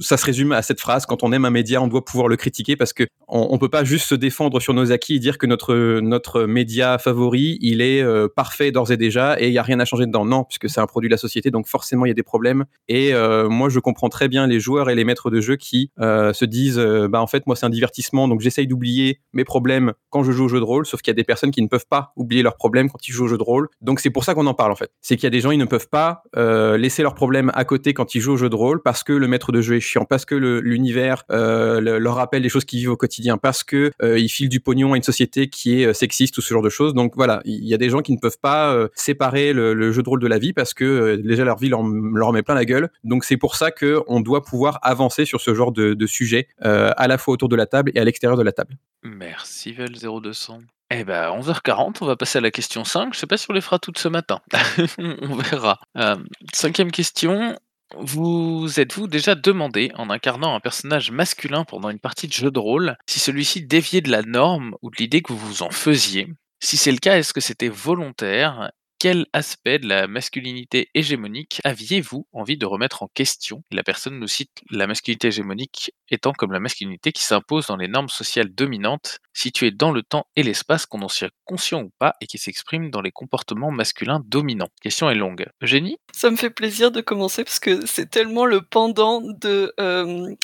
[0.01, 2.37] ça se résume à cette phrase quand on aime un média on doit pouvoir le
[2.37, 5.37] critiquer parce que on, on peut pas juste se défendre sur nos acquis et dire
[5.37, 8.03] que notre notre média favori il est
[8.35, 10.25] parfait d'ores et déjà et il y a rien à changer dedans.
[10.25, 12.65] Non puisque c'est un produit de la société donc forcément il y a des problèmes.
[12.89, 13.13] Et
[13.49, 16.79] moi je comprends très bien les joueurs et les maîtres de jeu qui se disent
[16.79, 20.45] bah en fait moi c'est un divertissement donc j'essaye d'oublier mes problèmes quand je joue
[20.45, 22.43] au jeu de rôle sauf qu'il y a des personnes qui ne peuvent pas oublier
[22.43, 23.69] leurs problèmes quand ils jouent au jeu de rôle.
[23.81, 24.91] Donc c'est pour ça qu'on en parle en fait.
[25.01, 27.65] C'est qu'il y a des gens ils ne peuvent pas euh, laisser leurs problèmes à
[27.65, 29.81] côté quand ils jouent au jeu de rôle parce que le maître de jeu est
[29.81, 33.65] chiant parce que l'univers euh, le- leur rappelle des choses qu'ils vivent au quotidien parce
[33.65, 36.63] que euh, ils filent du pognon à une société qui est sexiste ou ce genre
[36.63, 36.95] de choses.
[36.95, 40.09] Donc voilà il y a des gens qui ne peuvent pas séparer le, jeu de
[40.09, 42.91] rôle de la vie parce que déjà leur vie leur, leur met plein la gueule.
[43.05, 46.49] Donc c'est pour ça que on doit pouvoir avancer sur ce genre de, de sujet
[46.61, 48.77] à la fois autour de la table et à l'extérieur de la table.
[49.03, 50.61] Merci Val 0200.
[50.97, 53.15] Eh ben 11h40, on va passer à la question 5.
[53.15, 54.41] Je sais pas si on les fera toutes ce matin.
[54.99, 55.81] on verra.
[55.99, 56.15] Euh,
[56.53, 57.59] cinquième question.
[57.99, 62.61] Vous êtes-vous déjà demandé, en incarnant un personnage masculin pendant une partie de jeu de
[62.61, 66.29] rôle, si celui-ci déviait de la norme ou de l'idée que vous vous en faisiez?
[66.61, 68.71] Si c'est le cas, est-ce que c'était volontaire?
[69.05, 73.63] Quel aspect de la masculinité hégémonique aviez-vous envie de remettre en question?
[73.71, 77.87] La personne nous cite la masculinité hégémonique étant comme la masculinité qui s'impose dans les
[77.87, 82.15] normes sociales dominantes, situées dans le temps et l'espace, qu'on en soit conscient ou pas,
[82.23, 84.71] et qui s'exprime dans les comportements masculins dominants.
[84.81, 85.45] Question est longue.
[85.63, 85.99] Eugénie?
[86.15, 89.75] Ça me fait plaisir de commencer parce que c'est tellement le pendant de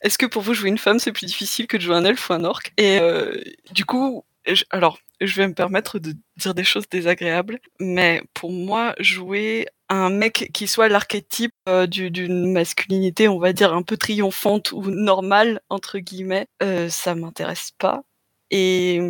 [0.03, 2.29] est-ce que pour vous jouer une femme c'est plus difficile que de jouer un elfe
[2.29, 2.61] ou un orc?
[2.77, 3.41] Et euh,
[3.73, 4.23] du coup,
[4.69, 10.09] alors je vais me permettre de dire des choses désagréables, mais pour moi jouer un
[10.11, 14.83] mec qui soit l'archétype euh, du- d'une masculinité, on va dire un peu triomphante ou
[14.91, 18.03] normale entre guillemets, euh, ça m'intéresse pas.
[18.51, 19.01] Et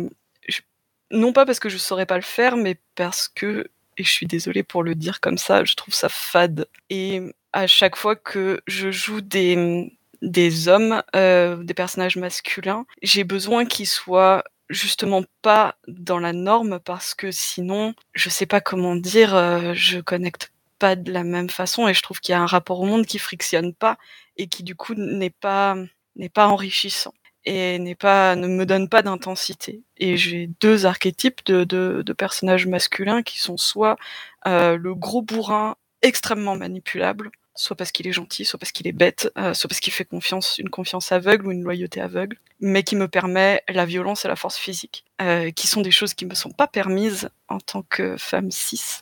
[1.11, 3.67] non pas parce que je saurais pas le faire, mais parce que
[3.97, 6.65] et je suis désolée pour le dire comme ça, je trouve ça fade.
[6.89, 7.21] Et
[7.53, 13.65] à chaque fois que je joue des, des hommes, euh, des personnages masculins, j'ai besoin
[13.65, 19.35] qu'ils soient justement pas dans la norme parce que sinon, je sais pas comment dire,
[19.35, 22.47] euh, je connecte pas de la même façon et je trouve qu'il y a un
[22.47, 23.97] rapport au monde qui frictionne pas
[24.37, 25.75] et qui du coup n'est pas
[26.15, 27.13] n'est pas enrichissant.
[27.45, 29.83] et n'est pas, ne me donne pas d'intensité.
[29.97, 33.97] Et j'ai deux archétypes de, de, de, personnages masculins qui sont soit
[34.47, 38.93] euh, le gros bourrin extrêmement manipulable, soit parce qu'il est gentil, soit parce qu'il est
[38.93, 42.83] bête, euh, soit parce qu'il fait confiance, une confiance aveugle ou une loyauté aveugle, mais
[42.83, 46.25] qui me permet la violence et la force physique, euh, qui sont des choses qui
[46.25, 49.01] me sont pas permises en tant que femme cis.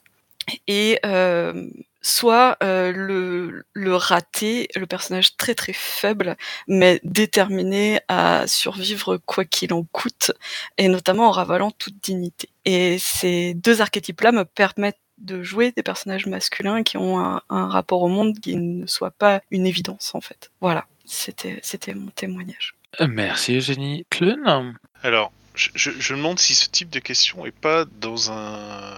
[0.67, 1.69] Et euh,
[2.01, 9.45] soit euh, le, le raté, le personnage très très faible, mais déterminé à survivre quoi
[9.45, 10.31] qu'il en coûte,
[10.77, 12.49] et notamment en ravalant toute dignité.
[12.65, 17.67] Et ces deux archétypes-là me permettent de jouer des personnages masculins qui ont un, un,
[17.67, 20.51] rapport au monde qui ne soit pas une évidence en fait.
[20.61, 22.75] Voilà, c'était c'était mon témoignage.
[23.07, 24.05] Merci Eugénie.
[24.09, 24.73] Clun
[25.03, 28.97] Alors, je, je, je, me demande si ce type de question est pas dans un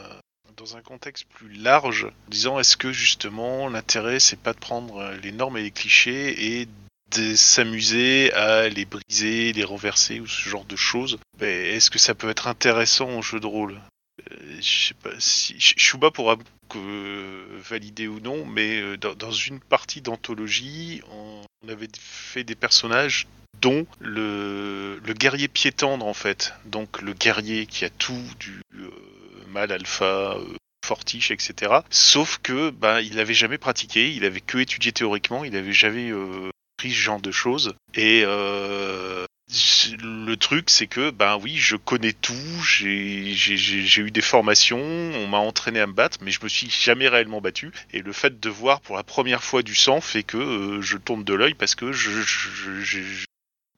[0.58, 5.12] dans un contexte plus large, en disant est-ce que justement l'intérêt c'est pas de prendre
[5.24, 6.68] les normes et les clichés et
[7.16, 11.18] de s'amuser à les briser, les renverser ou ce genre de choses?
[11.42, 13.82] Est-ce que ça peut être intéressant en jeu de rôle?
[14.62, 16.38] Je sais pas si Shuba pourra
[16.70, 23.28] que valider ou non, mais dans, dans une partie d'anthologie, on, avait fait des personnages
[23.62, 28.90] dont le, guerrier pied tendre en fait, donc le guerrier qui a tout du euh,
[29.50, 30.56] mal alpha, euh,
[30.86, 31.74] fortiche, etc.
[31.90, 36.12] Sauf que bah, il n'avait jamais pratiqué, il avait que étudié théoriquement, il avait jamais
[36.12, 38.24] euh, pris ce genre de choses et
[40.02, 42.34] le truc, c'est que, ben oui, je connais tout,
[42.64, 47.08] j'ai eu des formations, on m'a entraîné à me battre, mais je me suis jamais
[47.08, 47.72] réellement battu.
[47.92, 50.98] Et le fait de voir pour la première fois du sang fait que euh, je
[50.98, 53.26] tourne de l'œil parce que je, je, je, je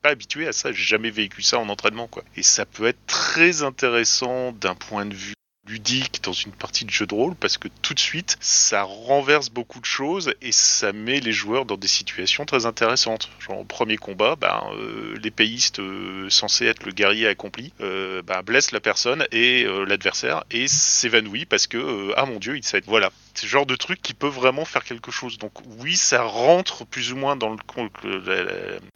[0.02, 2.24] pas habitué à ça, j'ai jamais vécu ça en entraînement, quoi.
[2.36, 5.34] Et ça peut être très intéressant d'un point de vue
[5.68, 9.50] ludique dans une partie de jeu de rôle parce que tout de suite ça renverse
[9.50, 13.30] beaucoup de choses et ça met les joueurs dans des situations très intéressantes.
[13.40, 18.72] Genre premier combat, ben, euh, l'épéiste euh, censé être le guerrier accompli euh, ben, blesse
[18.72, 23.12] la personne et euh, l'adversaire et s'évanouit parce que ah mon dieu il sait voilà
[23.34, 25.38] c'est le genre de truc qui peut vraiment faire quelque chose.
[25.38, 27.58] Donc oui ça rentre plus ou moins dans le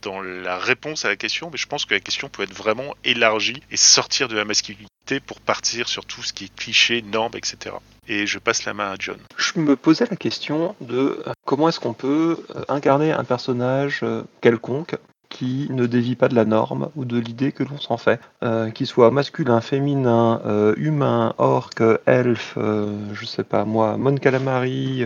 [0.02, 2.96] dans la réponse à la question mais je pense que la question peut être vraiment
[3.04, 7.36] élargie et sortir de la masculinité pour partir sur tout ce qui est cliché, normes,
[7.36, 7.76] etc.
[8.08, 9.20] Et je passe la main à John.
[9.38, 14.04] Je me posais la question de comment est-ce qu'on peut incarner un personnage
[14.42, 14.96] quelconque
[15.30, 18.70] qui ne dévie pas de la norme ou de l'idée que l'on s'en fait, euh,
[18.70, 25.06] qu'il soit masculin, féminin, euh, humain, orc, elfe, euh, je sais pas moi, Mon Calamari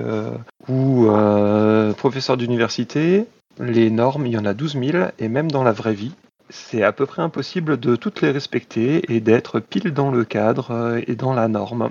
[0.68, 1.08] ou
[1.98, 3.26] professeur d'université,
[3.60, 6.14] les normes, il y en a 12 000 et même dans la vraie vie,
[6.50, 11.00] c'est à peu près impossible de toutes les respecter et d'être pile dans le cadre
[11.08, 11.90] et dans la norme.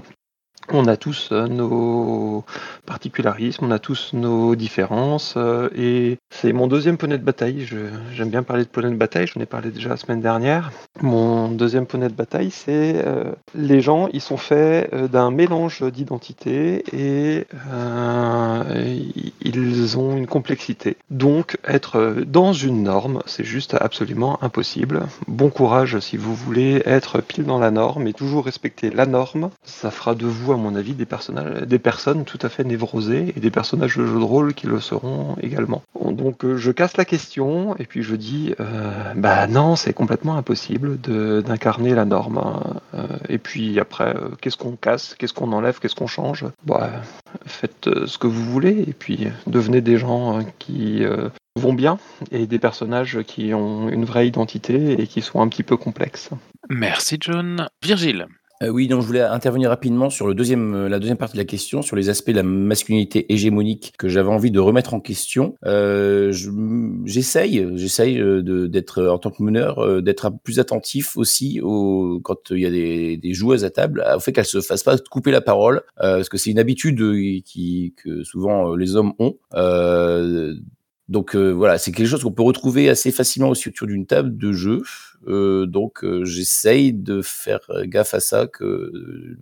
[0.68, 2.44] On a tous nos
[2.86, 5.36] particularismes, on a tous nos différences,
[5.74, 7.66] et c'est mon deuxième poney de bataille.
[8.12, 10.70] J'aime bien parler de poney de bataille, j'en ai parlé déjà la semaine dernière.
[11.00, 16.84] Mon deuxième poney de bataille, c'est euh, les gens, ils sont faits d'un mélange d'identités
[16.92, 18.98] et euh,
[19.40, 20.96] ils ont une complexité.
[21.10, 25.02] Donc, être dans une norme, c'est juste absolument impossible.
[25.26, 29.50] Bon courage si vous voulez être pile dans la norme et toujours respecter la norme.
[29.64, 33.32] Ça fera de vous, à mon avis, des, personnages, des personnes tout à fait névrosées
[33.36, 35.82] et des personnages de jeu de rôle qui le seront également.
[36.04, 40.98] Donc, je casse la question et puis je dis, euh, bah non, c'est complètement impossible
[41.42, 42.38] d'incarner la norme.
[42.38, 42.80] Hein.
[43.28, 46.46] Et puis après, euh, qu'est-ce qu'on casse, qu'est-ce qu'on enlève, qu'est-ce qu'on change?
[46.64, 46.90] Bah,
[47.46, 51.98] Faites euh, ce que vous voulez et puis devenez des gens qui euh, vont bien
[52.30, 56.30] et des personnages qui ont une vraie identité et qui sont un petit peu complexes.
[56.68, 57.68] Merci John.
[57.82, 58.26] Virgile
[58.62, 61.40] euh, oui, donc je voulais intervenir rapidement sur le deuxième, euh, la deuxième partie de
[61.40, 65.00] la question, sur les aspects de la masculinité hégémonique que j'avais envie de remettre en
[65.00, 65.56] question.
[65.64, 66.30] Euh,
[67.06, 72.66] j'essaye, j'essaye d'être en tant que meneur, d'être plus attentif aussi au, quand il y
[72.66, 76.28] a des joueuses à table, au fait qu'elles se fassent pas couper la parole, parce
[76.28, 76.98] que c'est une habitude
[77.44, 79.36] qui, que souvent les hommes ont.
[81.10, 84.52] Donc voilà, c'est quelque chose qu'on peut retrouver assez facilement aussi autour d'une table de
[84.52, 84.82] jeu.
[85.26, 89.36] Euh, donc euh, j'essaye de faire gaffe à ça, de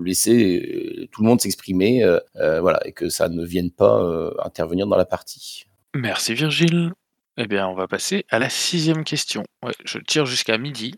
[0.00, 4.96] laisser tout le monde s'exprimer, euh, voilà, et que ça ne vienne pas intervenir dans
[4.96, 5.64] la partie.
[5.94, 6.92] Merci Virgile.
[7.38, 9.44] Eh bien, on va passer à la sixième question.
[9.84, 10.94] Je tire jusqu'à midi,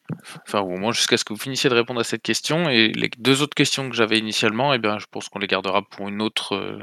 [0.46, 2.68] enfin au moins jusqu'à ce que vous finissiez de répondre à cette question.
[2.68, 5.82] Et les deux autres questions que j'avais initialement, eh bien, je pense qu'on les gardera
[5.82, 6.78] pour une autre,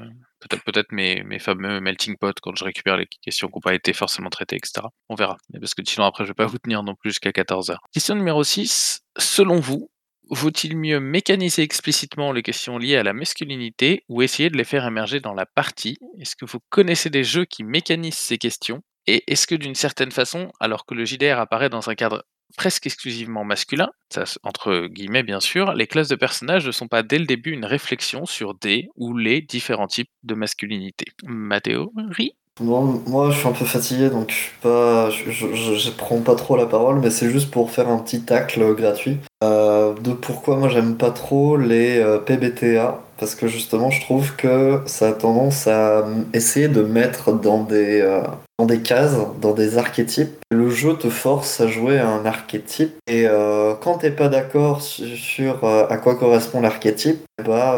[0.48, 4.30] peut-être mes, fameux melting pot quand je récupère les questions qui n'ont pas été forcément
[4.30, 4.88] traitées, etc.
[5.10, 5.38] On verra.
[5.60, 7.78] Parce que sinon après je vais pas vous tenir non plus jusqu'à 14h.
[7.94, 9.02] Question numéro 6.
[9.18, 9.90] Selon vous,
[10.30, 14.86] vaut-il mieux mécaniser explicitement les questions liées à la masculinité ou essayer de les faire
[14.86, 15.98] émerger dans la partie?
[16.20, 18.82] Est-ce que vous connaissez des jeux qui mécanisent ces questions?
[19.08, 22.26] Et est-ce que d'une certaine façon, alors que le JDR apparaît dans un cadre
[22.58, 27.04] presque exclusivement masculin, ça, entre guillemets bien sûr, les classes de personnages ne sont pas
[27.04, 31.06] dès le début une réflexion sur des ou les différents types de masculinité.
[31.24, 35.76] Ma théorie Bon, moi, je suis un peu fatigué, donc je, suis pas, je, je,
[35.76, 39.18] je prends pas trop la parole, mais c'est juste pour faire un petit tacle gratuit.
[39.44, 43.02] Euh, de pourquoi moi j'aime pas trop les euh, PBTA.
[43.18, 48.00] Parce que justement, je trouve que ça a tendance à essayer de mettre dans des,
[48.00, 48.24] euh,
[48.60, 50.38] dans des cases, dans des archétypes.
[50.52, 52.96] Le jeu te force à jouer un archétype.
[53.08, 57.78] Et euh, quand t'es pas d'accord sur euh, à quoi correspond l'archétype, bah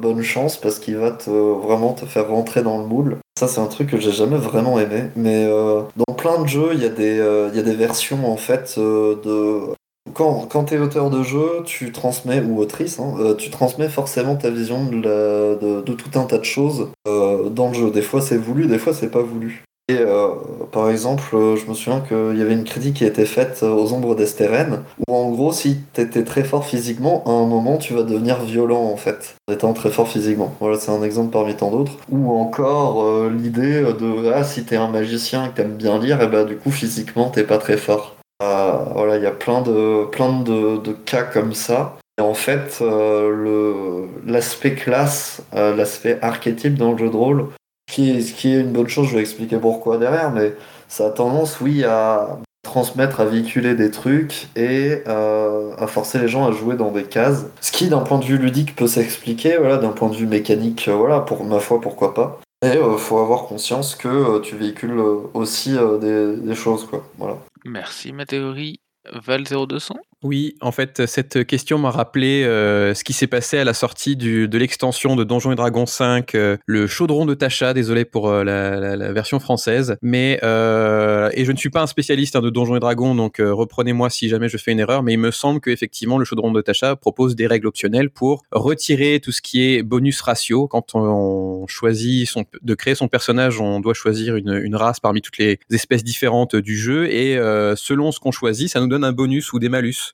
[0.00, 3.18] bonne chance parce qu'il va te, vraiment te faire rentrer dans le moule.
[3.38, 5.04] Ça, c'est un truc que j'ai jamais vraiment aimé.
[5.16, 8.78] Mais dans plein de jeux, il y, a des, y a des versions en fait
[8.78, 9.74] de
[10.12, 13.88] quand, quand tu es auteur de jeu, tu transmets, ou autrice, hein, euh, tu transmets
[13.88, 17.90] forcément ta vision de, de, tout un tas de choses euh, dans le jeu.
[17.90, 19.64] Des fois c'est voulu, des fois c'est pas voulu.
[19.88, 20.28] Et euh,
[20.72, 23.92] par exemple, je me souviens qu'il y avait une critique qui a été faite aux
[23.92, 28.02] ombres d'Esteren, où en gros, si t'étais très fort physiquement, à un moment, tu vas
[28.02, 30.54] devenir violent en fait, en étant très fort physiquement.
[30.60, 31.92] Voilà, c'est un exemple parmi tant d'autres.
[32.10, 36.28] Ou encore l'idée de ah, si t'es un magicien et que t'aimes bien lire, et
[36.28, 38.14] bah du coup, physiquement, t'es pas très fort.
[38.42, 41.96] Euh, voilà, il y a plein de, plein de, cas comme ça.
[42.18, 47.48] Et en fait, euh, l'aspect classe, euh, l'aspect archétype dans le jeu de rôle,
[47.88, 50.54] est, qui est une bonne chose, je vais expliquer pourquoi derrière, mais
[50.88, 56.48] ça a tendance, oui, à transmettre, à véhiculer des trucs et à forcer les gens
[56.48, 57.46] à jouer dans des cases.
[57.60, 60.88] Ce qui, d'un point de vue ludique, peut s'expliquer, voilà, d'un point de vue mécanique,
[60.88, 62.40] voilà, pour ma foi, pourquoi pas.
[62.64, 64.98] Et il faut avoir conscience que tu véhicules
[65.34, 67.06] aussi des, des, choses, quoi.
[67.18, 67.36] Voilà.
[67.64, 68.80] Merci ma théorie.
[69.12, 69.94] Val 0200
[70.24, 74.16] oui, en fait, cette question m'a rappelé euh, ce qui s'est passé à la sortie
[74.16, 78.30] du, de l'extension de Donjons et Dragons 5, euh, le chaudron de Tacha, désolé pour
[78.30, 82.48] euh, la, la, version française, mais et je ne suis pas un spécialiste hein, de
[82.48, 85.60] Donjons et Dragons, donc reprenez-moi si jamais je fais une erreur, mais il me semble
[85.60, 89.82] qu'effectivement le chaudron de Tacha propose des règles optionnelles pour retirer tout ce qui est
[89.82, 90.66] bonus ratio.
[90.68, 95.20] Quand on, choisit son, de créer son personnage, on doit choisir une, une race parmi
[95.20, 97.36] toutes les espèces différentes du jeu, et
[97.76, 100.13] selon ce qu'on choisit, ça nous donne un bonus ou des malus.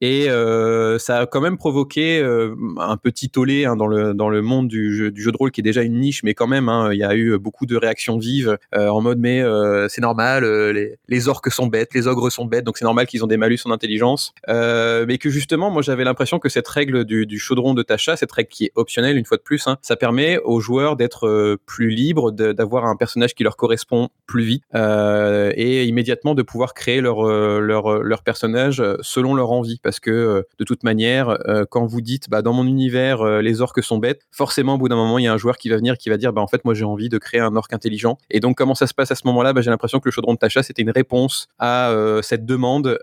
[0.00, 4.30] Et euh, ça a quand même provoqué euh, un petit tollé hein, dans, le, dans
[4.30, 6.46] le monde du jeu, du jeu de rôle qui est déjà une niche, mais quand
[6.46, 9.42] même, hein, il y a eu beaucoup de réactions vives euh, en mode mais
[9.88, 13.22] c'est normal, les, les, orques sont bêtes, les ogres sont bêtes, donc c'est normal qu'ils
[13.24, 14.32] ont des malus en intelligence.
[14.48, 18.32] mais que justement, moi j'avais l'impression que cette règle du, du, chaudron de Tacha, cette
[18.32, 21.90] règle qui est optionnelle une fois de plus, hein, ça permet aux joueurs d'être plus
[21.90, 27.24] libres, d'avoir un personnage qui leur correspond plus vite et immédiatement de pouvoir créer leur,
[27.60, 32.00] leur, leur personnage selon leur envie parce que euh, de toute manière, euh, quand vous
[32.00, 35.18] dites bah, dans mon univers euh, les orques sont bêtes, forcément au bout d'un moment
[35.18, 36.74] il y a un joueur qui va venir qui va dire bah en fait moi
[36.74, 38.16] j'ai envie de créer un orc intelligent.
[38.30, 39.52] Et donc comment ça se passe à ce moment-là?
[39.52, 41.92] Bah, J'ai l'impression que le chaudron de Tacha c'était une réponse à
[42.22, 43.00] cette demande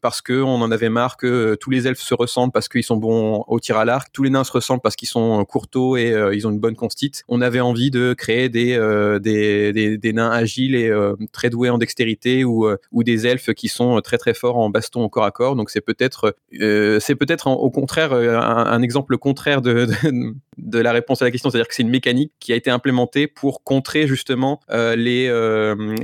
[0.00, 2.96] parce que on en avait marre que tous les elfes se ressemblent parce qu'ils sont
[2.96, 6.14] bons au tir à l'arc, tous les nains se ressemblent parce qu'ils sont courteaux et
[6.32, 7.24] ils ont une bonne constite.
[7.28, 8.78] On avait envie de créer des,
[10.14, 10.90] nains agiles et
[11.32, 15.02] très doués en dextérité ou, ou des elfes qui sont très très forts en baston
[15.02, 15.56] au corps à corps.
[15.56, 16.05] Donc c'est peut-être
[16.60, 19.88] euh, c'est peut-être au contraire euh, un, exemple contraire de,
[20.58, 23.62] la réponse à la question, c'est-à-dire que c'est une mécanique qui a été implémentée pour
[23.62, 25.26] contrer justement euh, les,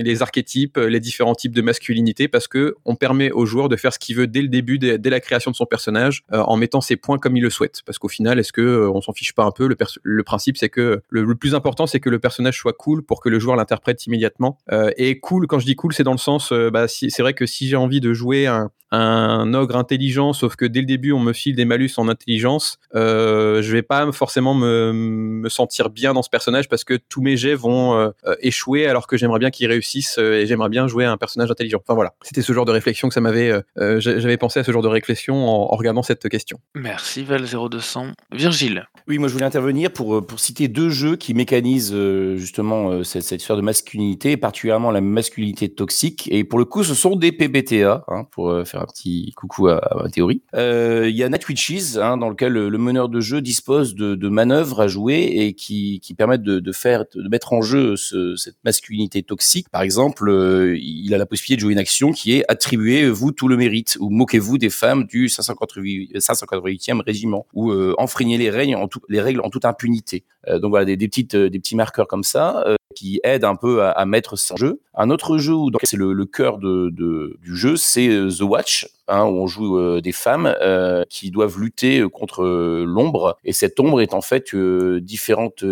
[0.02, 3.92] les archétypes, les différents types de masculinité, parce que on permet au joueur de faire
[3.92, 6.96] ce qu'il veut dès le début, dès, la création de son personnage, en mettant ses
[6.96, 7.82] points comme il le souhaite.
[7.84, 9.68] Parce qu'au final, est-ce que on s'en fiche pas un peu?
[10.02, 13.28] Le, principe, c'est que le, plus important, c'est que le personnage soit cool pour que
[13.28, 14.58] le joueur l'interprète immédiatement.
[14.96, 17.68] et cool, quand je dis cool, c'est dans le sens, bah, c'est vrai que si
[17.68, 19.91] j'ai envie de jouer un, un ogre intelligent,
[20.32, 23.82] sauf que dès le début on me file des malus en intelligence, euh, je vais
[23.82, 28.12] pas forcément me, me, sentir bien dans ce personnage parce que tous mes jets vont
[28.26, 31.50] euh, échouer alors que j'aimerais bien qu'ils réussissent euh, et j'aimerais bien jouer un personnage
[31.50, 31.78] intelligent.
[31.82, 34.72] Enfin voilà, c'était ce genre de réflexion que ça m'avait, euh, j'avais pensé à ce
[34.72, 36.58] genre de réflexion en, regardant cette question.
[36.74, 38.12] Merci Val 0200.
[38.32, 38.86] Virgile.
[39.08, 41.94] Oui, moi je voulais intervenir pour pour citer deux jeux qui mécanisent
[42.36, 46.28] justement cette, cette sphère de masculinité, particulièrement la masculinité toxique.
[46.30, 49.80] Et pour le coup, ce sont des PBTA hein, pour faire un petit coucou à,
[50.02, 50.42] ma théorie.
[50.54, 54.28] Euh, il y a Nightwitches, hein, dans lequel le, meneur de jeu dispose de, de,
[54.28, 58.36] manœuvres à jouer et qui, qui permettent de, de, faire, de mettre en jeu ce,
[58.36, 59.68] cette masculinité toxique.
[59.70, 63.48] Par exemple, euh, il a la possibilité de jouer une action qui est attribuez-vous tout
[63.48, 68.74] le mérite ou moquez-vous des femmes du 588, 588e régiment ou euh, enfreignez les règles
[68.76, 70.24] en, tout, les règles en toute impunité.
[70.48, 72.64] Donc voilà des, des petites des petits marqueurs comme ça
[72.94, 74.80] qui aident un peu à, mettre ça en jeu.
[74.94, 75.54] Un autre jeu
[75.84, 80.00] c'est le, cœur de, du jeu, c'est euh, The Watch, hein, où on joue euh,
[80.00, 83.38] des femmes euh, qui doivent lutter contre l'ombre.
[83.44, 85.64] Et cette ombre est en fait différentes,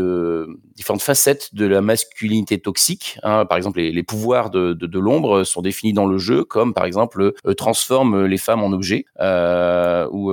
[0.75, 3.19] différentes facettes de la masculinité toxique.
[3.23, 3.45] Hein.
[3.45, 6.75] Par exemple, les, les pouvoirs de, de, de l'ombre sont définis dans le jeu, comme
[6.75, 10.33] par exemple transforme les femmes en objets ou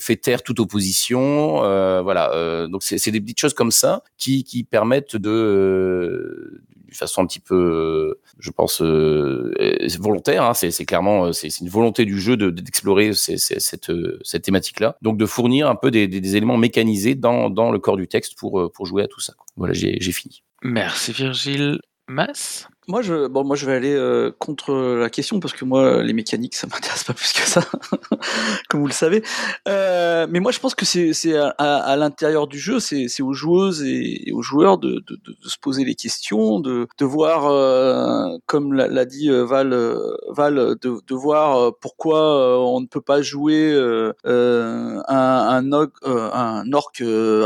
[0.00, 1.58] fait taire toute opposition.
[2.02, 2.66] voilà.
[2.68, 7.40] donc c'est des petites choses comme ça qui, qui permettent de d'une façon un petit
[7.40, 9.52] peu, je pense, euh,
[9.98, 10.44] volontaire.
[10.44, 14.96] Hein, c'est clairement, c'est une volonté du jeu d'explorer de, cette, cette thématique-là.
[15.02, 18.70] Donc de fournir un peu des, éléments mécanisés dans, dans le corps du texte pour,
[18.72, 19.34] pour jouer à tout ça.
[19.56, 20.42] Voilà, j'ai fini.
[20.62, 21.78] Merci Virgile.
[22.06, 26.02] Mass moi, je, bon, moi, je vais aller euh, contre la question parce que moi,
[26.02, 27.62] les mécaniques, ça m'intéresse pas plus que ça,
[28.68, 29.22] comme vous le savez.
[29.68, 33.82] Euh, mais moi, je pense que c'est à, à l'intérieur du jeu, c'est aux joueuses
[33.82, 38.74] et, aux joueurs de, de, de, se poser les questions, de, de voir, euh, comme
[38.74, 43.74] l'a dit euh, Val, euh, Val, de, de voir pourquoi on ne peut pas jouer
[44.24, 46.92] un, un, orc, un orc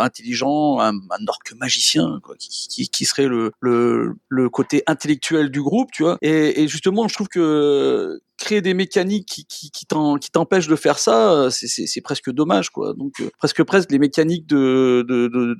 [0.00, 5.27] intelligent, un, un orc magicien, quoi, qui, qui, qui serait le, le, le côté intellectuel
[5.34, 6.18] du groupe, tu vois.
[6.22, 10.98] Et, et, justement, je trouve que créer des mécaniques qui, qui, qui t'empêchent de faire
[10.98, 12.94] ça, c'est presque dommage, quoi.
[12.94, 15.54] Donc euh, presque presque les mécaniques de de, de,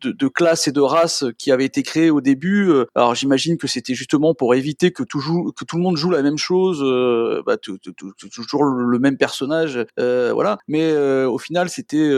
[0.00, 2.70] de, de, classe et de race qui avaient été créées au début.
[2.70, 5.96] Euh, alors j'imagine que c'était justement pour éviter que tout, joue, que tout le monde
[5.96, 10.58] joue la même chose, euh, bah, toujours le même personnage, euh, voilà.
[10.68, 12.10] Mais euh, au final, c'était,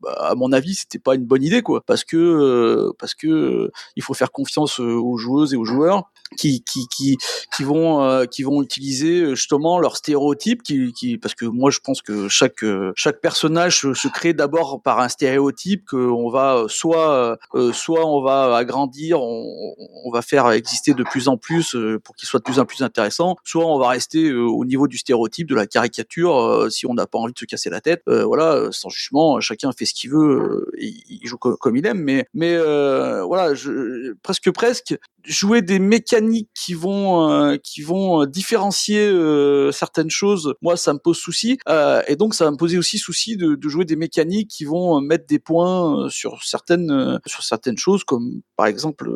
[0.00, 4.02] bah, à mon avis, c'était pas une bonne idée, quoi, parce que parce que il
[4.02, 7.16] faut faire confiance aux joueuses et aux joueurs qui qui qui
[7.56, 11.70] qui vont euh, qui vont utiliser euh, justement leurs stéréotypes qui, qui parce que moi
[11.70, 16.30] je pense que chaque euh, chaque personnage se, crée d'abord par un stéréotype que on
[16.30, 19.74] va soit euh, soit on va agrandir on,
[20.04, 22.82] on, va faire exister de plus en plus pour qu'il soit de plus en plus
[22.82, 27.06] intéressant soit on va rester au niveau du stéréotype de la caricature si on n'a
[27.06, 30.70] pas envie de se casser la tête voilà sans jugement chacun fait ce qu'il veut
[30.78, 35.78] et il joue comme, comme il aime mais mais voilà je, presque presque jouer des
[35.78, 41.58] mécaniques qui vont euh, qui vont différencier euh, certaines choses moi ça me pose souci.
[41.68, 44.64] Euh, et donc ça va me poser aussi souci de, de, jouer des mécaniques qui
[44.64, 49.10] vont mettre des points sur certaines sur certaines choses comme par exemple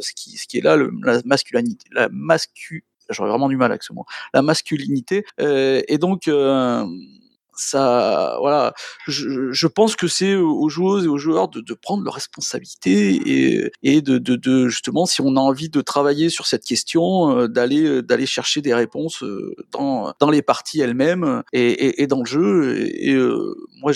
[0.00, 3.70] ce qui ce qui est là le, la masculinité la mascu j'aurais vraiment du mal
[3.70, 5.24] avec ce mot la masculinité.
[5.38, 6.28] Et donc
[7.56, 8.74] ça, voilà,
[9.06, 14.68] je, pense que c'est aux joueuses et aux joueurs de, prendre leurs responsabilités et, de,
[14.68, 19.22] justement, si on a envie de travailler sur cette question, euh, d'aller chercher des réponses
[19.22, 22.88] euh, dans, les parties elles-mêmes et, dans le jeu.
[22.94, 23.92] Et, euh, moi,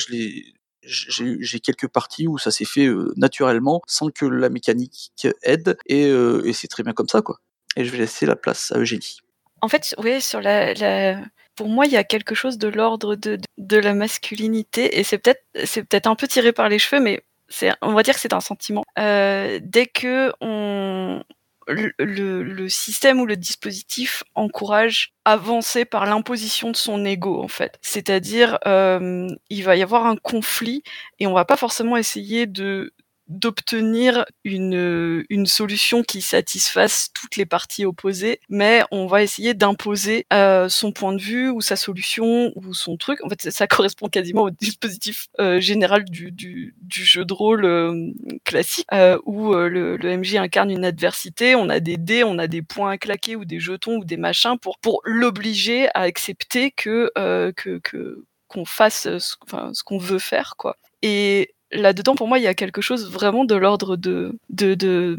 [0.83, 5.13] j'ai quelques parties où ça s'est fait naturellement sans que la mécanique
[5.43, 6.13] aide et,
[6.53, 7.39] c'est très bien comme ça quoi.
[7.77, 9.19] Et je vais laisser la place à Eugénie.
[9.61, 11.21] En fait, oui, sur la
[11.59, 15.19] pour moi, il y a quelque chose de l'ordre de, de, la masculinité, et c'est
[15.19, 18.21] peut-être c'est peut-être un peu tiré par les cheveux, mais c'est on va dire que
[18.21, 18.85] c'est un sentiment.
[18.97, 21.21] Euh, dès que on
[21.67, 27.77] le, système ou le dispositif encourage avancer par l'imposition de son ego en fait.
[27.83, 30.85] C'est-à-dire, euh, il va y avoir un conflit
[31.19, 32.95] et on va pas forcément essayer de
[33.29, 40.27] d'obtenir une, une solution qui satisfasse toutes les parties opposées, mais on va essayer d'imposer
[40.33, 43.23] euh, son point de vue ou sa solution ou son truc.
[43.25, 47.65] En fait, ça correspond quasiment au dispositif euh, général du, du, du, jeu de rôle
[47.65, 48.13] euh,
[48.45, 52.39] classique, euh, où euh, le, le, MJ incarne une adversité, on a des dés, on
[52.39, 56.01] a des points à claquer ou des jetons ou des machins pour, pour l'obliger à
[56.01, 60.77] accepter que, euh, que, que qu'on fasse ce, enfin, ce qu'on veut faire, quoi.
[61.03, 65.17] Et là-dedans, pour moi, il y a quelque chose vraiment de l'ordre de, de, de,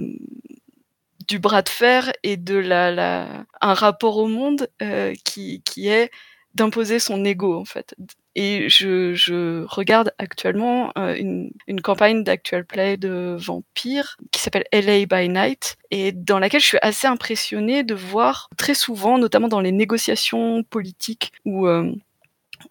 [1.27, 5.87] du bras de fer et de la, la un rapport au monde euh, qui, qui
[5.87, 6.11] est
[6.55, 7.95] d'imposer son ego, en fait.
[8.35, 14.65] Et je, je regarde actuellement euh, une, une campagne d'actual play de Vampire qui s'appelle
[14.71, 19.47] LA by Night et dans laquelle je suis assez impressionnée de voir très souvent, notamment
[19.47, 21.91] dans les négociations politiques ou, euh,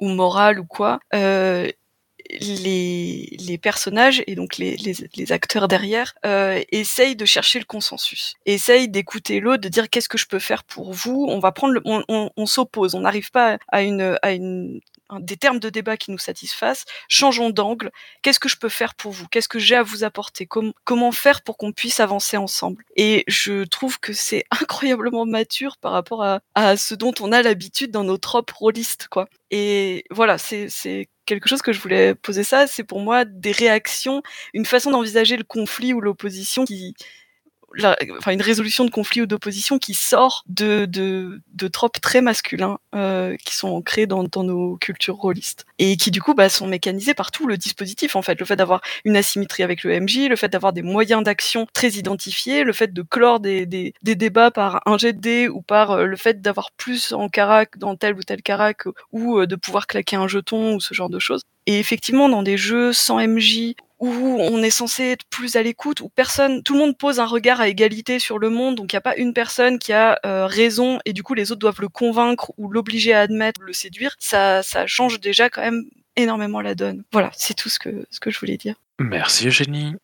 [0.01, 1.69] ou morales ou quoi, euh,
[2.31, 7.65] les, les, personnages et donc les, les, les acteurs derrière euh, essayent de chercher le
[7.65, 11.27] consensus, essayent d'écouter l'autre, de dire qu'est-ce que je peux faire pour vous.
[11.29, 14.81] On va prendre, le, on, on, on s'oppose, on n'arrive pas à une, à une
[15.21, 17.91] des termes de débat qui nous satisfassent, changeons d'angle,
[18.23, 21.13] qu'est-ce que je peux faire pour vous, qu'est-ce que j'ai à vous apporter, Com comment
[21.13, 22.85] faire pour qu'on puisse avancer ensemble?
[22.97, 27.43] Et je trouve que c'est incroyablement mature par rapport à, à ce dont on a
[27.43, 29.29] l'habitude dans nos tropes rôlistes, quoi.
[29.51, 30.69] Et voilà, c'est
[31.27, 34.23] quelque chose que je voulais poser ça, c'est pour moi des réactions,
[34.55, 36.95] une façon d'envisager le conflit ou l'opposition qui,
[37.74, 42.20] la- enfin une résolution de conflit ou d'opposition qui sort de, de, de tropes très
[42.20, 45.65] masculins euh, qui sont ancrés dans, dans nos cultures rôlistes.
[45.78, 48.39] Et qui du coup bah, sont mécanisés par tout le dispositif en fait.
[48.40, 51.90] Le fait d'avoir une asymétrie avec le MJ le fait d'avoir des moyens d'action très
[51.90, 55.62] identifiés le fait de clore des, des, des débats par un jet de dés ou
[55.62, 59.47] par euh, le fait d'avoir plus en carac dans tel ou tel carac ou euh,
[59.47, 61.43] de pouvoir claquer un jeton ou ce genre de choses.
[61.66, 66.01] Et effectivement dans des jeux sans MJ où on est censé être plus à l'écoute,
[66.01, 68.97] où personne, tout le monde pose un regard à égalité sur le monde, donc il
[68.97, 71.81] n'y a pas une personne qui a euh, raison et du coup les autres doivent
[71.81, 75.85] le convaincre ou l'obliger à admettre, le séduire, ça, ça change déjà quand même
[76.16, 77.05] énormément la donne.
[77.12, 78.75] Voilà, c'est tout ce que, ce que je voulais dire.
[78.99, 79.95] Merci Eugénie.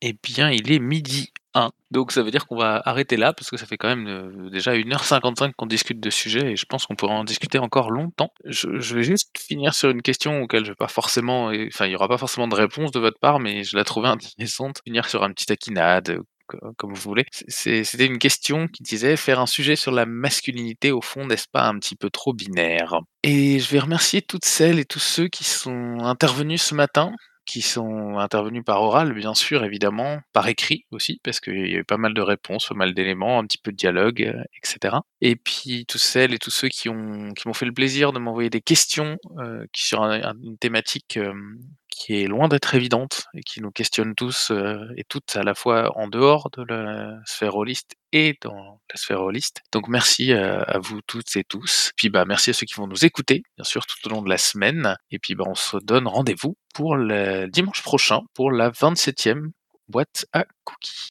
[0.00, 3.50] Eh bien, il est midi 1, donc ça veut dire qu'on va arrêter là, parce
[3.50, 6.66] que ça fait quand même euh, déjà 1h55 qu'on discute de ce sujet, et je
[6.66, 8.30] pense qu'on pourra en discuter encore longtemps.
[8.44, 11.96] Je, vais juste finir sur une question auquel je vais pas forcément, enfin, il y
[11.96, 14.80] aura pas forcément de réponse de votre part, mais je la trouvais intéressante.
[14.84, 17.26] Finir sur un petit taquinade, co- comme vous voulez.
[17.48, 21.66] C'était une question qui disait faire un sujet sur la masculinité, au fond, n'est-ce pas
[21.66, 23.00] un petit peu trop binaire?
[23.22, 27.12] Et je vais remercier toutes celles et tous ceux qui sont intervenus ce matin
[27.48, 31.78] qui sont intervenus par oral, bien sûr, évidemment, par écrit aussi, parce qu'il y a
[31.80, 34.96] eu pas mal de réponses, pas mal d'éléments, un petit peu de dialogue, euh, etc.
[35.22, 38.18] Et puis tous celles et tous ceux qui ont qui m'ont fait le plaisir de
[38.20, 41.32] m'envoyer des questions euh, qui sur un- un- une thématique euh,
[41.98, 45.54] qui est loin d'être évidente et qui nous questionne tous euh, et toutes à la
[45.54, 49.62] fois en dehors de la sphère holiste et dans la sphère holiste.
[49.72, 51.90] Donc merci euh, à vous toutes et tous.
[51.96, 54.30] Puis bah merci à ceux qui vont nous écouter, bien sûr, tout au long de
[54.30, 54.96] la semaine.
[55.10, 59.50] Et puis bah on se donne rendez-vous pour le dimanche prochain pour la 27e
[59.88, 61.08] boîte à cookies.